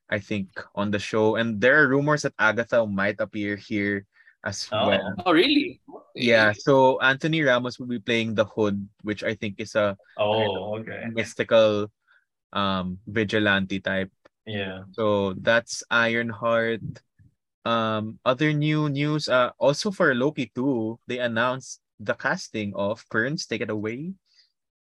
I 0.10 0.20
think, 0.20 0.50
on 0.76 0.92
the 0.92 1.00
show. 1.00 1.36
And 1.36 1.60
there 1.60 1.82
are 1.84 1.88
rumors 1.88 2.24
that 2.24 2.34
Agatha 2.40 2.86
might 2.88 3.20
appear 3.20 3.56
here 3.56 4.06
as 4.44 4.68
Oh. 4.72 4.88
well. 4.88 5.16
Oh, 5.26 5.34
really? 5.34 5.82
Yeah, 6.16 6.54
so 6.56 6.98
Anthony 7.02 7.42
Ramos 7.44 7.78
will 7.78 7.88
be 7.92 8.00
playing 8.02 8.34
the 8.34 8.46
Hood, 8.46 8.82
which 9.04 9.22
I 9.24 9.36
think 9.36 9.60
is 9.60 9.76
a 9.76 9.98
Oh, 10.18 10.80
okay. 10.80 11.06
mystical 11.12 11.92
um 12.56 12.98
vigilante 13.06 13.80
type. 13.84 14.10
Yeah. 14.48 14.88
So 14.96 15.34
that's 15.36 15.84
Ironheart. 15.92 16.82
Um, 17.68 18.18
other 18.24 18.54
new 18.56 18.88
news. 18.88 19.28
Uh, 19.28 19.52
also 19.60 19.92
for 19.92 20.16
Loki 20.16 20.48
2, 20.56 20.98
they 21.06 21.20
announced 21.20 21.84
the 22.00 22.16
casting 22.16 22.72
of 22.74 23.04
Perns. 23.12 23.46
Take 23.46 23.62
it 23.62 23.70
away. 23.70 24.16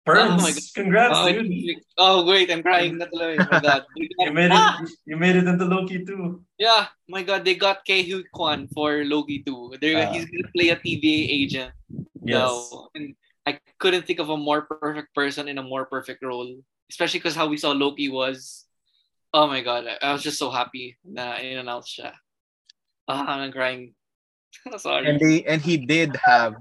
Burns, 0.07 0.39
Oh 0.39 0.39
my 0.39 0.53
God. 0.55 0.63
congrats, 0.79 1.19
Oh, 1.19 1.27
dude. 1.27 1.83
oh, 1.99 2.17
wait, 2.31 2.47
I'm 2.55 2.63
crying 2.63 2.95
na 2.97 3.11
tuloy. 3.11 3.43
My 3.43 3.59
God. 3.67 3.83
They 3.91 4.07
got- 4.15 4.27
You 4.31 4.33
made 4.33 4.53
Ah! 4.55 4.79
it. 4.79 4.91
You 5.05 5.17
made 5.19 5.35
it 5.35 5.51
into 5.51 5.67
Loki 5.67 6.07
too. 6.07 6.47
Yeah, 6.63 6.87
my 7.11 7.27
God, 7.27 7.43
they 7.45 7.59
got 7.59 7.83
Ke 7.83 8.07
Huy 8.07 8.23
Quan 8.31 8.71
for 8.71 9.03
Loki 9.03 9.43
2. 9.43 9.83
They're, 9.83 10.07
Ah. 10.07 10.13
he's 10.15 10.25
gonna 10.31 10.47
play 10.55 10.71
a 10.71 10.79
TVA 10.79 11.19
agent 11.27 11.75
Yes. 12.23 12.39
now. 12.39 12.89
And 12.95 13.19
I 13.45 13.59
couldn't 13.83 14.07
think 14.07 14.23
of 14.23 14.31
a 14.31 14.39
more 14.39 14.63
perfect 14.71 15.11
person 15.11 15.51
in 15.51 15.59
a 15.59 15.67
more 15.67 15.85
perfect 15.91 16.23
role. 16.23 16.55
Especially 16.89 17.19
because 17.19 17.35
how 17.35 17.51
we 17.51 17.59
saw 17.59 17.75
Loki 17.75 18.07
was. 18.09 18.63
Oh 19.35 19.51
my 19.51 19.61
God, 19.61 19.91
I, 19.91 19.99
I 20.07 20.13
was 20.15 20.23
just 20.23 20.39
so 20.39 20.55
happy 20.55 20.97
na 21.03 21.35
in-announce 21.43 21.91
siya. 21.99 22.15
Ah, 23.11 23.43
I'm 23.43 23.51
crying. 23.51 23.93
Sorry. 24.79 25.11
And 25.11 25.19
they 25.19 25.43
and 25.45 25.59
he 25.61 25.83
did 25.83 26.15
have 26.25 26.55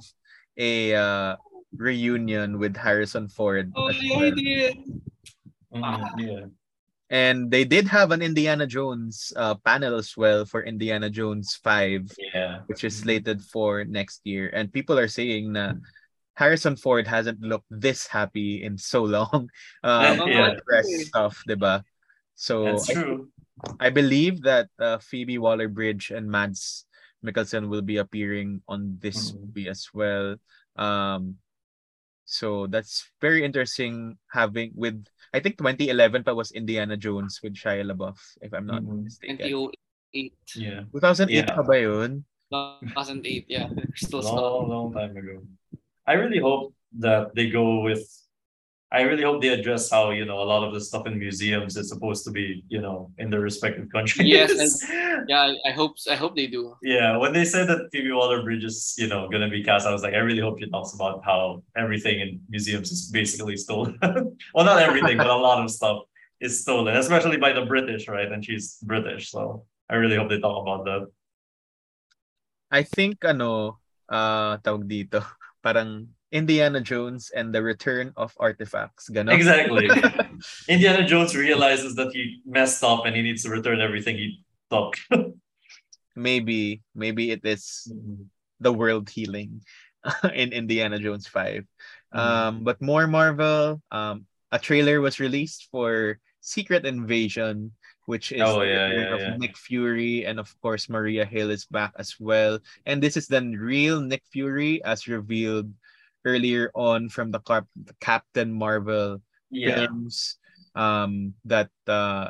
a 0.57 0.97
uh, 0.97 1.35
reunion 1.77 2.59
with 2.59 2.75
Harrison 2.75 3.27
Ford 3.27 3.71
oh, 3.75 3.87
as 3.87 4.01
yeah, 4.01 4.17
well. 4.17 4.31
did. 4.35 4.77
Mm, 5.73 6.09
yeah. 6.17 6.45
And 7.09 7.51
they 7.51 7.63
did 7.65 7.87
have 7.87 8.11
an 8.11 8.21
Indiana 8.21 8.65
Jones 8.65 9.31
uh, 9.35 9.55
panel 9.61 9.95
as 9.95 10.17
well 10.17 10.45
for 10.45 10.63
Indiana 10.63 11.09
Jones 11.09 11.53
5. 11.61 12.09
Yeah. 12.33 12.59
which 12.65 12.83
is 12.83 12.97
slated 12.97 13.41
for 13.41 13.83
next 13.85 14.21
year. 14.25 14.49
And 14.53 14.73
people 14.73 14.97
are 14.97 15.07
saying 15.07 15.53
na 15.53 15.73
Harrison 16.33 16.75
Ford 16.75 17.05
hasn't 17.07 17.39
looked 17.41 17.69
this 17.69 18.07
happy 18.07 18.63
in 18.63 18.77
so 18.77 19.03
long. 19.03 19.49
Um, 19.83 20.15
Yeah. 20.27 20.57
press 20.65 20.87
stuff, 21.07 21.43
diba? 21.47 21.83
So 22.35 22.65
That's 22.75 22.89
I, 22.89 22.93
true. 22.93 23.29
I 23.79 23.89
believe 23.89 24.41
that 24.43 24.67
uh, 24.79 24.97
Phoebe 24.99 25.37
Waller-Bridge 25.37 26.11
and 26.11 26.27
Mads 26.27 26.85
Mikkelsen 27.23 27.69
will 27.69 27.81
be 27.81 27.97
appearing 27.97 28.61
on 28.67 28.97
this 28.99 29.31
Mhm. 29.31 29.39
movie 29.39 29.69
as 29.69 29.87
well. 29.93 30.35
Um, 30.75 31.37
so 32.25 32.65
that's 32.67 33.05
very 33.21 33.45
interesting 33.45 34.17
having 34.33 34.73
with 34.75 35.05
I 35.33 35.39
think 35.39 35.57
2011 35.57 36.23
pa 36.25 36.33
was 36.33 36.51
Indiana 36.51 36.97
Jones 36.97 37.39
with 37.43 37.53
Shia 37.55 37.85
LaBeouf 37.85 38.17
if 38.41 38.53
I'm 38.53 38.65
not 38.65 38.81
Mhm. 38.81 39.03
mistaken. 39.05 39.37
2008. 39.37 40.33
Yeah. 40.55 40.81
2008 40.91 41.29
Yeah. 41.45 41.55
pa 41.55 41.61
ba 41.63 41.75
yun? 41.77 42.25
2008, 42.51 43.45
yeah. 43.49 43.67
Crystal 43.93 44.21
long, 44.21 44.69
long 44.69 44.87
time 44.93 45.13
ago. 45.17 45.43
I 46.07 46.13
really 46.15 46.39
hope 46.39 46.73
that 46.99 47.35
they 47.35 47.49
go 47.49 47.81
with. 47.83 48.05
I 48.93 49.01
really 49.01 49.23
hope 49.25 49.41
they 49.41 49.49
address 49.49 49.89
how 49.91 50.11
you 50.13 50.23
know 50.25 50.39
a 50.39 50.47
lot 50.47 50.63
of 50.63 50.71
the 50.73 50.79
stuff 50.79 51.05
in 51.09 51.17
museums 51.19 51.75
is 51.75 51.89
supposed 51.89 52.23
to 52.25 52.31
be 52.31 52.63
you 52.69 52.79
know 52.79 53.11
in 53.17 53.29
the 53.29 53.39
respective 53.41 53.89
countries. 53.91 54.29
Yes, 54.29 54.53
Yeah, 55.27 55.51
I- 55.51 55.59
I 55.69 55.71
hope 55.73 55.97
I 56.07 56.15
hope 56.15 56.37
they 56.37 56.47
do. 56.47 56.77
yeah. 56.85 57.17
When 57.17 57.33
they 57.33 57.43
said 57.49 57.65
that 57.67 57.89
Phoebe 57.91 58.13
Waller-Bridge 58.13 58.63
is 58.63 58.93
you 58.97 59.07
know 59.09 59.27
gonna 59.27 59.49
be 59.49 59.63
cast, 59.65 59.89
I 59.89 59.91
was 59.91 60.03
like, 60.05 60.13
I 60.13 60.21
really 60.21 60.39
hope 60.41 60.61
she 60.61 60.69
talks 60.69 60.93
about 60.93 61.25
how 61.25 61.65
everything 61.75 62.21
in 62.21 62.29
museums 62.47 62.91
is 62.93 63.09
basically 63.11 63.57
stolen. 63.57 63.97
well, 64.53 64.63
not 64.65 64.79
everything, 64.81 65.17
but 65.17 65.27
a 65.27 65.35
lot 65.35 65.59
of 65.59 65.67
stuff 65.73 66.05
is 66.39 66.61
stolen, 66.61 66.95
especially 66.95 67.37
by 67.41 67.51
the 67.51 67.65
British, 67.65 68.07
right? 68.07 68.29
And 68.31 68.45
she's 68.45 68.77
British, 68.85 69.31
so 69.33 69.65
I 69.89 69.95
really 69.97 70.15
hope 70.15 70.29
they 70.29 70.39
talk 70.39 70.61
about 70.61 70.85
that. 70.85 71.03
I 72.71 72.83
think 72.83 73.23
ano 73.25 73.79
uh, 74.09 74.57
tawag 74.61 74.85
dito, 74.89 75.21
parang 75.65 76.14
Indiana 76.35 76.81
Jones 76.81 77.31
and 77.31 77.55
the 77.55 77.63
Return 77.63 78.11
of 78.19 78.35
Artifacts. 78.35 79.07
Exactly. 79.07 79.87
Indiana 80.67 81.07
Jones 81.07 81.31
realizes 81.31 81.95
that 81.95 82.11
he 82.11 82.43
messed 82.43 82.83
up 82.83 83.05
and 83.07 83.15
he 83.15 83.23
needs 83.23 83.43
to 83.43 83.49
return 83.49 83.79
everything 83.79 84.17
he 84.19 84.43
took. 84.69 84.99
maybe, 86.15 86.83
maybe 86.93 87.31
it 87.31 87.39
is 87.47 87.87
the 88.59 88.73
world 88.73 89.09
healing 89.09 89.63
in 90.35 90.51
Indiana 90.51 90.99
Jones 90.99 91.25
5. 91.25 91.63
Mm-hmm. 91.63 92.19
Um, 92.19 92.63
but 92.67 92.81
more 92.81 93.07
Marvel, 93.07 93.81
um, 93.91 94.27
a 94.51 94.59
trailer 94.59 94.99
was 94.99 95.23
released 95.23 95.69
for 95.71 96.19
Secret 96.41 96.85
Invasion, 96.85 97.71
which 98.11 98.35
is 98.35 98.43
Oh, 98.43 98.59
yeah, 98.61 98.91
yeah, 98.91 99.15
of 99.15 99.19
yeah. 99.21 99.37
Nick 99.37 99.55
Fury, 99.55 100.25
and 100.27 100.37
of 100.37 100.51
course 100.61 100.89
Maria 100.89 101.23
Hill 101.23 101.49
is 101.49 101.63
back 101.65 101.95
as 101.97 102.19
well. 102.19 102.59
And 102.85 103.01
this 103.01 103.15
is 103.15 103.27
then 103.27 103.55
real 103.55 104.01
Nick 104.01 104.23
Fury, 104.35 104.83
as 104.83 105.07
revealed 105.07 105.71
earlier 106.25 106.71
on 106.75 107.07
from 107.09 107.31
the, 107.31 107.39
Cap- 107.39 107.69
the 107.77 107.93
Captain 108.01 108.51
Marvel 108.51 109.21
yeah. 109.49 109.75
films. 109.85 110.37
Um, 110.75 111.33
that 111.45 111.69
uh, 111.87 112.29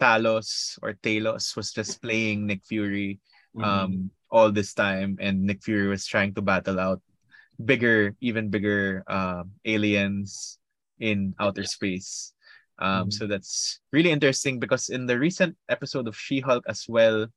Talos 0.00 0.78
or 0.82 0.94
Talos 0.98 1.54
was 1.56 1.70
just 1.72 2.02
playing 2.02 2.46
Nick 2.46 2.64
Fury 2.66 3.20
Mhm. 3.54 3.64
um 3.68 4.10
all 4.32 4.48
this 4.50 4.72
time 4.72 5.20
and 5.20 5.44
Nick 5.44 5.60
Fury 5.62 5.84
was 5.86 6.08
trying 6.08 6.32
to 6.34 6.40
battle 6.40 6.80
out 6.80 7.04
bigger 7.60 8.16
even 8.24 8.48
bigger 8.48 9.04
um 9.12 9.52
aliens 9.68 10.56
in 10.98 11.36
outer 11.38 11.62
space 11.68 12.32
um 12.80 13.06
Mhm. 13.06 13.12
so 13.12 13.26
that's 13.28 13.84
really 13.92 14.08
interesting 14.08 14.56
because 14.56 14.88
in 14.88 15.04
the 15.04 15.20
recent 15.20 15.52
episode 15.68 16.08
of 16.08 16.16
She-Hulk 16.16 16.64
as 16.64 16.88
well 16.88 17.28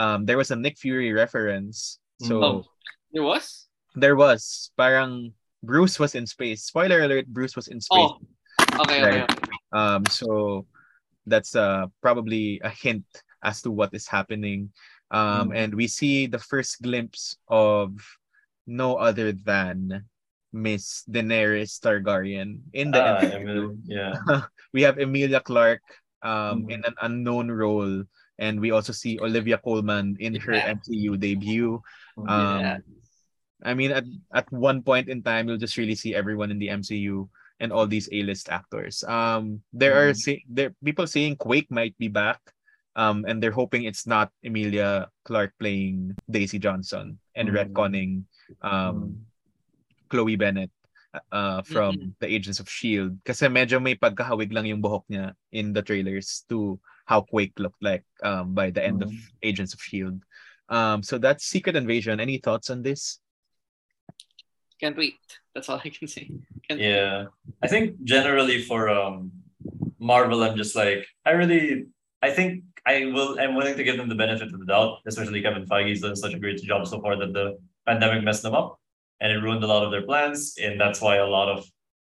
um 0.00 0.24
there 0.24 0.40
was 0.40 0.48
a 0.50 0.56
Nick 0.56 0.80
Fury 0.80 1.12
reference 1.12 2.00
so 2.24 2.34
Oh. 2.42 2.64
There 3.12 3.22
was? 3.22 3.65
There 3.96 4.14
was 4.16 4.70
parang 4.76 5.32
Bruce 5.64 5.98
was 5.98 6.14
in 6.14 6.26
space 6.28 6.64
spoiler 6.68 7.02
alert 7.02 7.26
Bruce 7.26 7.56
was 7.56 7.68
in 7.68 7.80
space 7.80 8.12
Oh. 8.12 8.20
Okay, 8.84 9.00
okay, 9.00 9.20
Right. 9.20 9.30
okay. 9.30 9.56
um 9.72 10.04
so 10.06 10.66
that's 11.26 11.56
uh 11.56 11.88
probably 12.04 12.60
a 12.62 12.68
hint 12.70 13.04
as 13.42 13.62
to 13.64 13.70
what 13.72 13.90
is 13.96 14.06
happening 14.06 14.70
um 15.10 15.48
Mm. 15.50 15.56
and 15.56 15.70
we 15.74 15.86
see 15.88 16.26
the 16.28 16.38
first 16.38 16.82
glimpse 16.82 17.38
of 17.48 17.96
no 18.66 18.96
other 19.00 19.32
than 19.32 20.04
Miss 20.52 21.04
Daenerys 21.10 21.76
Targaryen 21.78 22.60
in 22.72 22.90
the 22.90 22.98
MCU. 23.00 23.32
Emily, 23.32 23.76
yeah. 23.84 24.14
we 24.74 24.82
have 24.82 24.98
Emilia 24.98 25.40
Clarke 25.40 25.84
um 26.22 26.64
Mhm. 26.66 26.72
in 26.74 26.80
an 26.84 26.94
unknown 27.02 27.48
role 27.50 28.02
and 28.38 28.60
we 28.60 28.70
also 28.74 28.92
see 28.92 29.16
Olivia 29.22 29.56
Colman 29.58 30.16
in 30.20 30.34
her 30.42 30.56
Yeah. 30.58 30.74
MCU 30.76 31.16
debut 31.16 31.80
um 32.28 32.60
Yeah. 32.60 32.78
I 33.64 33.72
mean 33.72 33.92
at 33.92 34.04
at 34.34 34.50
one 34.52 34.82
point 34.82 35.08
in 35.08 35.22
time 35.22 35.48
you'll 35.48 35.60
just 35.60 35.76
really 35.80 35.96
see 35.96 36.14
everyone 36.14 36.50
in 36.50 36.58
the 36.58 36.68
MCU 36.68 37.28
and 37.60 37.72
all 37.72 37.86
these 37.88 38.08
A-list 38.12 38.48
actors. 38.52 39.00
Um 39.08 39.62
there 39.72 39.96
are 39.96 40.12
Mhm. 40.12 40.20
say, 40.20 40.36
there 40.44 40.76
people 40.84 41.06
saying 41.08 41.36
Quake 41.40 41.70
might 41.72 41.96
be 41.96 42.08
back. 42.08 42.40
Um 42.96 43.24
and 43.28 43.40
they're 43.40 43.54
hoping 43.56 43.84
it's 43.88 44.04
not 44.06 44.28
Emilia 44.44 45.08
Clarke 45.24 45.56
playing 45.60 46.16
Daisy 46.28 46.60
Johnson 46.60 47.16
and 47.32 47.48
Mhm. 47.48 47.56
retconning 47.56 48.10
um 48.60 49.24
Chloe 50.12 50.36
Bennet 50.36 50.70
uh 51.32 51.64
from 51.64 52.12
the 52.20 52.28
Agents 52.28 52.60
of 52.60 52.68
Shield 52.68 53.16
kasi 53.24 53.48
medyo 53.48 53.80
may 53.80 53.96
pagkahawig 53.96 54.52
lang 54.52 54.68
yung 54.68 54.84
buhok 54.84 55.08
niya 55.08 55.32
in 55.56 55.72
the 55.72 55.80
trailers 55.80 56.44
to 56.52 56.76
how 57.08 57.24
Quake 57.24 57.56
looked 57.56 57.80
like 57.80 58.04
um 58.20 58.52
by 58.52 58.68
the 58.68 58.84
end 58.84 59.00
of 59.00 59.08
Agents 59.40 59.72
of 59.72 59.80
Shield. 59.80 60.20
Um 60.68 61.00
so 61.00 61.16
that's 61.16 61.48
Secret 61.48 61.72
Invasion. 61.72 62.20
Any 62.20 62.36
thoughts 62.36 62.68
on 62.68 62.84
this? 62.84 63.16
Can't 64.80 64.96
wait. 64.96 65.14
That's 65.54 65.68
all 65.68 65.80
I 65.82 65.88
can 65.88 66.08
say. 66.08 66.30
Can't 66.68 66.80
Yeah. 66.80 67.26
I 67.62 67.68
think 67.68 68.02
generally 68.04 68.62
for 68.62 68.88
um 68.88 69.32
Marvel, 69.98 70.42
I'm 70.42 70.56
just 70.56 70.76
like 70.76 71.06
I 71.24 71.30
really 71.30 71.86
I 72.22 72.30
think 72.30 72.62
I 72.86 73.06
will 73.06 73.38
I'm 73.40 73.54
willing 73.54 73.76
to 73.76 73.84
give 73.84 73.96
them 73.96 74.08
the 74.08 74.14
benefit 74.14 74.52
of 74.52 74.58
the 74.60 74.66
doubt, 74.66 74.98
especially 75.06 75.42
Kevin 75.42 75.66
Feige's 75.66 76.00
done 76.00 76.16
such 76.16 76.34
a 76.34 76.38
great 76.38 76.60
job 76.62 76.86
so 76.86 77.00
far 77.00 77.16
that 77.16 77.32
the 77.32 77.58
pandemic 77.86 78.22
messed 78.22 78.42
them 78.42 78.54
up 78.54 78.78
and 79.20 79.32
it 79.32 79.42
ruined 79.42 79.64
a 79.64 79.66
lot 79.66 79.82
of 79.84 79.90
their 79.90 80.02
plans. 80.02 80.54
And 80.60 80.80
that's 80.80 81.00
why 81.00 81.16
a 81.16 81.26
lot 81.26 81.48
of 81.48 81.64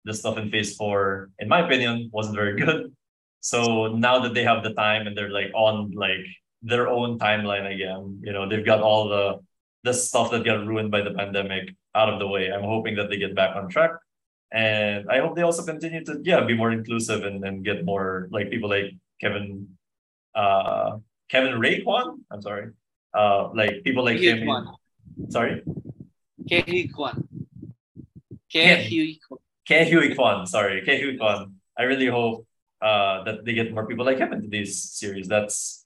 the 0.04 0.14
stuff 0.14 0.38
in 0.38 0.50
phase 0.50 0.74
four, 0.76 1.30
in 1.38 1.48
my 1.48 1.60
opinion, 1.64 2.10
wasn't 2.12 2.36
very 2.36 2.56
good. 2.64 2.92
So 3.40 3.88
now 3.88 4.18
that 4.20 4.34
they 4.34 4.42
have 4.42 4.64
the 4.64 4.74
time 4.74 5.06
and 5.06 5.16
they're 5.16 5.30
like 5.30 5.52
on 5.54 5.92
like 5.92 6.26
their 6.62 6.88
own 6.88 7.18
timeline 7.18 7.72
again, 7.72 8.20
you 8.22 8.32
know, 8.32 8.48
they've 8.48 8.66
got 8.66 8.80
all 8.80 9.08
the 9.08 9.38
the 9.84 9.94
stuff 9.94 10.30
that 10.32 10.44
got 10.44 10.66
ruined 10.66 10.90
by 10.90 11.02
the 11.02 11.12
pandemic 11.12 11.70
out 11.98 12.08
of 12.12 12.16
the 12.22 12.28
way. 12.34 12.44
I'm 12.54 12.66
hoping 12.74 12.94
that 12.98 13.08
they 13.10 13.18
get 13.24 13.34
back 13.40 13.52
on 13.58 13.68
track. 13.68 13.92
And 14.52 15.10
I 15.14 15.18
hope 15.22 15.32
they 15.36 15.46
also 15.48 15.64
continue 15.72 16.02
to 16.08 16.12
yeah 16.30 16.40
be 16.50 16.56
more 16.62 16.72
inclusive 16.78 17.20
and, 17.28 17.44
and 17.46 17.56
get 17.70 17.84
more 17.84 18.28
like 18.30 18.46
people 18.54 18.70
like 18.76 18.90
Kevin 19.20 19.68
uh 20.34 20.88
Kevin 21.32 21.54
Ray 21.62 21.82
Kwan. 21.82 22.06
I'm 22.32 22.42
sorry. 22.48 22.66
Uh 23.12 23.40
like 23.60 23.74
people 23.86 24.04
like 24.08 24.20
Kevin. 24.20 24.46
Kwan. 24.48 24.64
Sorry. 25.28 25.54
Ke 26.48 26.64
Huy 26.64 26.88
Quan. 26.88 27.28
Kehui 28.52 29.18
Kwan. 29.20 29.40
Ke 29.68 29.84
Huy 29.84 30.14
Quan, 30.14 30.46
sorry, 30.46 30.80
Ke 30.80 30.96
Huy 31.00 31.18
Quan. 31.18 31.54
I 31.76 31.82
really 31.84 32.06
hope 32.06 32.46
uh, 32.80 33.24
that 33.24 33.44
they 33.44 33.52
get 33.52 33.72
more 33.72 33.86
people 33.86 34.04
like 34.04 34.18
him 34.18 34.32
into 34.32 34.48
this 34.48 34.82
series. 34.82 35.28
That's 35.28 35.84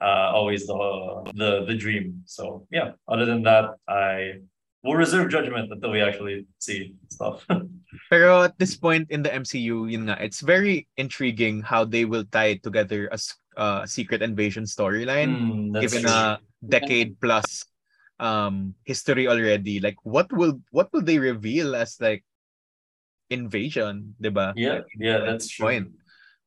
uh, 0.00 0.30
always 0.32 0.66
the 0.66 1.32
the 1.34 1.64
the 1.66 1.74
dream. 1.74 2.22
So 2.26 2.66
yeah. 2.70 2.92
Other 3.08 3.26
than 3.26 3.42
that, 3.42 3.74
I 3.88 4.40
will 4.84 4.94
reserve 4.94 5.32
judgment 5.32 5.72
until 5.72 5.90
we 5.90 6.00
actually 6.04 6.46
see 6.60 6.94
stuff. 7.08 7.44
Pero 8.10 8.44
at 8.44 8.58
this 8.58 8.76
point 8.76 9.08
in 9.10 9.22
the 9.24 9.32
MCU, 9.32 9.86
yun 9.88 10.06
nga, 10.06 10.20
it's 10.20 10.44
very 10.44 10.86
intriguing 11.00 11.62
how 11.62 11.84
they 11.88 12.04
will 12.04 12.24
tie 12.28 12.60
together 12.60 13.08
a 13.08 13.18
s- 13.18 13.34
uh, 13.56 13.86
secret 13.86 14.20
invasion 14.22 14.64
storyline 14.68 15.40
Mm, 15.40 15.80
given 15.80 16.02
true. 16.04 16.12
a 16.12 16.38
decade 16.68 17.16
plus 17.20 17.64
um 18.20 18.74
history 18.84 19.26
already. 19.26 19.80
Like 19.80 19.96
what 20.04 20.30
will 20.30 20.60
what 20.70 20.92
will 20.92 21.02
they 21.02 21.18
reveal 21.18 21.74
as 21.74 21.96
like 21.98 22.22
invasion, 23.30 24.14
'di 24.20 24.30
ba? 24.30 24.52
yeah, 24.54 24.84
yeah, 25.00 25.24
that's 25.24 25.48
true. 25.48 25.66
point. 25.66 25.88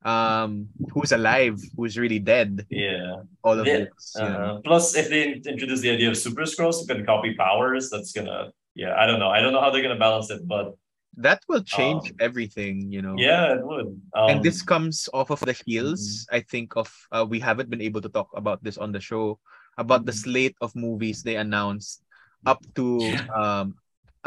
Um 0.07 0.71
who's 0.95 1.11
alive, 1.11 1.59
who's 1.75 1.99
really 1.99 2.19
dead, 2.23 2.63
Yeah. 2.71 3.27
all 3.43 3.59
of 3.59 3.67
Yeah, 3.67 3.91
this. 3.91 4.15
You? 4.15 4.23
Uh, 4.23 4.61
plus, 4.63 4.95
if 4.95 5.11
they 5.11 5.35
introduce 5.43 5.81
the 5.83 5.91
idea 5.91 6.09
of 6.09 6.15
super 6.15 6.47
Skrulls 6.47 6.79
who 6.79 6.87
can 6.87 7.03
copy 7.05 7.35
powers, 7.35 7.91
that's 7.91 8.15
gonna 8.15 8.55
yeah. 8.73 8.95
I 8.95 9.03
don't 9.07 9.19
know. 9.19 9.27
I 9.27 9.41
don't 9.43 9.51
know 9.51 9.59
how 9.59 9.69
they're 9.69 9.83
gonna 9.83 9.99
balance 9.99 10.31
it, 10.31 10.47
but 10.47 10.73
That 11.17 11.41
will 11.49 11.65
change 11.65 12.13
Um, 12.13 12.21
everything, 12.29 12.93
you 12.93 13.01
know. 13.01 13.17
yeah, 13.17 13.57
it 13.57 13.65
would. 13.65 13.89
Um, 14.13 14.27
and 14.29 14.37
this 14.45 14.61
comes 14.61 15.09
off 15.17 15.33
of 15.33 15.41
the 15.41 15.57
heels 15.65 16.29
i 16.29 16.37
think 16.37 16.77
of 16.77 16.85
uh, 17.09 17.25
we 17.25 17.41
haven't 17.41 17.73
been 17.73 17.81
able 17.81 18.05
to 18.05 18.11
talk 18.13 18.29
about 18.37 18.61
this 18.61 18.77
on 18.77 18.93
the 18.93 19.01
show 19.01 19.41
about 19.81 20.05
the 20.05 20.13
Mhm. 20.13 20.21
slate 20.23 20.57
of 20.61 20.77
movies 20.77 21.25
they 21.25 21.41
announced 21.41 22.05
up 22.45 22.61
to 22.77 23.17
Yeah. 23.17 23.25
um 23.33 23.73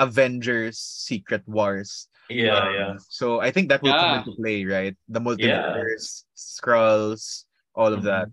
avengers 0.02 0.82
secret 0.82 1.46
wars 1.46 2.10
yeah, 2.30 2.58
Um, 2.58 2.74
yeah. 2.74 2.92
so 3.08 3.40
i 3.40 3.50
think 3.50 3.68
that 3.68 3.82
will 3.82 3.92
come 3.92 4.18
into 4.18 4.32
play 4.32 4.64
right 4.64 4.96
the 5.08 5.20
multiverse 5.20 6.24
Skrulls 6.36 7.44
all 7.74 7.92
of 7.92 8.02
that 8.04 8.28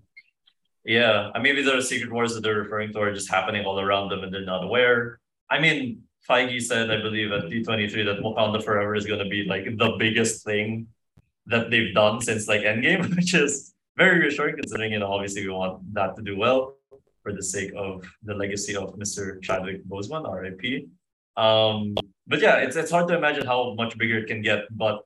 Yeah, 0.87 1.31
I 1.35 1.43
mean, 1.43 1.53
maybe 1.55 1.69
are 1.69 1.81
secret 1.81 2.11
wars 2.15 2.33
that 2.33 2.41
they're 2.43 2.63
referring 2.63 2.93
to 2.93 2.99
are 3.03 3.13
just 3.13 3.29
happening 3.29 3.65
all 3.67 3.77
around 3.77 4.07
them 4.07 4.23
and 4.23 4.31
they're 4.33 4.45
not 4.55 4.63
aware. 4.63 5.19
I 5.51 5.59
mean, 5.59 6.03
Feige 6.27 6.61
said, 6.61 6.89
I 6.89 7.01
believe, 7.01 7.29
at 7.33 7.43
D23 7.51 7.91
that 8.07 8.23
Wakanda 8.23 8.63
Forever 8.63 8.95
is 8.95 9.05
going 9.05 9.19
to 9.19 9.27
be 9.27 9.43
like 9.43 9.65
the 9.65 9.95
biggest 9.99 10.45
thing 10.47 10.87
that 11.45 11.69
they've 11.71 11.93
done 11.93 12.21
since 12.21 12.47
like 12.47 12.61
Endgame, 12.61 13.03
which 13.17 13.33
is 13.33 13.73
very 13.97 14.19
reassuring 14.23 14.55
considering, 14.55 14.93
you 14.93 14.99
know, 14.99 15.11
obviously 15.11 15.43
we 15.43 15.51
want 15.51 15.83
that 15.93 16.15
to 16.15 16.21
do 16.21 16.37
well 16.37 16.77
for 17.21 17.33
the 17.33 17.43
sake 17.43 17.71
of 17.75 18.07
the 18.23 18.33
legacy 18.33 18.73
of 18.75 18.95
Mr. 18.95 19.41
Chadwick 19.43 19.83
Boseman, 19.91 20.23
RIP. 20.23 20.87
Um, 21.35 21.95
but 22.27 22.39
yeah, 22.41 22.57
it's, 22.57 22.75
it's 22.75 22.91
hard 22.91 23.07
to 23.07 23.15
imagine 23.15 23.45
how 23.45 23.73
much 23.75 23.97
bigger 23.97 24.17
it 24.19 24.27
can 24.27 24.41
get, 24.41 24.65
but 24.71 25.01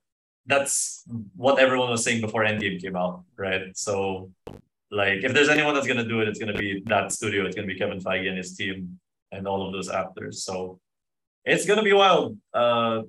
that's 0.46 1.04
what 1.36 1.60
everyone 1.60 1.90
was 1.90 2.04
saying 2.04 2.22
before 2.22 2.44
Endgame 2.44 2.82
came 2.82 2.96
out, 2.96 3.24
right? 3.38 3.76
So 3.78 4.32
like 4.92 5.24
if 5.24 5.34
there's 5.34 5.50
anyone 5.50 5.74
that's 5.74 5.88
gonna 5.88 6.08
do 6.08 6.20
it, 6.22 6.28
it's 6.28 6.40
gonna 6.40 6.58
be 6.58 6.84
that 6.88 7.12
studio. 7.12 7.46
It's 7.46 7.56
gonna 7.56 7.68
be 7.68 7.78
Kevin 7.78 8.00
Feige 8.00 8.28
and 8.28 8.38
his 8.38 8.56
team 8.56 9.00
and 9.32 9.48
all 9.48 9.66
of 9.66 9.72
those 9.72 9.90
actors. 9.90 10.44
So 10.44 10.80
it's 11.46 11.66
gonna 11.66 11.84
be 11.84 11.94
wild. 11.94 12.38
Uh, 12.54 13.04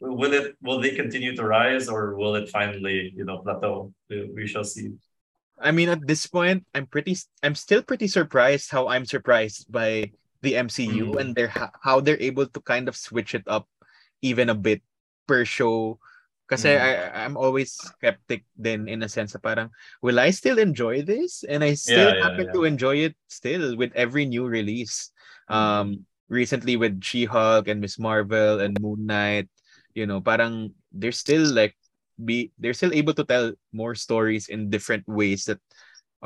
will 0.00 0.32
it? 0.32 0.56
Will 0.62 0.80
they 0.80 0.94
continue 0.94 1.36
to 1.36 1.44
rise, 1.44 1.88
or 1.88 2.16
will 2.16 2.34
it 2.36 2.48
finally, 2.48 3.12
you 3.14 3.24
know, 3.24 3.38
plateau? 3.38 3.92
We, 4.08 4.46
shall 4.46 4.64
see. 4.64 4.92
i 5.60 5.72
mean 5.72 5.88
at 5.88 6.06
this 6.06 6.26
point 6.26 6.66
i'm 6.74 6.84
pretty 6.84 7.16
i'm 7.42 7.54
still 7.54 7.82
pretty 7.82 8.06
surprised 8.06 8.70
how 8.70 8.88
i'm 8.88 9.06
surprised 9.06 9.72
by 9.72 10.12
the 10.46 10.54
mcu 10.54 11.10
Mm. 11.10 11.18
and 11.18 11.28
their 11.34 11.50
how 11.82 11.98
they're 11.98 12.22
able 12.22 12.46
to 12.46 12.60
kind 12.62 12.86
of 12.86 12.94
switch 12.94 13.34
it 13.34 13.42
up 13.50 13.66
even 14.22 14.46
a 14.48 14.54
bit 14.56 14.80
per 15.26 15.42
show 15.42 15.98
Kasi 16.46 16.78
Mm. 16.78 16.78
I, 16.78 16.90
I'm 17.26 17.34
always 17.34 17.74
skeptic 17.74 18.46
then 18.54 18.86
in 18.86 19.02
a 19.02 19.10
sense 19.10 19.34
na 19.34 19.42
parang, 19.42 19.66
will 19.98 20.22
I 20.22 20.30
still 20.30 20.62
enjoy 20.62 21.02
this? 21.02 21.42
And 21.42 21.66
I 21.66 21.74
still 21.74 22.14
Yeah, 22.14 22.14
yeah, 22.14 22.22
happen 22.22 22.46
yeah. 22.46 22.54
to 22.54 22.60
enjoy 22.62 22.96
it 23.02 23.18
still 23.26 23.74
with 23.74 23.90
every 23.98 24.30
new 24.30 24.46
release. 24.46 25.10
Mm. 25.50 25.58
Um, 25.58 25.86
recently 26.30 26.78
with 26.78 27.02
She-Hulk 27.02 27.66
and 27.66 27.82
Miss 27.82 27.98
Marvel 27.98 28.62
and 28.62 28.78
Moon 28.78 29.10
Knight, 29.10 29.50
you 29.98 30.06
know, 30.06 30.22
parang 30.22 30.70
they're 30.94 31.10
still 31.10 31.50
like 31.50 31.74
be 32.14 32.54
they're 32.62 32.78
still 32.78 32.94
able 32.94 33.18
to 33.18 33.26
tell 33.26 33.50
more 33.74 33.98
stories 33.98 34.46
in 34.46 34.70
different 34.70 35.02
ways 35.10 35.50
that 35.50 35.58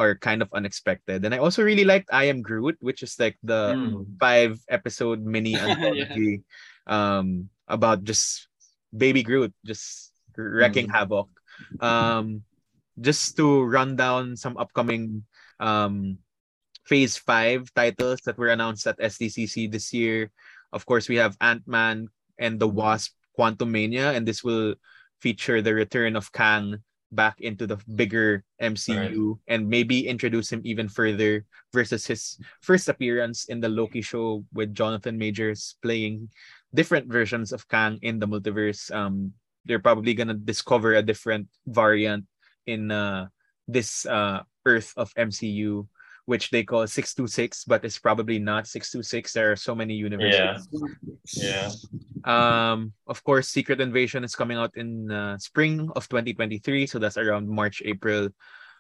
are 0.01 0.17
kind 0.17 0.41
of 0.41 0.49
unexpected. 0.57 1.29
And 1.29 1.37
I 1.37 1.39
also 1.45 1.61
really 1.61 1.85
liked 1.85 2.09
I 2.09 2.33
Am 2.33 2.41
Groot, 2.41 2.81
which 2.81 3.05
is 3.05 3.21
like 3.21 3.37
the 3.45 3.77
Mm. 3.77 4.17
five 4.17 4.57
episode 4.73 5.21
mini 5.21 5.61
anthology 5.61 6.41
um 6.89 7.53
about 7.69 8.03
just 8.09 8.49
baby 8.97 9.21
Groot 9.21 9.53
just 9.69 10.17
wrecking 10.41 10.89
Mm. 10.89 10.97
havoc. 10.97 11.29
Um 11.85 12.49
just 12.97 13.37
to 13.37 13.63
run 13.69 13.95
down 14.01 14.41
some 14.41 14.57
upcoming 14.57 15.29
um 15.61 16.17
phase 16.89 17.15
5 17.21 17.71
titles 17.77 18.25
that 18.25 18.41
were 18.41 18.51
announced 18.51 18.89
at 18.89 18.99
SDCC 18.99 19.71
this 19.71 19.93
year. 19.95 20.33
Of 20.73 20.89
course, 20.89 21.07
we 21.07 21.21
have 21.23 21.37
Ant-Man 21.39 22.09
and 22.41 22.59
the 22.59 22.67
Wasp 22.67 23.15
Quantumania, 23.39 24.17
and 24.17 24.27
this 24.27 24.43
will 24.43 24.75
feature 25.23 25.61
the 25.63 25.77
return 25.77 26.17
of 26.17 26.33
Kang 26.33 26.83
back 27.13 27.41
into 27.41 27.67
the 27.67 27.77
bigger 27.95 28.45
MCU 28.63 29.39
and 29.49 29.69
maybe 29.69 30.07
introduce 30.07 30.51
him 30.51 30.63
even 30.65 30.89
further 30.89 31.45
versus 31.73 32.07
his 32.07 32.39
first 32.61 32.89
appearance 32.89 33.47
in 33.47 33.61
the 33.61 33.69
Loki 33.69 34.03
show 34.03 34.45
with 34.55 34.75
Jonathan 34.75 35.19
Majors 35.19 35.77
playing 35.83 36.31
different 36.75 37.11
versions 37.11 37.53
of 37.53 37.67
Kang 37.69 37.99
in 38.03 38.19
the 38.19 38.27
multiverse. 38.27 38.91
Um, 38.95 39.33
they're 39.65 39.83
probably 39.83 40.15
gonna 40.15 40.35
discover 40.35 40.95
a 40.95 41.03
different 41.03 41.49
variant 41.67 42.27
in 42.67 42.91
uh, 42.91 43.27
this 43.67 44.07
uh, 44.07 44.43
Earth 44.65 44.93
of 44.97 45.13
MCU, 45.15 45.87
which 46.31 46.55
they 46.55 46.63
call 46.63 46.87
626, 46.87 47.67
but 47.67 47.85
it's 47.85 47.99
probably 47.99 48.39
not 48.39 48.71
626. 48.71 49.35
There 49.35 49.51
are 49.51 49.59
so 49.59 49.75
many 49.75 49.95
universes. 49.99 50.63
Yeah. 50.71 50.87
Yeah. 51.35 51.71
Um, 52.23 52.93
of 53.11 53.19
course, 53.25 53.49
Secret 53.49 53.81
Invasion 53.81 54.23
is 54.23 54.39
coming 54.39 54.57
out 54.57 54.71
in 54.77 55.11
uh, 55.11 55.39
spring 55.43 55.91
of 55.97 56.07
2023, 56.07 56.87
so 56.87 57.03
that's 57.03 57.19
around 57.19 57.51
March, 57.51 57.83
April. 57.85 58.31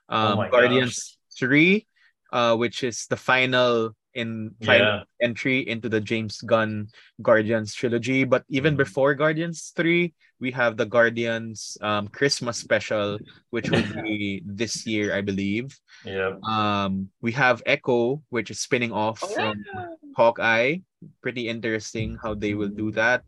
Um, 0.09 0.39
Oh 0.39 0.47
Guardians 0.47 1.19
3, 1.43 1.87
uh, 2.33 2.55
which 2.55 2.85
is 2.87 3.11
the 3.11 3.19
final 3.19 3.99
in 4.15 4.55
final 4.65 5.05
Yeah. 5.05 5.05
entry 5.23 5.61
into 5.69 5.89
the 5.89 6.01
James 6.01 6.41
Gunn 6.43 6.89
Guardians 7.23 7.75
trilogy. 7.75 8.25
But 8.25 8.45
even 8.49 8.75
Mhm. 8.75 8.79
before 8.85 9.15
Guardians 9.15 9.73
3, 9.77 10.15
we 10.41 10.51
have 10.53 10.77
the 10.77 10.87
Guardians 10.87 11.77
um, 11.81 12.09
Christmas 12.09 12.59
special, 12.59 13.19
which 13.51 13.71
will 13.71 13.87
be 14.03 14.43
this 14.47 14.87
year, 14.87 15.15
I 15.15 15.21
believe. 15.21 15.79
Yep. 16.05 16.43
Um, 16.43 17.11
we 17.21 17.33
have 17.33 17.63
Echo, 17.67 18.23
which 18.31 18.51
is 18.51 18.61
spinning 18.61 18.91
off 18.93 19.23
Oh, 19.23 19.27
from 19.29 19.65
Hawkeye. 20.17 20.83
Pretty 21.23 21.49
interesting 21.49 22.17
how 22.23 22.35
they 22.35 22.55
will 22.55 22.73
do 22.73 22.91
that. 22.93 23.23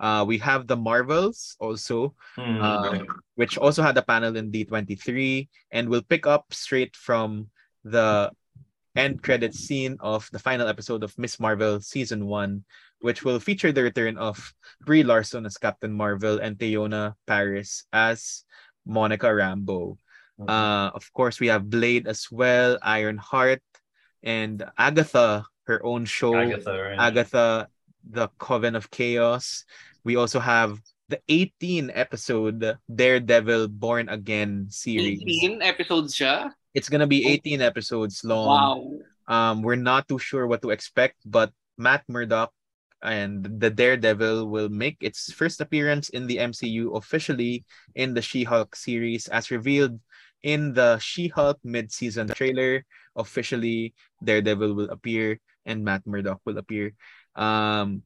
Uh, 0.00 0.24
we 0.28 0.36
have 0.38 0.66
the 0.66 0.76
Marvels 0.76 1.56
also, 1.60 2.12
Hmm. 2.36 2.60
uh, 2.60 3.00
which 3.36 3.56
also 3.56 3.80
had 3.82 3.96
a 3.96 4.02
panel 4.04 4.36
in 4.36 4.50
D23 4.50 5.48
and 5.70 5.88
will 5.88 6.02
pick 6.04 6.26
up 6.26 6.52
straight 6.52 6.96
from 6.96 7.48
the 7.84 8.32
end 8.96 9.22
credit 9.22 9.54
scene 9.54 9.96
of 10.00 10.28
the 10.32 10.40
final 10.40 10.66
episode 10.68 11.04
of 11.04 11.16
Miss 11.18 11.38
Marvel 11.38 11.80
season 11.80 12.26
one, 12.26 12.64
which 13.00 13.22
will 13.22 13.38
feature 13.38 13.70
the 13.72 13.84
return 13.84 14.16
of 14.16 14.40
Brie 14.84 15.04
Larson 15.04 15.46
as 15.46 15.60
Captain 15.60 15.92
Marvel 15.92 16.40
and 16.40 16.56
Teyonah 16.56 17.14
Parris 17.26 17.84
as 17.92 18.44
Monica 18.86 19.28
Rambeau. 19.28 19.98
Mhm. 20.40 20.48
Uh, 20.48 20.90
of 20.92 21.12
course, 21.12 21.40
we 21.40 21.48
have 21.48 21.70
Blade 21.70 22.06
as 22.06 22.28
well, 22.30 22.78
Iron 22.82 23.16
Heart, 23.16 23.62
and 24.22 24.64
Agatha, 24.76 25.44
her 25.64 25.84
own 25.84 26.04
show. 26.04 26.36
Agatha, 26.36 26.72
right? 26.72 26.98
Agatha, 26.98 27.68
the 28.04 28.28
Coven 28.38 28.76
of 28.76 28.90
Chaos. 28.90 29.64
We 30.04 30.16
also 30.16 30.38
have 30.38 30.80
the 31.08 31.20
18 31.28 31.90
episode 31.94 32.78
Daredevil 32.90 33.68
Born 33.68 34.08
Again 34.08 34.66
series. 34.70 35.22
18 35.22 35.62
episodes 35.62 36.14
siya? 36.14 36.50
It's 36.76 36.92
gonna 36.92 37.08
be 37.08 37.24
18 37.24 37.64
episodes 37.64 38.20
long. 38.20 38.52
Wow. 38.52 38.76
Um, 39.32 39.62
we're 39.64 39.80
not 39.80 40.06
too 40.06 40.20
sure 40.20 40.46
what 40.46 40.60
to 40.60 40.70
expect, 40.76 41.24
but 41.24 41.48
Matt 41.80 42.04
Murdock 42.04 42.52
and 43.00 43.48
the 43.48 43.72
Daredevil 43.72 44.44
will 44.52 44.68
make 44.68 45.00
its 45.00 45.32
first 45.32 45.64
appearance 45.64 46.12
in 46.12 46.28
the 46.28 46.36
MCU 46.36 46.92
officially 46.92 47.64
in 47.96 48.12
the 48.12 48.20
She-Hulk 48.20 48.76
series, 48.76 49.26
as 49.32 49.50
revealed 49.50 49.96
in 50.44 50.76
the 50.76 51.00
She-Hulk 51.00 51.58
mid-season 51.64 52.28
trailer. 52.28 52.84
Officially, 53.16 53.96
Daredevil 54.22 54.76
will 54.76 54.92
appear 54.92 55.40
and 55.64 55.80
Matt 55.80 56.04
Murdock 56.04 56.44
will 56.44 56.60
appear. 56.60 56.92
Um, 57.34 58.04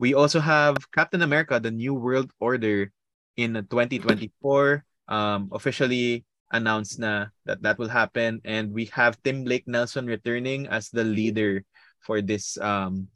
we 0.00 0.16
also 0.16 0.40
have 0.40 0.80
Captain 0.90 1.20
America: 1.20 1.60
The 1.60 1.70
New 1.70 1.92
World 1.92 2.32
Order 2.40 2.90
in 3.36 3.60
2024. 3.68 4.88
Um, 5.10 5.50
officially 5.52 6.24
announced 6.50 6.98
na 6.98 7.26
that 7.46 7.62
that 7.62 7.78
will 7.78 7.88
happen. 7.88 8.40
And 8.44 8.72
we 8.72 8.86
have 8.96 9.22
Tim 9.22 9.44
Blake 9.44 9.66
Nelson 9.66 10.06
returning 10.06 10.66
as 10.66 10.90
the 10.90 11.04
leader 11.04 11.64
for 12.00 12.22
this 12.22 12.58
um 12.58 13.08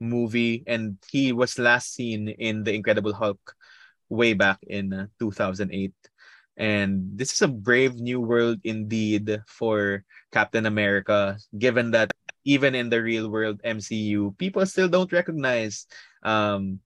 movie. 0.00 0.64
And 0.66 0.98
he 1.10 1.32
was 1.32 1.58
last 1.58 1.94
seen 1.94 2.28
in 2.28 2.64
The 2.64 2.74
Incredible 2.74 3.12
Hulk 3.12 3.40
way 4.08 4.32
back 4.32 4.58
in 4.66 4.92
uh, 4.92 5.06
2008 5.20 5.92
and 6.58 7.06
this 7.14 7.32
is 7.32 7.40
a 7.40 7.48
brave 7.48 7.94
new 7.96 8.20
world 8.20 8.58
indeed 8.64 9.40
for 9.46 10.02
Captain 10.32 10.66
America 10.66 11.38
given 11.56 11.92
that 11.92 12.10
even 12.44 12.74
in 12.74 12.90
the 12.90 13.00
real 13.00 13.30
world 13.30 13.62
MCU 13.62 14.36
people 14.36 14.66
still 14.66 14.88
don't 14.88 15.12
recognize 15.12 15.86
um 16.22 16.80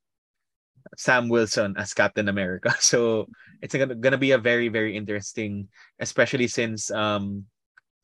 Sam 0.97 1.29
Wilson 1.29 1.75
as 1.77 1.95
Captain 1.95 2.29
America. 2.29 2.75
So 2.81 3.27
it's 3.63 3.75
gonna, 3.75 3.95
gonna 3.95 4.19
be 4.21 4.33
a 4.33 4.39
very, 4.43 4.69
very 4.69 4.97
interesting, 4.97 5.69
especially 6.01 6.49
since 6.49 6.91
um 6.91 7.47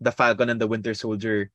the 0.01 0.13
Falcon 0.13 0.49
and 0.51 0.61
the 0.61 0.67
Winter 0.71 0.95
Soldier 0.95 1.51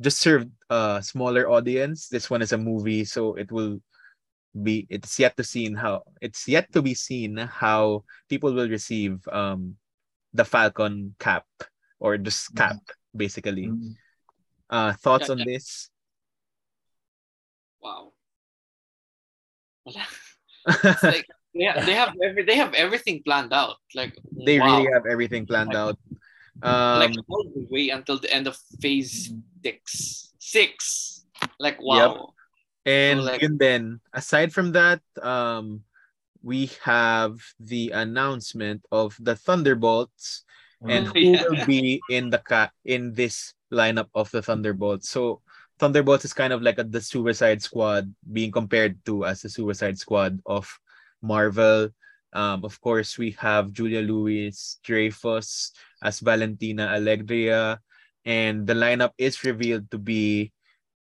just 0.00 0.18
served 0.18 0.50
a 0.70 1.00
smaller 1.04 1.48
audience. 1.50 2.08
This 2.08 2.30
one 2.30 2.42
is 2.42 2.52
a 2.52 2.58
movie, 2.58 3.04
so 3.04 3.34
it 3.36 3.52
will 3.52 3.80
be 4.52 4.86
it's 4.90 5.18
yet 5.18 5.36
to 5.36 5.44
seen 5.44 5.74
how 5.74 6.02
it's 6.20 6.46
yet 6.46 6.68
to 6.72 6.82
be 6.82 6.92
seen 6.94 7.36
how 7.38 8.04
people 8.28 8.52
will 8.52 8.68
receive 8.68 9.16
um 9.32 9.76
the 10.34 10.44
Falcon 10.44 11.14
cap 11.18 11.46
or 12.00 12.16
just 12.18 12.54
cap 12.56 12.76
basically. 13.16 13.68
Mhm. 13.68 13.96
Uh 14.68 14.92
thoughts 15.00 15.28
Yeah, 15.28 15.32
on 15.32 15.38
yeah. 15.40 15.44
this? 15.56 15.88
Wow. 17.80 18.12
Wala. 19.84 20.06
Like 21.02 21.26
they 21.54 21.64
have, 21.64 21.86
they 21.86 21.94
have 21.94 22.14
every 22.22 22.42
they 22.44 22.56
have 22.56 22.72
everything 22.74 23.22
planned 23.24 23.52
out. 23.52 23.76
Like 23.94 24.16
they 24.32 24.58
wow. 24.60 24.66
really 24.78 24.92
have 24.92 25.06
everything 25.06 25.46
planned 25.46 25.74
out. 25.74 25.98
Um 26.62 27.00
like 27.00 27.16
all 27.28 27.44
the 27.54 27.66
way 27.70 27.88
until 27.90 28.18
the 28.18 28.32
end 28.32 28.46
of 28.46 28.56
phase 28.80 29.32
six. 29.64 30.32
Six. 30.38 31.24
Like 31.58 31.80
wow. 31.80 32.34
And 32.84 33.24
like- 33.24 33.42
yun 33.42 33.56
din, 33.58 34.00
aside 34.12 34.52
from 34.52 34.72
that, 34.72 35.00
um, 35.22 35.82
we 36.42 36.70
have 36.82 37.38
the 37.60 37.90
announcement 37.94 38.82
of 38.90 39.14
the 39.22 39.36
Thunderbolts 39.38 40.42
and 40.82 41.06
Mhm. 41.06 41.12
who 41.14 41.20
Yeah. 41.38 41.42
will 41.46 41.66
be 41.66 42.02
in 42.10 42.30
the 42.34 42.42
ca- 42.42 42.74
in 42.84 43.14
this 43.14 43.54
lineup 43.70 44.10
of 44.14 44.30
the 44.34 44.42
Thunderbolts. 44.42 45.08
So 45.08 45.40
Thunderbolts 45.78 46.24
is 46.24 46.32
kind 46.32 46.52
of 46.52 46.62
like 46.62 46.78
a, 46.78 46.84
the 46.84 47.00
Suicide 47.00 47.62
Squad 47.62 48.12
being 48.32 48.52
compared 48.52 49.04
to 49.06 49.24
as 49.24 49.42
the 49.42 49.48
Suicide 49.48 49.98
Squad 49.98 50.38
of 50.46 50.68
Marvel. 51.20 51.90
Um, 52.32 52.64
of 52.64 52.80
course, 52.80 53.18
we 53.18 53.36
have 53.38 53.72
Julia 53.72 54.00
Louis 54.00 54.56
Dreyfus 54.82 55.72
as 56.02 56.20
Valentina 56.20 56.88
Allegra, 56.94 57.80
and 58.24 58.66
the 58.66 58.74
lineup 58.74 59.12
is 59.18 59.44
revealed 59.44 59.90
to 59.90 59.98
be 59.98 60.52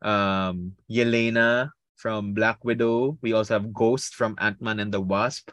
um, 0.01 0.74
Yelena 0.89 1.72
from 1.97 2.34
Black 2.34 2.63
Widow. 2.63 3.18
We 3.22 3.34
also 3.34 3.55
have 3.55 3.74
Ghost 3.74 4.15
from 4.15 4.36
Ant 4.39 4.61
Man 4.61 4.80
and 4.80 4.93
the 4.93 5.01
Wasp. 5.01 5.51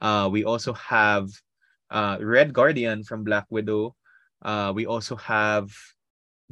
Uh, 0.00 0.28
we 0.30 0.44
also 0.44 0.74
have 0.74 1.30
uh, 1.90 2.18
Red 2.20 2.52
Guardian 2.52 3.04
from 3.04 3.24
Black 3.24 3.46
Widow. 3.48 3.96
Uh, 4.42 4.72
we 4.74 4.84
also 4.84 5.16
have 5.16 5.72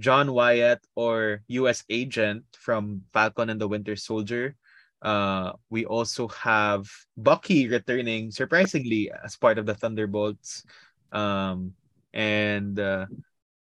John 0.02 0.34
Wyatt 0.34 0.82
or 0.98 1.46
U.S. 1.62 1.86
Agent 1.88 2.42
from 2.58 3.06
Falcon 3.14 3.50
and 3.50 3.60
the 3.60 3.70
Winter 3.70 3.94
Soldier. 3.94 4.58
Uh, 5.00 5.54
we 5.70 5.86
also 5.86 6.26
have 6.28 6.90
Bucky 7.16 7.70
returning 7.70 8.34
surprisingly 8.34 9.10
as 9.24 9.38
part 9.38 9.58
of 9.58 9.66
the 9.66 9.78
Thunderbolts. 9.78 10.66
Um, 11.14 11.74
and 12.12 12.78
uh, 12.78 13.06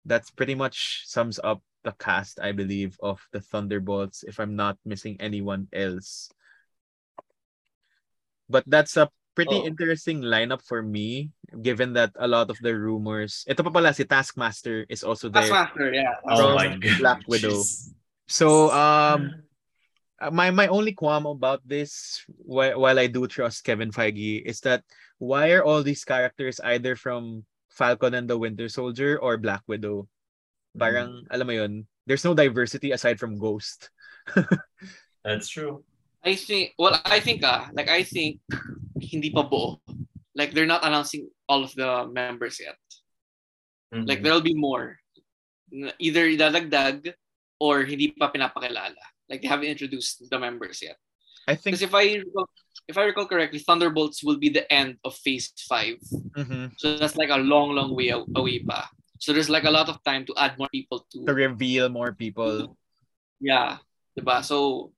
that's 0.05 0.30
pretty 0.35 0.59
much 0.59 1.07
sums 1.07 1.39
up 1.39 1.62
the 1.85 1.95
cast, 2.03 2.41
I 2.43 2.51
believe, 2.51 2.99
of 2.99 3.22
the 3.30 3.41
Thunderbolts, 3.41 4.24
if 4.26 4.41
I'm 4.41 4.57
not 4.57 4.76
missing 4.85 5.16
anyone 5.20 5.68
else. 5.72 6.30
But 8.51 8.64
that's 8.66 8.97
a 8.97 9.09
pretty 9.35 9.59
Oh. 9.61 9.66
interesting 9.66 10.22
lineup 10.22 10.62
for 10.62 10.82
me, 10.82 11.30
given 11.62 11.93
that 11.95 12.14
a 12.16 12.26
lot 12.26 12.51
of 12.51 12.59
the 12.62 12.74
rumors. 12.74 13.43
Ito 13.51 13.62
pa 13.66 13.70
pala, 13.70 13.93
si 13.95 14.05
Taskmaster 14.07 14.87
is 14.89 15.03
also 15.03 15.28
there. 15.28 15.43
Taskmaster, 15.47 15.91
yeah. 15.95 16.14
Oh 16.26 16.55
my 16.55 16.78
god. 16.78 16.99
Black 16.99 17.20
Widow. 17.26 17.59
Jeez. 17.59 17.93
So, 18.26 18.72
um, 18.72 19.45
uh, 20.22 20.30
my 20.32 20.49
my 20.55 20.66
only 20.72 20.95
qualm 20.97 21.26
about 21.28 21.61
this 21.66 22.22
while, 22.41 22.80
while 22.80 22.99
I 22.99 23.07
do 23.11 23.26
trust 23.28 23.66
Kevin 23.66 23.93
Feige 23.93 24.41
is 24.47 24.64
that 24.64 24.80
why 25.20 25.53
are 25.53 25.62
all 25.66 25.82
these 25.85 26.05
characters 26.09 26.57
either 26.64 26.97
from 26.97 27.45
Falcon 27.68 28.14
and 28.14 28.30
the 28.30 28.39
Winter 28.39 28.70
Soldier 28.72 29.18
or 29.20 29.37
Black 29.37 29.61
Widow? 29.68 30.09
Parang 30.74 31.22
alam 31.30 31.47
mo 31.47 31.55
yun, 31.55 31.72
there's 32.09 32.24
no 32.24 32.32
diversity 32.35 32.91
aside 32.91 33.20
from 33.20 33.39
Ghost. 33.39 33.91
That's 35.24 35.49
true. 35.49 35.85
I 36.24 36.35
think 36.41 36.72
well 36.80 36.97
I 37.05 37.20
think 37.20 37.45
ah 37.45 37.68
like 37.76 37.93
I 37.93 38.01
think 38.03 38.41
hindi 39.07 39.30
pa 39.30 39.42
buo. 39.42 39.80
Like 40.34 40.52
they're 40.52 40.68
not 40.68 40.84
announcing 40.84 41.30
all 41.48 41.62
of 41.62 41.74
the 41.74 42.07
members 42.11 42.59
yet. 42.59 42.78
Mhm. 43.94 44.09
Like 44.09 44.22
there'll 44.22 44.44
be 44.44 44.59
more. 44.59 44.98
Either 45.98 46.26
idadagdag 46.26 47.14
or 47.62 47.86
hindi 47.86 48.12
pa 48.14 48.30
pinapakilala. 48.30 48.98
Like 49.30 49.42
they 49.42 49.48
haven't 49.48 49.70
introduced 49.70 50.26
the 50.28 50.38
members 50.38 50.82
yet. 50.82 50.98
I 51.46 51.55
think 51.55 51.76
Because 51.76 51.84
if 51.84 51.94
I 51.94 52.24
recall, 52.24 52.48
if 52.88 52.96
I 52.98 53.05
recall 53.05 53.28
correctly, 53.28 53.61
Thunderbolts 53.61 54.24
will 54.24 54.40
be 54.40 54.48
the 54.48 54.64
end 54.72 54.98
of 55.05 55.14
Phase 55.16 55.52
Five. 55.68 56.00
Mhm. 56.34 56.72
So 56.80 56.96
that's 56.98 57.16
like 57.16 57.30
a 57.30 57.40
long, 57.40 57.72
long 57.76 57.94
way 57.94 58.11
away 58.11 58.64
pa. 58.64 58.90
So 59.20 59.32
there's 59.32 59.48
like 59.52 59.64
a 59.64 59.72
lot 59.72 59.88
of 59.88 60.02
time 60.05 60.26
to 60.26 60.34
add 60.36 60.59
more 60.59 60.68
people 60.72 61.07
to 61.14 61.24
to 61.24 61.32
reveal 61.32 61.88
more 61.88 62.12
people. 62.12 62.76
Yeah, 63.40 63.78
diba? 64.18 64.44
So 64.44 64.90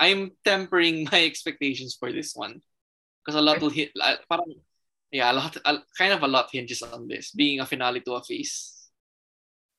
I'm 0.00 0.32
tempering 0.44 1.04
my 1.12 1.24
expectations 1.24 1.96
for 1.96 2.10
this 2.12 2.34
one 2.34 2.60
because 3.30 3.38
a 3.38 3.46
lot 3.46 3.62
will 3.62 3.70
hit. 3.70 3.94
uh, 4.02 4.18
Parang, 4.26 4.58
yeah, 5.14 5.30
a 5.30 5.34
lot, 5.34 5.54
kind 5.96 6.12
of 6.12 6.22
a 6.22 6.28
lot 6.28 6.50
hinges 6.50 6.82
on 6.82 7.06
this 7.06 7.30
being 7.30 7.60
a 7.60 7.66
finale 7.66 8.00
to 8.02 8.18
a 8.18 8.22
phase. 8.22 8.90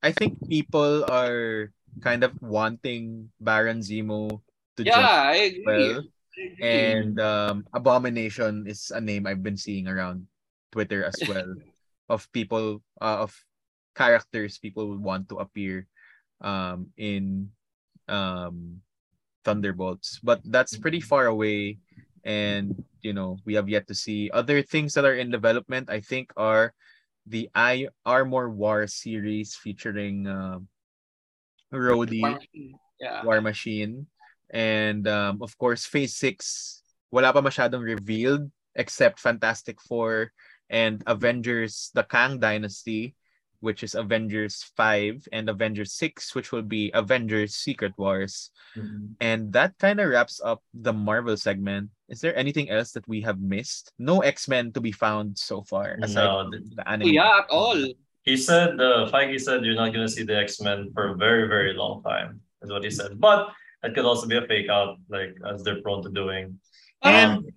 I 0.02 0.12
think 0.12 0.40
people 0.48 1.04
are 1.12 1.72
kind 2.00 2.24
of 2.24 2.32
wanting 2.42 3.30
Baron 3.40 3.84
Zemo 3.84 4.40
to 4.78 4.82
Yeah, 4.84 5.28
I 5.28 5.52
agree. 5.52 5.64
well. 5.68 6.00
I 6.00 6.42
agree. 6.48 6.64
And 6.64 7.20
um, 7.20 7.68
Abomination 7.76 8.66
is 8.66 8.90
a 8.96 9.02
name 9.02 9.28
I've 9.28 9.44
been 9.44 9.60
seeing 9.60 9.88
around 9.88 10.26
Twitter 10.72 11.04
as 11.04 11.20
well 11.28 11.52
of 12.10 12.32
people 12.32 12.82
uh, 13.04 13.28
of 13.28 13.36
characters 13.94 14.58
people 14.58 14.88
would 14.88 15.04
want 15.04 15.28
to 15.28 15.44
appear 15.44 15.86
um, 16.40 16.88
in 16.96 17.52
um, 18.08 18.80
Thunderbolts, 19.44 20.20
but 20.24 20.40
that's 20.48 20.78
pretty 20.80 21.02
far 21.04 21.28
away. 21.28 21.78
And 22.24 22.84
you 23.02 23.14
know 23.14 23.38
we 23.46 23.56
have 23.56 23.70
yet 23.70 23.88
to 23.88 23.96
see 23.96 24.30
other 24.32 24.62
things 24.62 24.94
that 24.94 25.06
are 25.06 25.16
in 25.16 25.32
development. 25.32 25.90
I 25.90 26.02
think 26.02 26.32
are 26.38 26.74
the 27.26 27.50
I 27.54 27.90
Armor 28.06 28.50
War 28.50 28.88
series 28.88 29.56
featuring 29.56 30.28
um, 30.28 30.68
Rhodey. 31.74 32.22
War 32.22 32.38
Machine. 32.38 32.74
Yeah. 33.00 33.24
War 33.24 33.42
Machine. 33.42 34.08
And 34.52 35.08
um, 35.08 35.40
of 35.42 35.58
course, 35.58 35.86
Phase 35.86 36.16
6, 36.20 36.84
wala 37.10 37.32
pa 37.32 37.40
masyadong 37.40 37.88
revealed 37.88 38.52
except 38.76 39.20
Fantastic 39.20 39.80
Four 39.80 40.32
and 40.70 41.04
Avengers, 41.08 41.92
the 41.96 42.04
Kang 42.04 42.40
Dynasty, 42.40 43.16
which 43.60 43.84
is 43.84 43.96
Avengers 43.96 44.64
5, 44.76 45.28
and 45.32 45.50
Avengers 45.50 45.94
6, 45.94 46.36
which 46.36 46.52
will 46.52 46.66
be 46.66 46.92
Avengers 46.94 47.56
Secret 47.56 47.94
Wars. 47.96 48.52
Mhm. 48.76 49.16
And 49.22 49.54
that 49.54 49.78
kind 49.80 50.00
of 50.00 50.10
wraps 50.10 50.42
up 50.44 50.64
the 50.74 50.92
Marvel 50.92 51.38
segment. 51.38 51.92
Is 52.12 52.20
there 52.20 52.36
anything 52.36 52.68
else 52.70 52.92
that 52.92 53.08
we 53.08 53.22
have 53.24 53.40
missed? 53.40 53.96
No 53.98 54.20
X-Men 54.20 54.76
to 54.76 54.82
be 54.84 54.92
found 54.92 55.40
so 55.40 55.64
far, 55.64 55.96
aside 56.04 56.28
No, 56.28 56.44
from 56.44 56.52
the 56.76 56.84
Oh, 56.84 56.92
anime. 56.92 57.16
yeah, 57.16 57.40
at 57.40 57.48
all. 57.50 57.80
He 58.28 58.36
said, 58.36 58.76
uh, 58.84 59.08
Feige 59.10 59.40
said, 59.40 59.64
you're 59.64 59.80
not 59.80 59.96
going 59.96 60.06
to 60.06 60.12
see 60.12 60.28
the 60.28 60.36
X 60.36 60.60
Men 60.60 60.92
for 60.94 61.10
a 61.10 61.16
very, 61.16 61.48
very 61.48 61.74
long 61.74 62.04
time, 62.04 62.44
is 62.62 62.70
what 62.70 62.84
he 62.84 62.92
said. 62.92 63.16
But 63.18 63.50
it 63.82 63.96
could 63.96 64.04
also 64.06 64.28
be 64.28 64.36
a 64.38 64.44
fake 64.46 64.68
out, 64.70 65.00
like 65.10 65.34
as 65.48 65.64
they're 65.64 65.82
prone 65.82 66.04
to 66.04 66.12
doing. 66.12 66.60
Parang- 67.02 67.48
And 67.48 67.52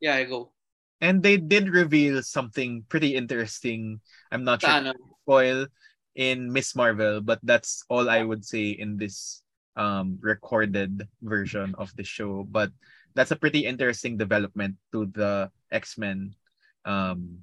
yeah, 0.00 0.14
I 0.16 0.24
go. 0.24 0.54
and 1.02 1.20
they 1.20 1.36
did 1.36 1.68
reveal 1.68 2.22
something 2.22 2.86
pretty 2.88 3.12
interesting. 3.18 4.00
I'm 4.32 4.44
not 4.46 4.62
sure 4.62 4.70
Sa 4.70 4.94
spoil 5.26 5.66
in 6.14 6.48
Miss 6.54 6.72
Marvel, 6.78 7.20
but 7.20 7.42
that's 7.42 7.82
all 7.92 8.08
I 8.08 8.22
would 8.22 8.46
say 8.46 8.70
in 8.70 8.96
this 8.96 9.42
um 9.76 10.16
recorded 10.24 11.04
version 11.20 11.74
of 11.76 11.92
the 12.00 12.04
show. 12.06 12.46
But 12.48 12.72
that's 13.16 13.32
a 13.32 13.40
pretty 13.40 13.64
interesting 13.64 14.20
development 14.20 14.76
to 14.92 15.08
the 15.16 15.48
X-Men 15.72 16.36
um 16.84 17.40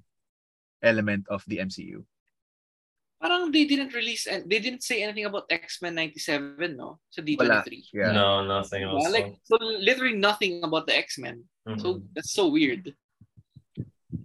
element 0.85 1.25
of 1.33 1.41
the 1.49 1.57
MCU. 1.59 2.05
parang 3.23 3.55
they 3.55 3.63
didn't 3.63 3.95
release 3.95 4.27
and 4.27 4.43
they 4.51 4.59
didn't 4.59 4.83
say 4.83 4.99
anything 4.99 5.23
about 5.23 5.47
X-Men 5.47 5.95
97, 5.95 6.75
no? 6.75 6.99
Sa 7.07 7.23
Wala. 7.23 7.63
D23. 7.63 7.95
Yeah. 7.95 8.11
No, 8.11 8.43
nothing 8.43 8.83
else. 8.83 8.99
Yeah, 9.07 9.15
like 9.15 9.29
so 9.47 9.55
literally 9.63 10.19
nothing 10.19 10.59
about 10.59 10.91
the 10.91 10.95
X-Men. 10.99 11.47
Mhm. 11.63 11.79
So 11.79 12.03
that's 12.11 12.35
so 12.35 12.51
weird. 12.51 12.91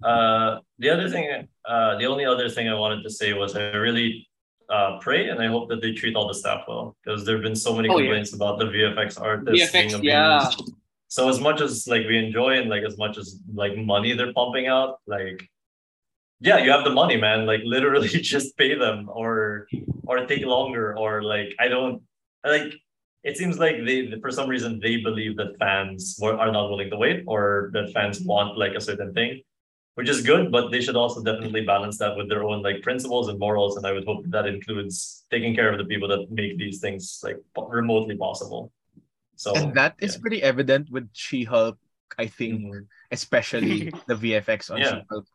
Uh, 0.03 0.59
the 0.83 0.91
other 0.91 1.09
thing, 1.09 1.47
uh, 1.65 1.95
the 1.99 2.07
only 2.07 2.27
other 2.27 2.49
thing 2.51 2.69
I 2.69 2.75
wanted 2.75 3.03
to 3.07 3.11
say 3.11 3.33
was 3.39 3.55
I 3.57 3.71
really 3.71 4.27
uh, 4.69 4.99
pray 4.99 5.31
and 5.31 5.39
I 5.41 5.47
hope 5.47 5.71
that 5.71 5.81
they 5.81 5.93
treat 5.95 6.15
all 6.19 6.29
the 6.29 6.35
staff 6.35 6.67
well 6.69 6.99
because 7.01 7.25
there 7.25 7.37
have 7.39 7.43
been 7.43 7.57
so 7.57 7.75
many 7.79 7.89
Oh, 7.89 7.97
yeah. 7.97 8.05
complaints 8.11 8.35
about 8.35 8.59
the 8.59 8.67
VFX 8.67 9.15
artists 9.21 9.73
being 9.73 9.95
abused. 9.95 10.05
yeah. 10.05 10.51
So 11.09 11.29
as 11.29 11.41
much 11.41 11.61
as 11.61 11.87
like 11.89 12.07
we 12.07 12.19
enjoy 12.19 12.59
and 12.59 12.69
like 12.71 12.85
as 12.85 12.99
much 12.99 13.19
as 13.19 13.41
like 13.53 13.77
money 13.77 14.13
they're 14.13 14.33
pumping 14.33 14.67
out, 14.67 15.01
like 15.07 15.49
yeah, 16.41 16.59
you 16.59 16.71
have 16.71 16.85
the 16.85 16.91
money, 16.91 17.17
man. 17.17 17.47
Like 17.47 17.63
literally 17.65 18.09
just 18.35 18.57
pay 18.57 18.75
them 18.75 19.09
or 19.13 19.67
or 20.07 20.27
take 20.27 20.45
longer 20.45 20.97
or 20.97 21.23
like 21.23 21.55
I 21.59 21.69
don't 21.69 22.03
like 22.45 22.75
it 23.25 23.37
seems 23.37 23.59
like 23.59 23.77
they 23.85 24.13
for 24.21 24.31
some 24.31 24.49
reason 24.49 24.81
they 24.81 24.97
believe 24.99 25.37
that 25.37 25.59
fans 25.59 26.19
are 26.23 26.53
not 26.53 26.71
willing 26.71 26.91
to 26.91 26.97
wait 26.97 27.25
or 27.27 27.71
that 27.73 27.93
fans 27.93 28.19
mm-hmm. 28.19 28.29
want 28.29 28.59
like 28.59 28.75
a 28.75 28.81
certain 28.81 29.13
thing 29.13 29.41
which 29.97 30.09
is 30.09 30.23
good 30.23 30.53
but 30.53 30.71
they 30.71 30.81
should 30.81 30.97
also 30.97 31.23
definitely 31.23 31.63
balance 31.63 31.99
that 31.99 32.17
with 32.17 32.29
their 32.29 32.45
own 32.45 32.63
like 32.63 32.81
principles 32.83 33.29
and 33.29 33.39
morals 33.39 33.77
and 33.77 33.87
i 33.87 33.93
would 33.93 34.05
hope 34.05 34.23
that 34.27 34.47
includes 34.47 35.27
taking 35.31 35.55
care 35.55 35.71
of 35.73 35.79
the 35.79 35.85
people 35.85 36.09
that 36.09 36.31
make 36.31 36.57
these 36.57 36.81
things 36.81 37.21
like 37.25 37.39
remotely 37.69 38.17
possible 38.17 38.73
so 39.39 39.55
and 39.55 39.71
that 39.79 39.95
is 40.03 40.19
yeah. 40.19 40.21
pretty 40.21 40.43
evident 40.43 40.91
with 40.91 41.07
She-Hulk, 41.15 41.79
I 42.19 42.27
think, 42.27 42.59
Mhm. 42.75 42.91
especially 43.15 43.89
the 44.11 44.19
VFX 44.19 44.69
on 44.75 44.83
Yeah. 44.83 45.01
She-Hulk. 45.01 45.27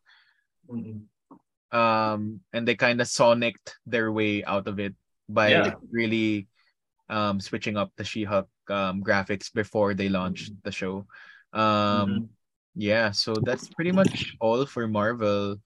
Mhm. 0.67 1.07
um 1.73 2.39
and 2.53 2.67
they 2.67 2.75
kind 2.77 3.01
of 3.01 3.07
sonicked 3.09 3.79
their 3.89 4.11
way 4.13 4.43
out 4.45 4.67
of 4.69 4.77
it 4.77 4.93
by 5.27 5.49
Yeah. 5.55 5.73
really 5.89 6.45
um 7.09 7.39
switching 7.41 7.75
up 7.79 7.89
the 7.97 8.03
She-Hulk 8.05 8.47
um 8.69 9.01
graphics 9.03 9.51
before 9.51 9.95
they 9.97 10.07
launched 10.11 10.53
the 10.63 10.71
show. 10.71 11.07
Um 11.55 12.29
yeah, 12.75 13.11
so 13.11 13.37
that's 13.41 13.69
pretty 13.73 13.91
much 13.93 14.33
all 14.39 14.65
for 14.67 14.85
Marvel 14.87 15.57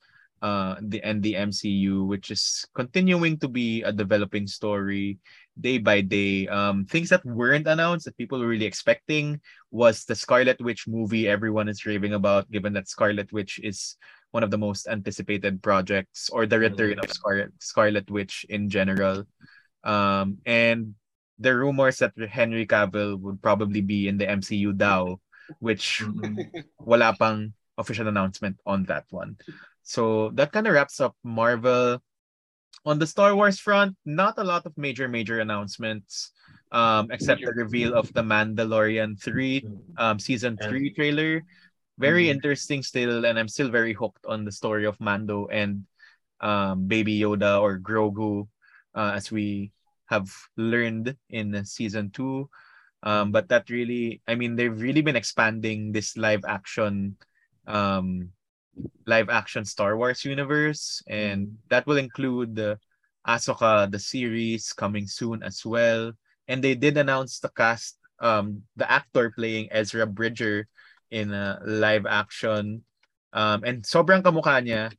uh 0.46 0.78
the 0.82 1.02
and 1.02 1.20
the 1.26 1.34
MCU 1.34 2.06
which 2.06 2.30
is 2.30 2.66
continuing 2.78 3.38
to 3.42 3.50
be 3.50 3.82
a 3.84 3.92
developing 3.92 4.46
story 4.46 5.18
day 5.62 5.78
by 5.78 6.02
day. 6.02 6.48
Um 6.48 6.86
things 6.86 7.10
that 7.10 7.26
weren't 7.26 7.68
announced 7.68 8.06
that 8.06 8.18
people 8.18 8.40
were 8.40 8.48
really 8.48 8.66
expecting 8.70 9.42
was 9.72 10.06
the 10.06 10.16
Scarlet 10.16 10.60
Witch 10.62 10.88
movie 10.88 11.28
everyone 11.28 11.68
is 11.68 11.86
raving 11.86 12.14
about 12.14 12.50
given 12.52 12.74
that 12.74 12.88
Scarlet 12.90 13.32
Witch 13.34 13.60
is 13.64 13.98
one 14.32 14.44
of 14.44 14.52
the 14.52 14.58
most 14.60 14.88
anticipated 14.88 15.64
projects 15.64 16.30
or 16.30 16.46
the 16.46 16.60
return 16.60 17.00
of 17.00 17.10
Scarlet 17.12 17.52
Scarlet 17.60 18.10
Witch 18.12 18.46
in 18.50 18.70
general. 18.70 19.24
Um, 19.84 20.38
and 20.46 20.96
the 21.40 21.56
rumors 21.56 21.98
that 22.00 22.18
Henry 22.18 22.66
Cavill 22.66 23.18
would 23.20 23.42
probably 23.42 23.82
be 23.82 24.08
in 24.08 24.18
the 24.18 24.26
MCU 24.26 24.74
DAO, 24.74 25.22
which 25.60 26.02
Mhm. 26.04 26.44
wala 26.80 27.16
pang 27.16 27.54
official 27.78 28.08
announcement 28.10 28.58
on 28.66 28.84
that 28.90 29.06
one. 29.14 29.38
So 29.84 30.32
that 30.36 30.52
kind 30.52 30.68
of 30.68 30.74
wraps 30.74 31.00
up 31.00 31.16
Marvel. 31.24 32.02
On 32.86 32.98
the 33.00 33.08
Star 33.08 33.36
Wars 33.36 33.60
front, 33.60 33.98
not 34.06 34.38
a 34.38 34.44
lot 34.44 34.66
of 34.66 34.78
major 34.78 35.08
major 35.08 35.40
announcements, 35.40 36.32
um, 36.72 37.12
except 37.12 37.44
the 37.46 37.54
reveal 37.54 37.94
of 37.94 38.12
the 38.14 38.24
Mandalorian 38.24 39.20
three 39.22 39.68
um 39.98 40.20
season 40.20 40.58
three 40.58 40.94
trailer. 40.94 41.44
Very 42.00 42.28
Mhm. 42.28 42.38
interesting 42.38 42.84
still, 42.84 43.26
and 43.26 43.38
I'm 43.40 43.50
still 43.50 43.70
very 43.70 43.94
hooked 43.94 44.26
on 44.26 44.46
the 44.46 44.52
story 44.52 44.86
of 44.86 45.00
Mando 45.02 45.48
and 45.48 45.86
um 46.42 46.88
Baby 46.88 47.20
Yoda 47.20 47.60
or 47.62 47.80
Grogu, 47.80 48.48
uh, 48.96 49.12
as 49.18 49.32
we 49.32 49.72
have 50.08 50.30
learned 50.56 51.18
in 51.30 51.54
season 51.66 52.12
two. 52.12 52.50
Um, 53.04 53.32
but 53.32 53.50
that 53.50 53.70
really, 53.70 54.22
I 54.28 54.36
mean, 54.36 54.56
they've 54.56 54.74
really 54.82 55.02
been 55.02 55.16
expanding 55.16 55.92
this 55.92 56.18
live 56.18 56.44
action, 56.48 57.18
um, 57.68 58.32
live 59.06 59.30
action 59.30 59.66
Star 59.66 59.98
Wars 59.98 60.26
universe, 60.26 61.02
and 61.08 61.58
that 61.70 61.88
will 61.88 61.98
include 61.98 62.56
the 62.56 62.80
Ahsoka 63.28 63.92
the 63.92 64.00
series 64.00 64.72
coming 64.74 65.08
soon 65.08 65.44
as 65.44 65.66
well. 65.66 66.12
And 66.48 66.64
they 66.64 66.76
did 66.76 66.98
announce 66.98 67.40
the 67.40 67.50
cast, 67.50 68.00
um, 68.20 68.64
the 68.76 68.90
actor 68.90 69.32
playing 69.36 69.68
Ezra 69.72 70.08
Bridger 70.08 70.68
in 71.12 71.34
a 71.34 71.60
live 71.66 72.06
action. 72.06 72.84
Um, 73.34 73.64
and 73.64 73.84
sobrang 73.84 74.24
kamukha 74.24 74.64
niya. 74.64 74.92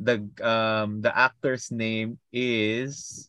The 0.00 0.24
um 0.40 1.04
the 1.04 1.12
actor's 1.12 1.68
name 1.68 2.16
is 2.32 3.28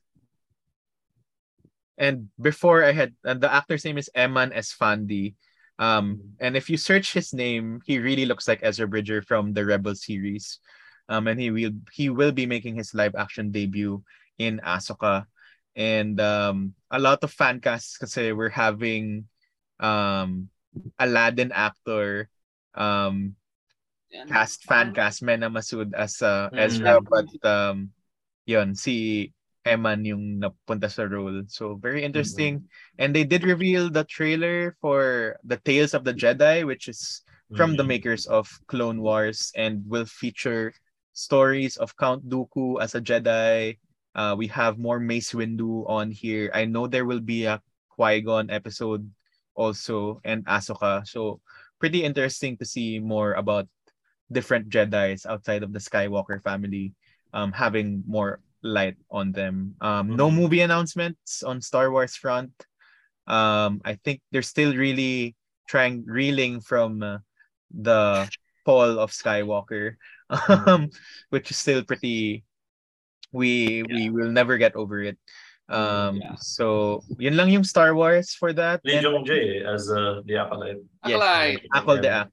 and 2.02 2.32
before 2.40 2.84
I 2.84 2.92
had 2.92 3.14
uh, 3.28 3.36
the 3.36 3.52
actor's 3.52 3.84
name 3.84 4.00
is 4.00 4.10
Eman 4.16 4.56
Esfandi. 4.56 5.36
Um, 5.82 6.38
and 6.38 6.54
if 6.54 6.70
you 6.70 6.78
search 6.78 7.12
his 7.14 7.34
name, 7.34 7.82
he 7.90 7.98
really 7.98 8.30
looks 8.30 8.46
like 8.48 8.62
Ezra 8.62 8.86
Bridger 8.86 9.26
from 9.26 9.58
the 9.58 9.66
Rebel 9.66 9.98
series. 9.98 10.62
Um, 11.10 11.26
and 11.26 11.42
he 11.42 11.50
will 11.50 11.74
he 11.92 12.14
will 12.14 12.32
be 12.32 12.46
making 12.46 12.78
his 12.78 12.94
live 12.94 13.18
action 13.18 13.50
debut 13.50 14.06
in 14.38 14.62
Ahsoka. 14.62 15.26
And 15.76 16.22
um, 16.22 16.78
a 16.94 17.02
lot 17.02 17.26
of 17.26 17.34
fan 17.34 17.60
casts 17.60 17.98
kasi 17.98 18.30
we're 18.32 18.54
having 18.54 19.26
um, 19.82 20.54
Aladdin 21.02 21.52
actor 21.52 22.30
um, 22.78 23.36
cast 24.30 24.64
fan 24.70 24.94
cast 24.94 25.24
Mena 25.24 25.50
Massoud 25.50 25.98
as 25.98 26.22
uh, 26.22 26.50
Ezra 26.54 27.02
Mm. 27.02 27.08
but 27.10 27.30
um 27.48 27.92
yun 28.46 28.76
si 28.76 29.32
Eman 29.66 30.02
yung 30.02 30.42
napunta 30.42 30.90
sa 30.90 31.06
role 31.06 31.46
so 31.46 31.78
very 31.78 32.02
interesting. 32.02 32.66
And 32.98 33.14
they 33.14 33.24
did 33.24 33.46
reveal 33.46 33.94
the 33.94 34.04
trailer 34.04 34.74
for 34.82 35.38
the 35.46 35.58
Tales 35.62 35.94
of 35.94 36.02
the 36.04 36.14
Jedi 36.18 36.66
which 36.66 36.90
is 36.90 37.22
from 37.54 37.78
the 37.78 37.84
Mhm. 37.84 37.94
makers 37.94 38.26
of 38.26 38.50
Clone 38.66 39.02
Wars 39.06 39.54
and 39.54 39.86
will 39.86 40.08
feature 40.10 40.74
stories 41.14 41.78
of 41.78 41.94
Count 42.00 42.26
Dooku 42.26 42.82
as 42.82 42.96
a 42.98 43.02
Jedi. 43.04 43.78
Uh 44.18 44.34
we 44.34 44.48
have 44.50 44.82
more 44.82 44.98
Mace 45.00 45.32
Windu 45.38 45.86
on 45.86 46.10
here. 46.10 46.50
I 46.58 46.66
know 46.66 46.88
there 46.90 47.06
will 47.06 47.22
be 47.22 47.46
a 47.46 47.62
Qui-Gon 47.94 48.50
episode 48.50 49.06
also 49.54 50.20
and 50.26 50.42
Ahsoka. 50.50 51.06
So 51.06 51.38
pretty 51.78 52.02
interesting 52.02 52.58
to 52.58 52.66
see 52.66 52.98
more 52.98 53.38
about 53.38 53.70
different 54.32 54.72
Jedi's 54.74 55.28
outside 55.28 55.62
of 55.62 55.70
the 55.76 55.84
Skywalker 55.84 56.42
family 56.42 56.96
um 57.36 57.52
having 57.54 58.02
more 58.10 58.42
light 58.64 58.98
on 59.10 59.32
them. 59.34 59.76
Um 59.82 60.16
no 60.16 60.30
Mhm. 60.30 60.36
movie 60.38 60.62
announcements 60.62 61.42
on 61.44 61.62
Star 61.62 61.90
Wars 61.92 62.16
front. 62.16 62.54
Um 63.28 63.82
I 63.86 63.98
think 64.02 64.22
they're 64.32 64.46
still 64.46 64.74
really 64.78 65.36
trying 65.68 66.04
reeling 66.06 66.60
from 66.62 67.02
uh, 67.02 67.18
the 67.72 68.28
fall 68.66 69.00
of 69.00 69.10
Skywalker 69.16 69.96
um 70.50 70.90
which 71.34 71.50
is 71.52 71.58
still 71.58 71.82
pretty 71.84 72.44
we 73.32 73.82
we 73.88 74.10
will 74.12 74.30
never 74.32 74.58
get 74.58 74.76
over 74.76 75.02
it. 75.02 75.18
Um 75.72 76.20
Yeah. 76.20 76.36
so 76.38 77.00
yun 77.18 77.38
lang 77.40 77.50
yung 77.50 77.64
Star 77.64 77.96
Wars 77.96 78.36
for 78.36 78.52
that. 78.60 78.84
Lee 78.84 79.00
And- 79.00 79.08
Jung 79.08 79.24
Jae 79.24 79.64
as 79.64 79.88
uh, 79.90 80.20
the 80.28 80.36
acolyte. 80.38 80.84
Yes. 81.08 81.16
Acolyte. 81.18 81.64
Akol 81.72 81.98
de 82.04 82.10
Ak. 82.12 82.30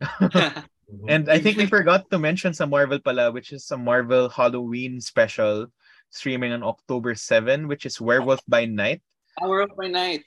Mhm. 0.00 0.64
And 1.08 1.28
I 1.28 1.38
think 1.38 1.58
we 1.58 1.66
forgot 1.66 2.10
to 2.10 2.18
mention 2.18 2.54
some 2.54 2.70
Marvel 2.70 2.98
pala, 2.98 3.32
which 3.32 3.52
is 3.52 3.70
a 3.70 3.76
Marvel 3.76 4.28
Halloween 4.28 5.00
special 5.00 5.66
streaming 6.10 6.52
on 6.52 6.62
October 6.62 7.14
7, 7.14 7.66
which 7.66 7.86
is 7.86 8.00
Werewolf 8.00 8.40
by 8.46 8.66
Night. 8.66 9.02
Hour 9.42 9.66
of 9.66 9.74
my 9.76 9.88
night. 9.88 10.24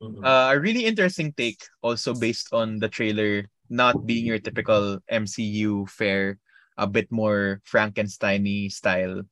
Mhm. 0.00 0.22
Uh, 0.22 0.54
a 0.54 0.60
really 0.60 0.86
interesting 0.86 1.34
take, 1.34 1.58
also 1.82 2.14
based 2.14 2.54
on 2.54 2.78
the 2.78 2.88
trailer 2.88 3.50
not 3.68 4.06
being 4.06 4.24
your 4.24 4.38
typical 4.38 5.02
MCU 5.10 5.84
fare, 5.90 6.38
a 6.78 6.86
bit 6.86 7.10
more 7.10 7.60
Frankenstein 7.64 8.70
style 8.70 9.26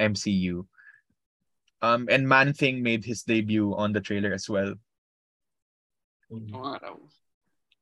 MCU. 0.00 0.66
Um, 1.80 2.08
and 2.10 2.26
Man 2.26 2.52
Thing 2.52 2.82
made 2.82 3.04
his 3.04 3.22
debut 3.22 3.76
on 3.76 3.92
the 3.92 4.00
trailer 4.00 4.32
as 4.32 4.48
well. 4.48 4.74
Mhm. 6.32 6.50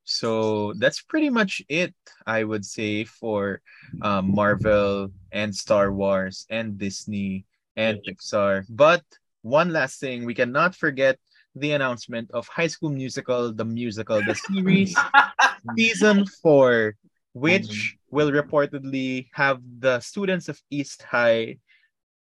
Oo 0.07 0.15
nga 0.15 0.47
raw. 0.47 0.71
So 0.71 0.73
that's 0.79 1.01
pretty 1.01 1.29
much 1.29 1.61
it, 1.67 1.93
I 2.25 2.43
would 2.43 2.65
say, 2.65 3.03
for 3.03 3.61
um, 4.01 4.33
Marvel 4.33 5.11
and 5.31 5.55
Star 5.55 5.91
Wars 5.91 6.45
and 6.49 6.77
Disney 6.77 7.45
and 7.75 7.99
Pixar. 8.07 8.65
But 8.69 9.03
one 9.41 9.71
last 9.71 9.99
thing, 9.99 10.25
we 10.25 10.33
cannot 10.33 10.75
forget 10.75 11.19
the 11.55 11.71
announcement 11.73 12.31
of 12.31 12.47
High 12.47 12.67
School 12.67 12.89
Musical, 12.89 13.53
the 13.53 13.65
musical, 13.65 14.21
the 14.23 14.35
series, 14.35 14.95
season 15.77 16.25
four, 16.43 16.95
which 17.33 17.97
will 18.09 18.31
reportedly 18.31 19.27
have 19.33 19.59
the 19.79 19.99
students 19.99 20.49
of 20.49 20.61
East 20.69 21.03
High 21.03 21.57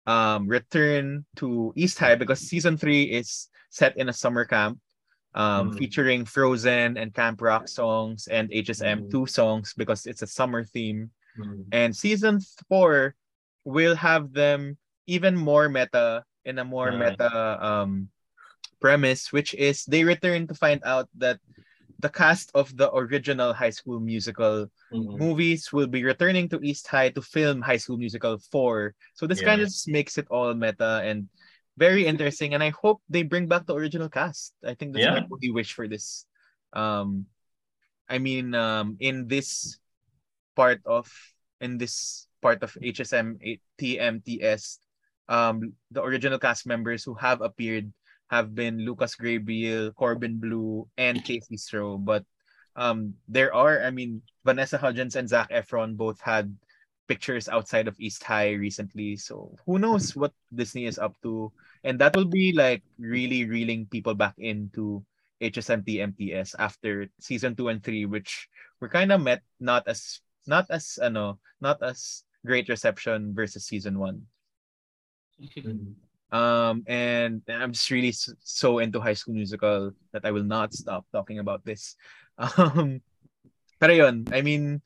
um, 0.07 0.47
return 0.47 1.25
to 1.37 1.73
East 1.75 1.99
High 1.99 2.15
because 2.15 2.39
season 2.39 2.77
three 2.77 3.03
is 3.03 3.49
set 3.69 3.97
in 3.97 4.09
a 4.09 4.13
summer 4.13 4.45
camp 4.45 4.79
um, 5.35 5.69
Mhm. 5.69 5.77
featuring 5.77 6.21
Frozen 6.23 6.95
and 6.97 7.13
Camp 7.13 7.41
Rock 7.43 7.67
songs 7.67 8.27
and 8.31 8.47
HSM 8.51 9.03
Mhm. 9.03 9.11
two 9.11 9.25
songs 9.27 9.75
because 9.75 10.07
it's 10.07 10.23
a 10.23 10.27
summer 10.31 10.63
theme. 10.63 11.11
Mhm. 11.37 11.67
And 11.75 11.91
season 11.91 12.39
four 12.71 13.13
will 13.67 13.95
have 13.99 14.31
them 14.31 14.79
even 15.05 15.35
more 15.35 15.67
meta 15.67 16.23
in 16.47 16.57
a 16.57 16.63
more 16.65 16.89
Uh. 16.95 16.97
meta 16.97 17.31
um, 17.59 18.09
premise, 18.79 19.31
which 19.35 19.53
is 19.53 19.83
they 19.85 20.03
return 20.03 20.47
to 20.47 20.55
find 20.55 20.79
out 20.87 21.09
that 21.19 21.39
the 21.99 22.09
cast 22.09 22.51
of 22.55 22.75
the 22.75 22.91
original 22.93 23.51
High 23.53 23.71
School 23.75 23.99
Musical 23.99 24.71
Mhm. 24.91 25.17
movies 25.19 25.71
will 25.71 25.87
be 25.87 26.03
returning 26.03 26.47
to 26.49 26.59
East 26.63 26.87
High 26.87 27.09
to 27.11 27.21
film 27.21 27.61
High 27.61 27.77
School 27.79 27.97
Musical 27.97 28.37
4. 28.51 28.95
So 29.15 29.27
this 29.27 29.39
kind 29.41 29.61
of 29.61 29.67
just 29.67 29.87
makes 29.87 30.17
it 30.17 30.27
all 30.29 30.53
meta 30.53 31.01
and 31.03 31.27
very 31.77 32.05
interesting. 32.05 32.53
And 32.53 32.63
I 32.63 32.71
hope 32.71 33.01
they 33.09 33.23
bring 33.23 33.47
back 33.47 33.65
the 33.65 33.75
original 33.75 34.09
cast. 34.09 34.53
I 34.63 34.73
think 34.75 34.93
that's 34.93 35.05
my 35.05 35.19
Yeah. 35.23 35.27
only 35.31 35.51
wish 35.51 35.73
for 35.73 35.87
this. 35.87 36.25
Um, 36.73 37.27
I 38.07 38.19
mean, 38.19 38.53
um, 38.53 38.97
in 38.99 39.27
this 39.27 39.79
part 40.55 40.81
of 40.85 41.11
in 41.59 41.77
this 41.77 42.27
part 42.41 42.61
of 42.63 42.75
HSM 42.81 43.39
TMTS, 43.79 44.79
um, 45.27 45.73
the 45.91 46.03
original 46.03 46.37
cast 46.39 46.67
members 46.67 47.03
who 47.03 47.15
have 47.15 47.41
appeared 47.41 47.91
have 48.27 48.53
been 48.53 48.83
Lucas 48.85 49.15
Grabeel, 49.15 49.93
Corbin 49.95 50.37
Bleu, 50.39 50.87
and 50.97 51.23
KayCee 51.23 51.57
Stroh. 51.57 51.97
But 51.97 52.25
um, 52.75 53.15
there 53.27 53.53
are, 53.53 53.81
I 53.83 53.89
mean, 53.91 54.21
Vanessa 54.43 54.77
Hudgens 54.77 55.15
and 55.15 55.29
Zac 55.29 55.49
Efron 55.49 55.95
both 55.95 56.19
had 56.21 56.53
pictures 57.07 57.47
outside 57.47 57.87
of 57.87 57.95
East 57.99 58.23
High 58.23 58.53
recently. 58.53 59.15
So 59.15 59.55
who 59.65 59.79
knows 59.79 60.15
what 60.15 60.33
Disney 60.53 60.85
is 60.85 60.99
up 60.99 61.15
to. 61.23 61.51
And 61.85 62.01
that 62.01 62.17
will 62.17 62.25
be 62.25 62.51
like 62.51 62.81
really 62.97 63.45
reeling 63.45 63.85
people 63.85 64.17
back 64.17 64.33
into 64.41 65.05
HSMT 65.37 66.01
MTS 66.01 66.57
after 66.57 67.05
season 67.21 67.53
two 67.55 67.69
and 67.69 67.83
three, 67.83 68.09
which 68.09 68.49
were 68.81 68.89
kind 68.89 69.13
of 69.13 69.21
met 69.21 69.45
not 69.61 69.87
as 69.87 70.19
not 70.49 70.65
as 70.73 70.97
ano, 70.97 71.37
not 71.61 71.81
as 71.85 72.25
great 72.41 72.69
reception 72.69 73.37
versus 73.37 73.69
season 73.69 74.01
one. 74.01 74.25
Mhm. 75.37 75.93
Um, 76.33 76.83
and 76.89 77.45
I'm 77.47 77.71
just 77.71 77.89
really 77.93 78.13
so 78.13 78.79
into 78.79 78.99
High 78.99 79.15
School 79.15 79.37
Musical 79.37 79.93
that 80.11 80.25
I 80.25 80.31
will 80.31 80.45
not 80.47 80.73
stop 80.73 81.05
talking 81.13 81.39
about 81.39 81.63
this. 81.63 81.95
Um, 82.35 82.99
pero 83.79 83.95
yun, 83.95 84.27
I 84.35 84.43
mean, 84.43 84.83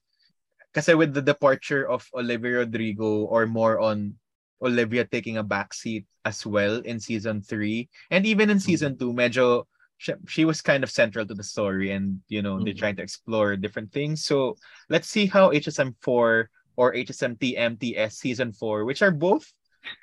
kasi 0.69 0.93
with 0.93 1.17
the 1.17 1.25
departure 1.25 1.81
of 1.89 2.05
Olivia 2.13 2.61
Rodrigo 2.61 3.25
or 3.25 3.49
more 3.49 3.81
on 3.81 4.21
Olivia 4.61 5.05
taking 5.05 5.37
a 5.37 5.43
backseat 5.43 6.05
as 6.25 6.45
well 6.45 6.79
in 6.83 6.99
season 6.99 7.41
three, 7.41 7.89
and 8.11 8.25
even 8.25 8.49
in 8.49 8.59
season 8.59 8.97
two, 8.97 9.13
medyo 9.13 9.65
she, 9.99 10.13
she 10.27 10.45
was 10.45 10.61
kind 10.61 10.83
of 10.83 10.89
central 10.91 11.25
to 11.27 11.33
the 11.35 11.43
story, 11.43 11.91
and 11.91 12.19
you 12.27 12.41
know 12.41 12.59
they're 12.63 12.73
Mhm. 12.73 12.79
trying 12.79 12.95
to 12.95 13.03
explore 13.03 13.55
different 13.59 13.91
things. 13.91 14.23
So 14.23 14.55
let's 14.87 15.07
see 15.07 15.27
how 15.27 15.51
HSM 15.51 15.95
four 15.99 16.49
or 16.79 16.95
HSMT 16.95 17.57
MTS 17.59 18.15
season 18.15 18.53
four, 18.55 18.85
which 18.85 19.01
are 19.01 19.11
both 19.11 19.43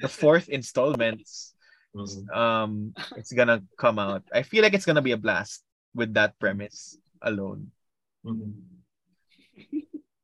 the 0.00 0.08
fourth 0.08 0.48
installments 0.52 1.54
Mhm. 1.96 2.28
um 2.36 2.92
it's 3.16 3.32
gonna 3.32 3.64
come 3.80 3.98
out 3.98 4.20
i 4.36 4.42
feel 4.44 4.60
like 4.60 4.74
it's 4.76 4.84
gonna 4.84 5.00
be 5.00 5.16
a 5.16 5.16
blast 5.16 5.64
with 5.96 6.12
that 6.12 6.36
premise 6.38 7.00
alone 7.22 7.72
Mhm. 8.20 8.52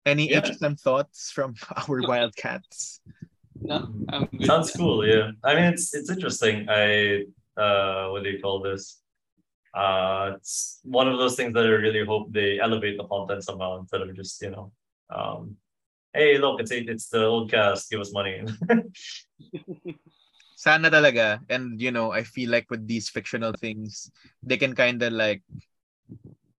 any 0.04 0.28
Yeah. 0.28 0.42
hsm 0.44 0.76
thoughts 0.76 1.32
from 1.32 1.54
our 1.88 2.02
wildcats 2.04 3.00
No, 3.64 3.88
I'm 4.08 4.26
good. 4.26 4.46
Sounds 4.46 4.70
cool, 4.72 5.06
yeah. 5.06 5.30
I 5.44 5.54
mean, 5.54 5.64
it's 5.64 5.94
it's 5.94 6.10
interesting. 6.10 6.66
I 6.68 7.24
uh, 7.56 8.08
what 8.10 8.24
do 8.24 8.30
you 8.30 8.40
call 8.40 8.60
this? 8.60 9.00
Uh, 9.74 10.32
it's 10.36 10.80
one 10.82 11.08
of 11.08 11.18
those 11.18 11.36
things 11.36 11.54
that 11.54 11.64
I 11.64 11.70
really 11.70 12.04
hope 12.04 12.32
they 12.32 12.60
elevate 12.60 12.98
the 12.98 13.04
content 13.04 13.44
somehow 13.44 13.78
instead 13.80 14.02
of 14.02 14.14
just 14.14 14.42
you 14.42 14.50
know, 14.50 14.72
um, 15.14 15.56
hey, 16.12 16.38
look, 16.38 16.60
it's 16.60 16.70
it's 16.72 17.08
the 17.08 17.24
old 17.24 17.50
cast, 17.50 17.90
give 17.90 18.00
us 18.00 18.12
money. 18.12 18.42
sana 20.62 20.86
talaga 20.86 21.42
and 21.50 21.82
you 21.82 21.90
know 21.90 22.14
i 22.14 22.22
feel 22.22 22.46
like 22.46 22.70
with 22.70 22.86
these 22.86 23.10
fictional 23.10 23.50
things 23.58 24.14
they 24.46 24.54
can 24.54 24.78
kind 24.78 25.02
of 25.02 25.10
like 25.10 25.42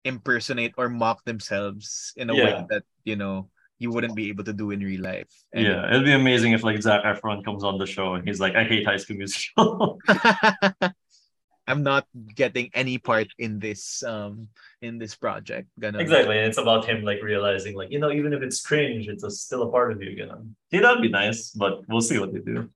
impersonate 0.04 0.76
or 0.76 0.92
mock 0.92 1.24
themselves 1.24 2.12
in 2.20 2.28
a 2.28 2.36
way 2.36 2.52
that 2.68 2.84
you 3.08 3.16
know 3.16 3.48
you 3.84 3.92
wouldn't 3.92 4.16
be 4.16 4.30
able 4.32 4.46
to 4.50 4.54
do 4.62 4.72
in 4.72 4.80
real 4.80 5.02
life 5.04 5.30
And- 5.54 5.66
yeah, 5.68 5.90
it'd 5.92 6.06
be 6.08 6.16
amazing 6.24 6.52
if 6.58 6.64
like 6.64 6.82
Zac 6.82 7.04
Efron 7.04 7.44
comes 7.44 7.64
on 7.64 7.78
the 7.78 7.86
show 7.86 8.16
and 8.16 8.24
he's 8.28 8.40
like, 8.40 8.56
I 8.56 8.64
hate 8.64 8.88
High 8.88 8.98
School 9.04 9.18
Musical. 9.22 10.00
i'm 11.72 11.80
not 11.80 12.04
getting 12.36 12.68
any 12.76 13.00
part 13.00 13.28
in 13.40 13.56
this 13.56 14.04
um 14.04 14.52
in 14.84 15.00
this 15.00 15.16
project 15.16 15.72
Gonna- 15.80 16.04
exactly, 16.04 16.36
and 16.36 16.48
it's 16.52 16.60
about 16.60 16.84
him 16.84 17.08
like 17.08 17.24
realizing 17.24 17.72
like 17.80 17.88
you 17.88 18.00
know 18.04 18.12
even 18.12 18.36
if 18.36 18.42
it's 18.44 18.60
cringe, 18.60 19.08
it's 19.08 19.24
a, 19.24 19.32
still 19.32 19.64
a 19.64 19.72
part 19.72 19.96
of 19.96 20.04
you. 20.04 20.12
You 20.12 20.26
know, 20.28 20.44
yeah, 20.76 20.82
that'd 20.84 21.00
be 21.00 21.08
nice, 21.08 21.56
but 21.56 21.88
we'll 21.88 22.04
see 22.04 22.20
what 22.20 22.34
they 22.36 22.44
do. 22.44 22.68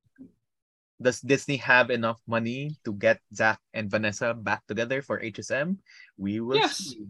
does 1.03 1.20
Disney 1.20 1.58
have 1.60 1.91
enough 1.91 2.18
money 2.26 2.80
to 2.88 2.95
get 2.95 3.20
Zac 3.36 3.60
and 3.76 3.91
Vanessa 3.91 4.32
back 4.34 4.64
together 4.72 5.03
for 5.03 5.20
HSM? 5.20 5.78
We 6.18 6.39
will 6.39 6.58
Yes. 6.64 6.80
see. 6.95 7.05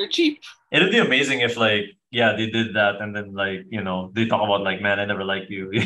They're 0.00 0.08
cheap. 0.08 0.40
It'd 0.72 0.88
be 0.90 0.96
amazing 1.04 1.44
if 1.44 1.60
like 1.60 1.92
yeah 2.10 2.32
they 2.32 2.48
did 2.48 2.72
that 2.74 3.04
and 3.04 3.12
then 3.14 3.36
like 3.36 3.68
you 3.68 3.84
know 3.84 4.08
they 4.16 4.24
talk 4.24 4.40
about 4.40 4.64
like 4.64 4.80
man 4.80 4.96
I 4.96 5.04
never 5.04 5.24
liked 5.28 5.52
you. 5.52 5.68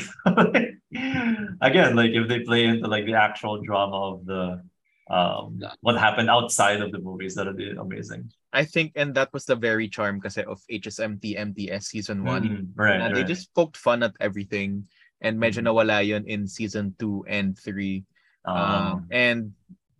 Again, 1.60 1.96
like 1.96 2.12
if 2.14 2.28
they 2.28 2.40
play 2.46 2.64
into 2.70 2.86
like 2.86 3.06
the 3.06 3.14
actual 3.18 3.58
drama 3.62 3.98
of 4.14 4.26
the 4.26 4.62
um 5.10 5.58
Yeah. 5.58 5.74
what 5.82 5.98
happened 5.98 6.30
outside 6.30 6.80
of 6.80 6.92
the 6.94 7.02
movies, 7.02 7.34
that'd 7.34 7.56
be 7.58 7.74
amazing. 7.74 8.30
I 8.54 8.62
think, 8.64 8.94
and 8.94 9.10
that 9.18 9.34
was 9.34 9.44
the 9.50 9.58
very 9.58 9.88
charm 9.90 10.22
because 10.22 10.38
of 10.38 10.62
HSMT 10.70 11.34
MTS 11.34 11.90
season 11.90 12.22
one. 12.22 12.44
Mm, 12.46 12.62
right, 12.78 13.00
Uh, 13.02 13.04
right. 13.10 13.14
They 13.18 13.24
just 13.26 13.50
poked 13.50 13.74
fun 13.76 14.06
at 14.06 14.14
everything 14.22 14.86
and 15.26 15.42
medyo 15.42 15.58
Mhm. 15.58 15.66
nawala 15.66 16.06
yun 16.06 16.22
in 16.30 16.46
season 16.46 16.94
two 17.02 17.26
and 17.26 17.58
three. 17.58 18.06
um, 18.46 18.54
Um, 18.54 19.06
and 19.10 19.38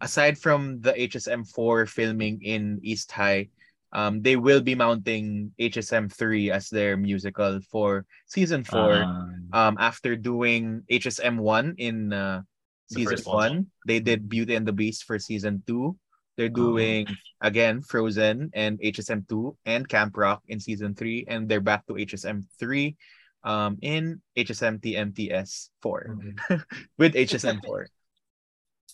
aside 0.05 0.37
from 0.39 0.79
the 0.85 0.93
HSM4 0.95 1.89
filming 1.89 2.45
in 2.45 2.79
East 2.85 3.09
High, 3.11 3.49
um, 3.95 4.20
they 4.20 4.34
will 4.36 4.61
be 4.61 4.74
mounting 4.74 5.55
HSM3 5.59 6.51
as 6.51 6.68
their 6.68 6.97
musical 6.99 7.61
for 7.70 8.05
season 8.26 8.64
four. 8.66 9.07
um, 9.07 9.49
um, 9.55 9.74
after 9.78 10.16
doing 10.18 10.82
HSM1 10.90 11.74
in 11.78 12.12
uh, 12.12 12.42
season 12.90 13.18
one. 13.24 13.66
they 13.86 14.01
did 14.01 14.28
Beauty 14.28 14.55
and 14.59 14.66
the 14.66 14.74
Beast 14.74 15.05
for 15.05 15.18
season 15.18 15.62
two. 15.66 15.97
They're 16.36 16.51
Oh. 16.51 16.74
doing 16.74 17.07
again 17.40 17.80
Frozen 17.80 18.51
and 18.53 18.82
HSM2 18.82 19.55
and 19.64 19.86
Camp 19.88 20.16
Rock 20.18 20.42
in 20.51 20.59
season 20.59 20.95
three, 20.99 21.24
and 21.30 21.49
they're 21.49 21.62
back 21.62 21.86
to 21.86 21.95
HSM3 21.95 22.97
um, 23.45 23.78
in 23.80 24.20
HSM 24.36 24.82
TMTS 24.82 25.70
4 25.82 26.18
mhm. 26.18 26.64
with 26.99 27.14
HSM4. 27.14 27.86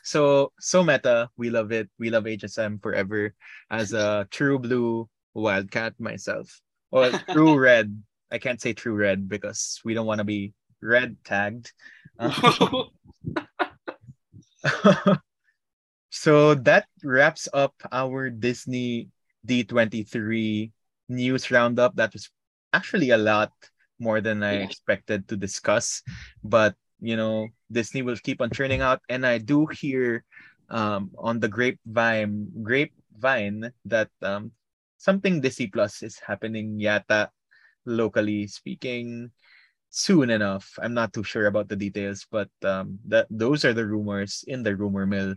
So 0.02 0.52
so 0.58 0.82
meta, 0.82 1.28
we 1.36 1.50
love 1.50 1.72
it. 1.72 1.88
We 1.98 2.10
love 2.10 2.24
HSM 2.24 2.82
forever. 2.82 3.34
As 3.70 3.92
a 3.92 4.26
true 4.30 4.58
blue 4.58 5.08
wildcat 5.34 5.94
myself, 5.98 6.60
or 6.90 7.10
true 7.32 7.58
red. 7.58 8.02
I 8.30 8.38
can't 8.38 8.60
say 8.60 8.72
true 8.72 8.94
red 8.94 9.28
because 9.28 9.80
we 9.84 9.94
don't 9.94 10.06
want 10.06 10.18
to 10.18 10.24
be 10.24 10.52
red 10.80 11.16
tagged. 11.24 11.72
So 16.10 16.54
that 16.66 16.86
wraps 17.02 17.48
up 17.54 17.74
our 17.90 18.30
Disney 18.30 19.08
D23 19.46 20.70
news 21.08 21.50
roundup. 21.50 21.96
That 21.96 22.12
was 22.12 22.30
actually 22.72 23.10
a 23.10 23.18
lot 23.18 23.52
more 23.98 24.20
than 24.20 24.42
I 24.42 24.66
expected 24.66 25.28
to 25.28 25.36
discuss. 25.36 26.02
But, 26.42 26.74
you 27.00 27.16
know, 27.16 27.48
Disney 27.70 28.02
will 28.02 28.16
keep 28.16 28.40
on 28.40 28.50
churning 28.50 28.80
out. 28.80 29.00
And 29.08 29.26
I 29.26 29.38
do 29.38 29.66
hear 29.66 30.24
um, 30.68 31.10
on 31.18 31.40
the 31.40 31.48
grapevine, 31.48 32.48
grapevine 32.62 33.72
that 33.86 34.10
um, 34.22 34.52
something 34.98 35.40
Disney 35.40 35.66
Plus 35.66 36.02
is 36.02 36.20
happening 36.20 36.78
yata 36.78 37.28
locally 37.86 38.46
speaking 38.46 39.30
soon 39.90 40.30
enough. 40.30 40.78
I'm 40.80 40.94
not 40.94 41.12
too 41.12 41.24
sure 41.24 41.46
about 41.46 41.68
the 41.68 41.76
details, 41.76 42.26
but 42.30 42.50
um, 42.64 42.98
that 43.08 43.26
those 43.30 43.64
are 43.64 43.74
the 43.74 43.86
rumors 43.86 44.44
in 44.46 44.62
the 44.62 44.76
rumor 44.76 45.06
mill. 45.06 45.34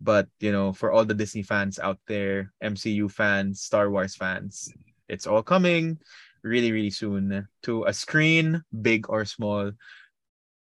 But 0.00 0.28
you 0.40 0.52
know, 0.52 0.72
for 0.72 0.92
all 0.92 1.04
the 1.04 1.14
Disney 1.14 1.42
fans 1.42 1.78
out 1.78 1.98
there, 2.06 2.52
MCU 2.62 3.10
fans, 3.10 3.62
Star 3.62 3.90
Wars 3.90 4.14
fans, 4.14 4.70
it's 5.08 5.26
all 5.26 5.42
coming 5.42 5.98
really, 6.42 6.70
really 6.70 6.90
soon 6.90 7.48
to 7.62 7.84
a 7.84 7.92
screen, 7.92 8.62
big 8.82 9.10
or 9.10 9.24
small, 9.24 9.72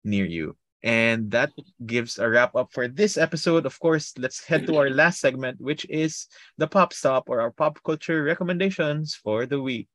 near 0.03 0.25
you. 0.25 0.57
And 0.83 1.29
that 1.29 1.53
gives 1.85 2.17
a 2.17 2.27
wrap 2.27 2.55
up 2.55 2.73
for 2.73 2.87
this 2.87 3.15
episode. 3.15 3.65
Of 3.65 3.77
course, 3.79 4.17
let's 4.17 4.41
head 4.43 4.65
to 4.65 4.77
our 4.77 4.89
last 4.89 5.21
segment, 5.21 5.61
which 5.61 5.85
is 5.89 6.25
the 6.57 6.65
pop 6.65 6.93
stop 6.93 7.29
or 7.29 7.39
our 7.39 7.51
pop 7.51 7.77
culture 7.85 8.23
recommendations 8.23 9.13
for 9.13 9.45
the 9.45 9.61
week. 9.61 9.93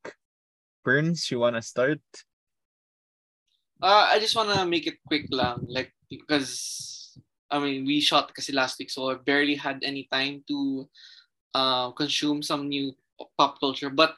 Burns, 0.84 1.26
you 1.30 1.40
wanna 1.42 1.62
start? 1.62 1.98
Uh, 3.82 4.14
I 4.14 4.20
just 4.22 4.36
wanna 4.36 4.64
make 4.64 4.86
it 4.86 5.02
quick 5.02 5.26
lang, 5.30 5.66
like 5.66 5.90
because 6.08 7.18
I 7.50 7.58
mean 7.58 7.84
we 7.84 7.98
shot 7.98 8.30
kasi 8.30 8.54
last 8.54 8.78
week, 8.78 8.94
so 8.94 9.10
I 9.10 9.18
barely 9.18 9.58
had 9.58 9.82
any 9.82 10.06
time 10.06 10.46
to 10.46 10.88
uh, 11.50 11.90
consume 11.98 12.46
some 12.46 12.70
new 12.70 12.94
pop 13.34 13.58
culture. 13.58 13.90
But 13.90 14.14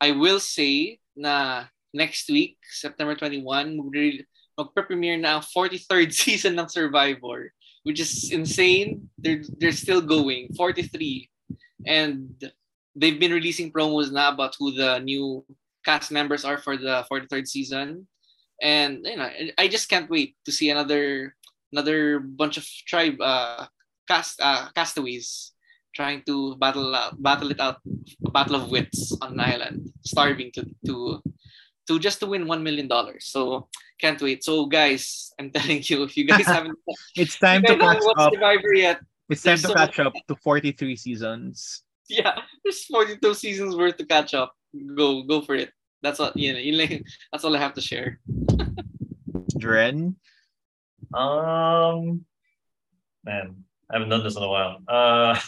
I 0.00 0.12
will 0.12 0.38
say 0.38 1.02
na 1.16 1.66
next 1.90 2.30
week, 2.30 2.58
September 2.62 3.14
21, 3.14 3.74
we 3.74 3.90
mag- 3.90 4.26
magpe-premiere 4.58 5.18
na 5.18 5.38
ang 5.38 5.44
43rd 5.44 6.10
season 6.24 6.58
ng 6.58 6.68
Survivor, 6.68 7.52
which 7.82 8.00
is 8.00 8.30
insane. 8.30 9.10
They're 9.18 9.42
they're 9.58 9.76
still 9.76 10.00
going, 10.00 10.54
43, 10.56 11.28
and 11.86 12.30
they've 12.94 13.18
been 13.18 13.34
releasing 13.34 13.72
promos 13.72 14.10
na 14.10 14.30
about 14.30 14.54
who 14.58 14.72
the 14.72 14.98
new 15.02 15.44
cast 15.84 16.10
members 16.10 16.44
are 16.44 16.56
for 16.56 16.76
the 16.78 17.04
43rd 17.10 17.46
season 17.46 18.08
and 18.62 19.04
you 19.04 19.16
know 19.16 19.28
I 19.58 19.68
just 19.68 19.88
can't 19.88 20.10
wait 20.10 20.36
to 20.44 20.52
see 20.52 20.70
another 20.70 21.34
another 21.72 22.20
bunch 22.20 22.56
of 22.56 22.64
tribe 22.86 23.20
uh 23.20 23.66
cast 24.08 24.40
uh 24.40 24.70
castaways 24.74 25.52
trying 25.94 26.22
to 26.26 26.56
battle 26.56 26.94
out, 26.94 27.20
battle 27.22 27.50
it 27.50 27.60
out 27.60 27.78
a 28.26 28.30
battle 28.30 28.56
of 28.56 28.70
wits 28.70 29.16
on 29.20 29.34
an 29.34 29.40
island 29.40 29.92
starving 30.02 30.50
to 30.54 30.66
to 30.86 31.22
to 31.86 31.98
just 31.98 32.20
to 32.20 32.26
win 32.26 32.46
one 32.46 32.62
million 32.62 32.88
dollars 32.88 33.26
so 33.26 33.68
can't 34.00 34.20
wait 34.22 34.42
so 34.44 34.66
guys 34.66 35.32
i'm 35.38 35.50
telling 35.54 35.80
you 35.84 36.02
if 36.04 36.16
you 36.16 36.24
guys 36.24 36.46
haven't 36.46 36.78
It's 37.16 37.38
time 37.38 37.62
to 37.64 37.76
guys 37.76 38.00
catch 38.04 38.16
up. 38.18 38.32
survivor 38.34 38.74
yet 38.74 39.00
It's 39.28 39.42
time 39.42 39.56
to 39.58 39.68
so 39.68 39.74
catch 39.74 39.98
up 40.00 40.12
to 40.28 40.34
43 40.36 40.96
seasons. 40.96 41.82
yeah 42.08 42.34
there's 42.64 42.84
42 42.86 43.34
seasons 43.34 43.76
worth 43.76 43.96
to 43.98 44.06
catch 44.06 44.34
up 44.34 44.54
go 44.94 45.22
go 45.22 45.40
for 45.40 45.54
it 45.54 45.70
that's 46.02 46.18
what 46.18 46.36
you 46.36 46.52
know 46.52 46.58
yun 46.58 46.76
lang- 46.78 47.04
that's 47.32 47.44
all 47.44 47.54
i 47.56 47.58
have 47.58 47.74
to 47.74 47.80
share 47.80 48.20
Dren, 49.56 50.16
Um, 51.14 52.24
man, 53.24 53.64
I 53.88 53.92
haven't 53.94 54.08
done 54.10 54.24
this 54.24 54.36
in 54.36 54.42
a 54.42 54.48
while. 54.48 54.82
Uh, 54.88 55.38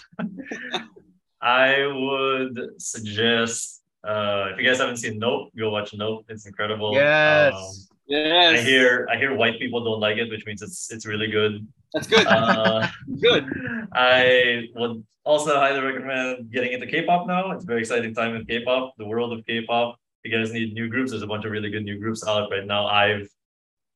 I 1.43 1.87
would 1.87 2.80
suggest 2.80 3.82
uh, 4.07 4.49
if 4.53 4.59
you 4.59 4.65
guys 4.69 4.79
haven't 4.79 4.99
seen 4.99 5.19
Nope, 5.19 5.51
go 5.59 5.71
watch 5.71 5.93
Nope. 5.95 6.25
It's 6.29 6.47
incredible. 6.47 6.93
yes. 6.95 7.53
Um, 7.55 7.97
yes 8.09 8.61
I 8.61 8.63
hear 8.63 9.09
I 9.13 9.17
hear 9.17 9.35
white 9.35 9.59
people 9.59 9.83
don't 9.85 10.01
like 10.01 10.16
it, 10.19 10.31
which 10.31 10.45
means 10.47 10.62
it's 10.62 10.91
it's 10.95 11.07
really 11.07 11.27
good. 11.39 11.66
that's 11.93 12.07
good 12.07 12.27
Uh, 12.27 12.87
good 13.20 13.45
I 13.93 14.69
would 14.77 15.05
also 15.24 15.57
highly 15.57 15.81
recommend 15.81 16.51
getting 16.53 16.73
into 16.73 16.87
K-pop 16.87 17.27
now. 17.27 17.51
It's 17.53 17.65
a 17.65 17.66
very 17.66 17.81
exciting 17.81 18.15
time 18.15 18.37
in 18.37 18.45
K-pop, 18.47 18.95
the 18.97 19.07
world 19.07 19.33
of 19.33 19.45
K-pop. 19.45 19.97
If 20.23 20.31
you 20.31 20.39
guys 20.39 20.53
need 20.53 20.73
new 20.73 20.89
groups, 20.89 21.11
there's 21.11 21.23
a 21.23 21.27
bunch 21.27 21.45
of 21.45 21.51
really 21.51 21.70
good 21.70 21.85
new 21.85 21.99
groups 21.99 22.27
out 22.27 22.51
right 22.51 22.66
now. 22.66 22.87
I've 22.87 23.28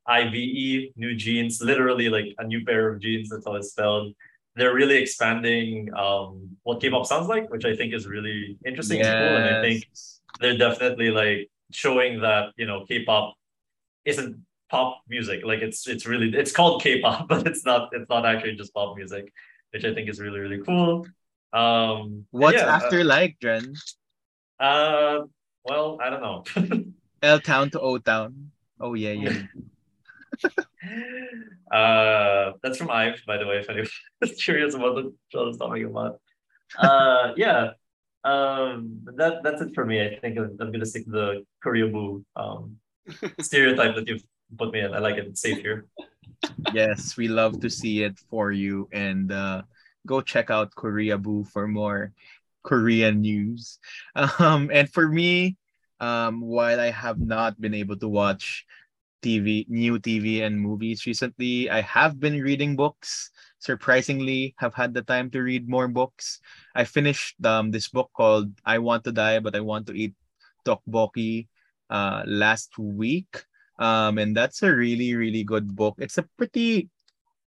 IVE, 0.08 0.90
NewJeans, 0.98 1.62
literally 1.62 2.08
like 2.08 2.34
a 2.38 2.44
new 2.44 2.64
pair 2.64 2.88
of 2.88 3.00
jeans. 3.00 3.28
That's 3.30 3.46
how 3.46 3.54
it's 3.54 3.70
spelled. 3.70 4.12
They're 4.60 4.74
really 4.74 4.98
expanding 4.98 5.88
um, 5.94 6.56
what 6.64 6.82
K-pop 6.82 7.06
sounds 7.06 7.28
like, 7.28 7.48
which 7.48 7.64
I 7.64 7.74
think 7.74 7.94
is 7.94 8.06
really 8.06 8.58
interesting 8.66 9.00
and 9.00 9.08
cool. 9.08 9.36
And 9.38 9.56
I 9.56 9.62
think 9.62 9.88
they're 10.40 10.58
definitely 10.58 11.10
like 11.10 11.48
showing 11.72 12.20
that 12.20 12.52
you 12.58 12.66
know 12.66 12.84
K-pop 12.84 13.34
isn't 14.04 14.36
pop 14.68 15.00
music. 15.08 15.40
Like 15.44 15.60
it's 15.60 15.88
it's 15.88 16.04
really 16.04 16.28
it's 16.36 16.52
called 16.52 16.82
K-pop, 16.82 17.26
but 17.32 17.46
it's 17.46 17.64
not 17.64 17.88
it's 17.92 18.10
not 18.10 18.26
actually 18.26 18.56
just 18.56 18.74
pop 18.74 18.96
music, 18.96 19.32
which 19.72 19.86
I 19.86 19.94
think 19.94 20.10
is 20.10 20.20
really 20.20 20.40
really 20.40 20.60
cool. 20.60 21.06
Um, 21.54 22.26
What's 22.30 22.58
yeah, 22.58 22.76
after 22.76 23.02
like, 23.02 23.40
Dren? 23.40 23.72
Uh, 24.60 24.62
uh, 24.62 25.24
well, 25.64 25.98
I 26.04 26.10
don't 26.10 26.20
know. 26.20 26.44
L 27.22 27.40
Town 27.40 27.70
to 27.70 27.80
O 27.80 27.96
Town. 27.96 28.52
Oh 28.78 28.92
yeah, 28.92 29.12
yeah. 29.12 29.42
uh, 31.72 32.52
that's 32.62 32.78
from 32.78 32.90
Ive, 32.90 33.22
by 33.26 33.36
the 33.36 33.46
way. 33.46 33.58
If 33.58 33.68
anyone's 33.68 33.90
curious 34.42 34.74
about 34.74 34.96
the 34.96 35.14
show 35.28 35.44
that's 35.46 35.58
talking 35.58 35.84
about. 35.84 36.20
Uh, 36.78 37.32
yeah. 37.36 37.70
Um, 38.22 39.00
that 39.16 39.42
that's 39.42 39.62
it 39.62 39.74
for 39.74 39.84
me. 39.84 40.04
I 40.04 40.18
think 40.20 40.38
I'm, 40.38 40.56
I'm 40.60 40.72
gonna 40.72 40.86
stick 40.86 41.04
to 41.04 41.10
the 41.10 41.46
Koreaboo 41.64 42.22
um 42.36 42.76
stereotype 43.40 43.94
that 43.96 44.06
you've 44.08 44.24
put 44.58 44.72
me 44.72 44.80
in. 44.80 44.94
I 44.94 44.98
like 44.98 45.16
it. 45.16 45.26
It's 45.26 45.40
safe 45.40 45.58
here. 45.58 45.86
yes, 46.72 47.16
we 47.16 47.28
love 47.28 47.60
to 47.60 47.70
see 47.70 48.02
it 48.02 48.18
for 48.30 48.52
you. 48.52 48.88
And 48.92 49.32
uh, 49.32 49.62
go 50.06 50.20
check 50.20 50.50
out 50.50 50.74
Koreaboo 50.74 51.48
for 51.48 51.66
more 51.66 52.12
Korean 52.62 53.20
news. 53.20 53.78
Um, 54.38 54.70
and 54.72 54.88
for 54.90 55.08
me, 55.08 55.56
um, 56.00 56.40
while 56.40 56.80
I 56.80 56.90
have 56.90 57.20
not 57.20 57.60
been 57.60 57.74
able 57.74 57.96
to 57.98 58.08
watch 58.08 58.64
TV, 59.22 59.66
new 59.68 59.98
TV 59.98 60.42
and 60.42 60.58
movies 60.58 61.06
recently, 61.06 61.70
I 61.70 61.80
have 61.82 62.20
been 62.20 62.40
reading 62.40 62.76
books. 62.76 63.30
Surprisingly, 63.58 64.54
have 64.58 64.74
had 64.74 64.94
the 64.94 65.02
time 65.02 65.30
to 65.30 65.42
read 65.42 65.68
more 65.68 65.88
books. 65.88 66.40
I 66.74 66.84
finished 66.84 67.36
um, 67.44 67.70
this 67.70 67.88
book 67.88 68.10
called 68.16 68.52
"I 68.64 68.78
Want 68.78 69.04
to 69.04 69.12
Die, 69.12 69.40
but 69.40 69.54
I 69.54 69.60
Want 69.60 69.86
to 69.88 69.94
Eat 69.94 70.14
Tteokbokki" 70.64 71.48
uh, 71.90 72.22
last 72.26 72.78
week. 72.78 73.44
Um, 73.78 74.18
and 74.18 74.36
that's 74.36 74.62
a 74.62 74.72
really, 74.72 75.14
really 75.14 75.44
good 75.44 75.74
book. 75.74 75.96
It's 75.98 76.18
a 76.18 76.28
pretty 76.36 76.88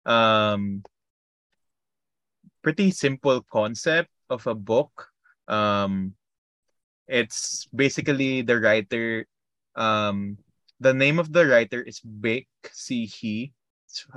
um, 0.06 0.84
pretty 2.62 2.92
simple 2.92 3.44
concept 3.52 4.10
of 4.30 4.48
a 4.48 4.56
book. 4.56 5.10
Um, 5.48 6.14
it's 7.08 7.68
basically 7.76 8.42
the 8.42 8.60
writer. 8.60 9.28
Um, 9.76 10.38
the 10.82 10.94
name 10.94 11.22
of 11.22 11.32
the 11.32 11.46
writer 11.46 11.86
is 11.86 12.02
Baek 12.02 12.50
Si 12.74 13.06
Hee. 13.06 13.54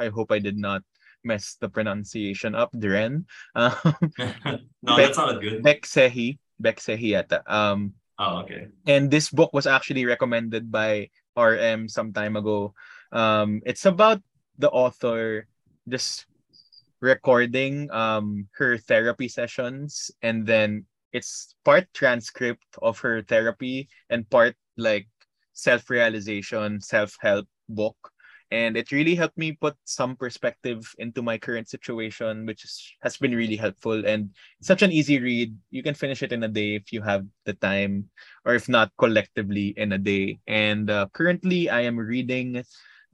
I 0.01 0.09
hope 0.09 0.33
I 0.33 0.41
did 0.41 0.57
not 0.57 0.83
mess 1.23 1.61
the 1.61 1.69
pronunciation 1.69 2.57
up. 2.57 2.73
Dren. 2.73 3.29
Um, 3.55 3.77
no, 4.83 4.97
that 4.97 5.15
sounded 5.15 5.45
good. 5.45 5.63
Baek 5.63 5.85
Sehi. 5.85 6.41
Baek 6.61 6.81
Sehi 6.81 7.13
yata. 7.13 7.45
Um, 7.45 7.95
oh, 8.19 8.43
okay. 8.43 8.69
And 8.89 9.11
this 9.11 9.29
book 9.29 9.53
was 9.53 9.69
actually 9.69 10.09
recommended 10.09 10.73
by 10.73 11.11
RM 11.37 11.89
some 11.89 12.13
time 12.13 12.37
ago. 12.37 12.73
Um, 13.13 13.61
it's 13.65 13.85
about 13.85 14.25
the 14.59 14.71
author 14.71 15.47
just 15.89 16.25
recording 17.05 17.91
um 17.93 18.49
her 18.57 18.79
therapy 18.79 19.29
sessions 19.29 20.11
and 20.23 20.47
then 20.47 20.87
it's 21.13 21.53
part 21.61 21.85
transcript 21.93 22.65
of 22.81 22.97
her 23.05 23.21
therapy 23.21 23.91
and 24.09 24.25
part 24.31 24.57
like 24.79 25.05
self-realization 25.55 26.81
self-help 26.81 27.47
book 27.69 27.97
and 28.51 28.77
it 28.77 28.93
really 28.93 29.15
helped 29.15 29.39
me 29.39 29.53
put 29.53 29.75
some 29.85 30.15
perspective 30.15 30.85
into 30.99 31.23
my 31.23 31.39
current 31.39 31.69
situation 31.69 32.45
which 32.45 32.65
is, 32.65 32.93
has 33.03 33.17
been 33.17 33.35
really 33.35 33.57
helpful 33.57 34.05
and 34.05 34.31
such 34.61 34.83
an 34.83 34.93
easy 34.93 35.19
read 35.19 35.57
you 35.71 35.83
can 35.83 35.95
finish 35.95 36.23
it 36.23 36.33
in 36.33 36.43
a 36.43 36.49
day 36.49 36.75
if 36.75 36.93
you 36.93 37.01
have 37.01 37.25
the 37.47 37.55
time 37.55 38.09
or 38.45 38.55
if 38.55 38.69
not 38.69 38.93
collectively 38.99 39.73
in 39.77 39.93
a 39.93 39.99
day 39.99 40.39
and 40.47 40.91
uh, 40.91 41.07
currently 41.15 41.71
i 41.71 41.81
am 41.81 41.97
reading 41.97 42.63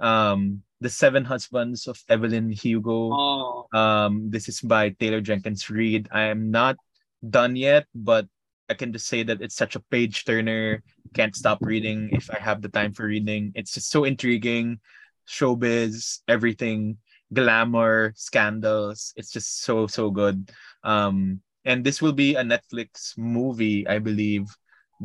um 0.00 0.62
the 0.80 0.88
Seven 0.88 1.24
Husbands 1.24 1.86
of 1.86 2.00
Evelyn 2.08 2.50
Hugo. 2.50 3.12
Oh. 3.12 3.68
Um, 3.72 4.30
this 4.30 4.48
is 4.48 4.60
by 4.60 4.90
Taylor 4.90 5.20
Jenkins 5.20 5.68
Reid. 5.68 6.08
I 6.10 6.32
am 6.32 6.50
not 6.50 6.76
done 7.20 7.54
yet, 7.54 7.84
but 7.94 8.26
I 8.70 8.74
can 8.74 8.92
just 8.92 9.08
say 9.08 9.24
that 9.24 9.42
it's 9.42 9.56
such 9.56 9.74
a 9.74 9.84
page 9.90 10.24
turner. 10.24 10.82
Can't 11.12 11.34
stop 11.34 11.58
reading 11.60 12.08
if 12.12 12.30
I 12.30 12.38
have 12.38 12.62
the 12.62 12.70
time 12.70 12.94
for 12.94 13.06
reading. 13.06 13.50
It's 13.56 13.74
just 13.74 13.90
so 13.90 14.04
intriguing. 14.04 14.78
Showbiz, 15.26 16.20
everything, 16.28 16.98
glamour, 17.34 18.14
scandals. 18.14 19.12
It's 19.16 19.32
just 19.32 19.62
so 19.62 19.86
so 19.86 20.10
good. 20.10 20.50
Um, 20.84 21.42
and 21.64 21.84
this 21.84 22.00
will 22.00 22.14
be 22.14 22.36
a 22.36 22.42
Netflix 22.46 23.18
movie, 23.18 23.86
I 23.86 23.98
believe, 23.98 24.46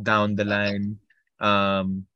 down 0.00 0.36
the 0.36 0.44
line. 0.46 0.98
Um, 1.40 2.06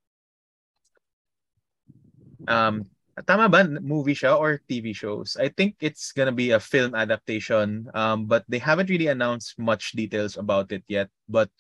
um, 2.48 2.86
tama 3.26 3.48
ba 3.48 3.64
movie 3.80 4.14
siya 4.14 4.38
or 4.38 4.60
TV 4.68 4.94
shows? 4.94 5.36
I 5.38 5.48
think 5.48 5.76
it's 5.80 6.12
gonna 6.12 6.34
be 6.34 6.52
a 6.52 6.60
film 6.60 6.94
adaptation. 6.94 7.88
Um, 7.94 8.26
but 8.26 8.44
they 8.48 8.58
haven't 8.58 8.90
really 8.90 9.08
announced 9.08 9.58
much 9.58 9.92
details 9.92 10.36
about 10.36 10.72
it 10.72 10.84
yet. 10.88 11.08
But 11.28 11.50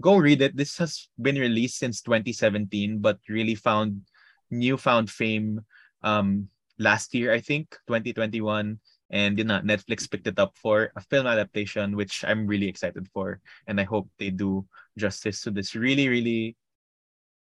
go 0.00 0.16
read 0.16 0.42
it. 0.42 0.56
This 0.56 0.76
has 0.78 1.08
been 1.20 1.36
released 1.36 1.78
since 1.78 2.00
2017, 2.02 2.98
but 2.98 3.18
really 3.28 3.54
found 3.54 4.02
newfound 4.50 5.10
fame 5.10 5.62
um 6.02 6.48
last 6.78 7.14
year, 7.14 7.32
I 7.32 7.40
think, 7.40 7.76
2021. 7.86 8.80
And 9.10 9.38
you 9.38 9.44
know, 9.44 9.60
Netflix 9.60 10.10
picked 10.10 10.26
it 10.26 10.38
up 10.38 10.56
for 10.56 10.92
a 10.96 11.02
film 11.02 11.26
adaptation, 11.26 11.96
which 11.96 12.24
I'm 12.24 12.46
really 12.46 12.68
excited 12.68 13.08
for. 13.12 13.40
And 13.66 13.80
I 13.80 13.84
hope 13.84 14.08
they 14.18 14.30
do 14.30 14.66
justice 14.96 15.42
to 15.42 15.50
this 15.50 15.74
really, 15.74 16.08
really 16.08 16.56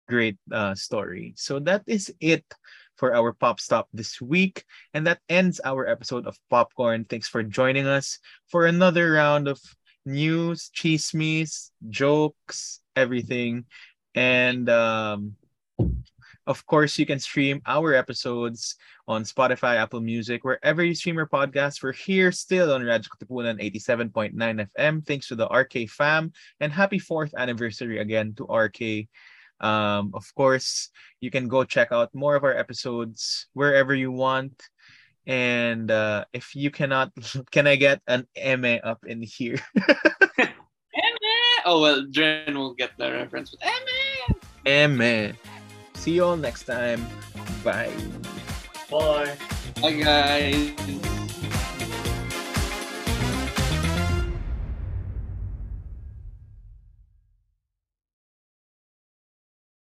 great 0.08 0.38
uh, 0.50 0.74
story. 0.74 1.34
So 1.36 1.60
that 1.60 1.84
is 1.86 2.12
it 2.20 2.44
for 2.98 3.14
our 3.14 3.32
pop 3.32 3.60
stop 3.60 3.88
this 3.94 4.20
week. 4.20 4.64
And 4.92 5.06
that 5.06 5.20
ends 5.28 5.60
our 5.64 5.86
episode 5.86 6.26
of 6.26 6.36
Popcorn. 6.50 7.04
Thanks 7.04 7.28
for 7.28 7.42
joining 7.42 7.86
us 7.86 8.18
for 8.48 8.66
another 8.66 9.12
round 9.12 9.48
of 9.48 9.60
news, 10.04 10.70
chismes, 10.74 11.70
jokes, 11.88 12.80
everything. 12.96 13.64
And 14.14 14.68
um, 14.68 15.36
of 16.46 16.66
course, 16.66 16.98
you 16.98 17.06
can 17.06 17.20
stream 17.20 17.60
our 17.66 17.94
episodes 17.94 18.76
on 19.06 19.22
Spotify, 19.22 19.76
Apple 19.76 20.00
Music, 20.00 20.44
wherever 20.44 20.82
you 20.82 20.94
stream 20.94 21.16
your 21.16 21.28
podcasts. 21.28 21.82
We're 21.82 21.92
here 21.92 22.32
still 22.32 22.72
on 22.72 22.82
Radyo 22.82 23.08
Katipunan 23.08 23.62
87.9 23.62 24.34
FM. 24.76 25.06
Thanks 25.06 25.28
to 25.28 25.36
the 25.36 25.46
RK 25.46 25.88
fam. 25.88 26.32
And 26.60 26.72
happy 26.72 26.98
fourth 26.98 27.34
anniversary 27.36 27.98
again 27.98 28.34
to 28.36 28.44
RK. 28.44 29.08
Um, 29.60 30.12
of 30.14 30.24
course, 30.34 30.90
you 31.20 31.30
can 31.30 31.48
go 31.48 31.64
check 31.64 31.92
out 31.92 32.14
more 32.14 32.36
of 32.36 32.44
our 32.44 32.56
episodes 32.56 33.46
wherever 33.54 33.94
you 33.94 34.12
want. 34.12 34.62
And 35.26 35.90
uh, 35.90 36.24
if 36.32 36.54
you 36.54 36.70
cannot, 36.70 37.12
can 37.50 37.66
I 37.66 37.76
get 37.76 38.00
an 38.06 38.26
M 38.36 38.64
up 38.64 39.04
in 39.06 39.22
here? 39.22 39.58
Oh 41.64 41.82
well, 41.82 42.06
Dren 42.10 42.56
will 42.56 42.72
get 42.72 42.96
the 42.96 43.12
reference 43.12 43.52
with 43.52 43.60
M. 44.64 45.36
See 45.94 46.12
you 46.12 46.24
all 46.24 46.36
next 46.36 46.64
time. 46.64 47.06
Bye. 47.62 47.92
Bye. 48.90 49.36
Bye 49.82 49.92
guys. 49.92 51.17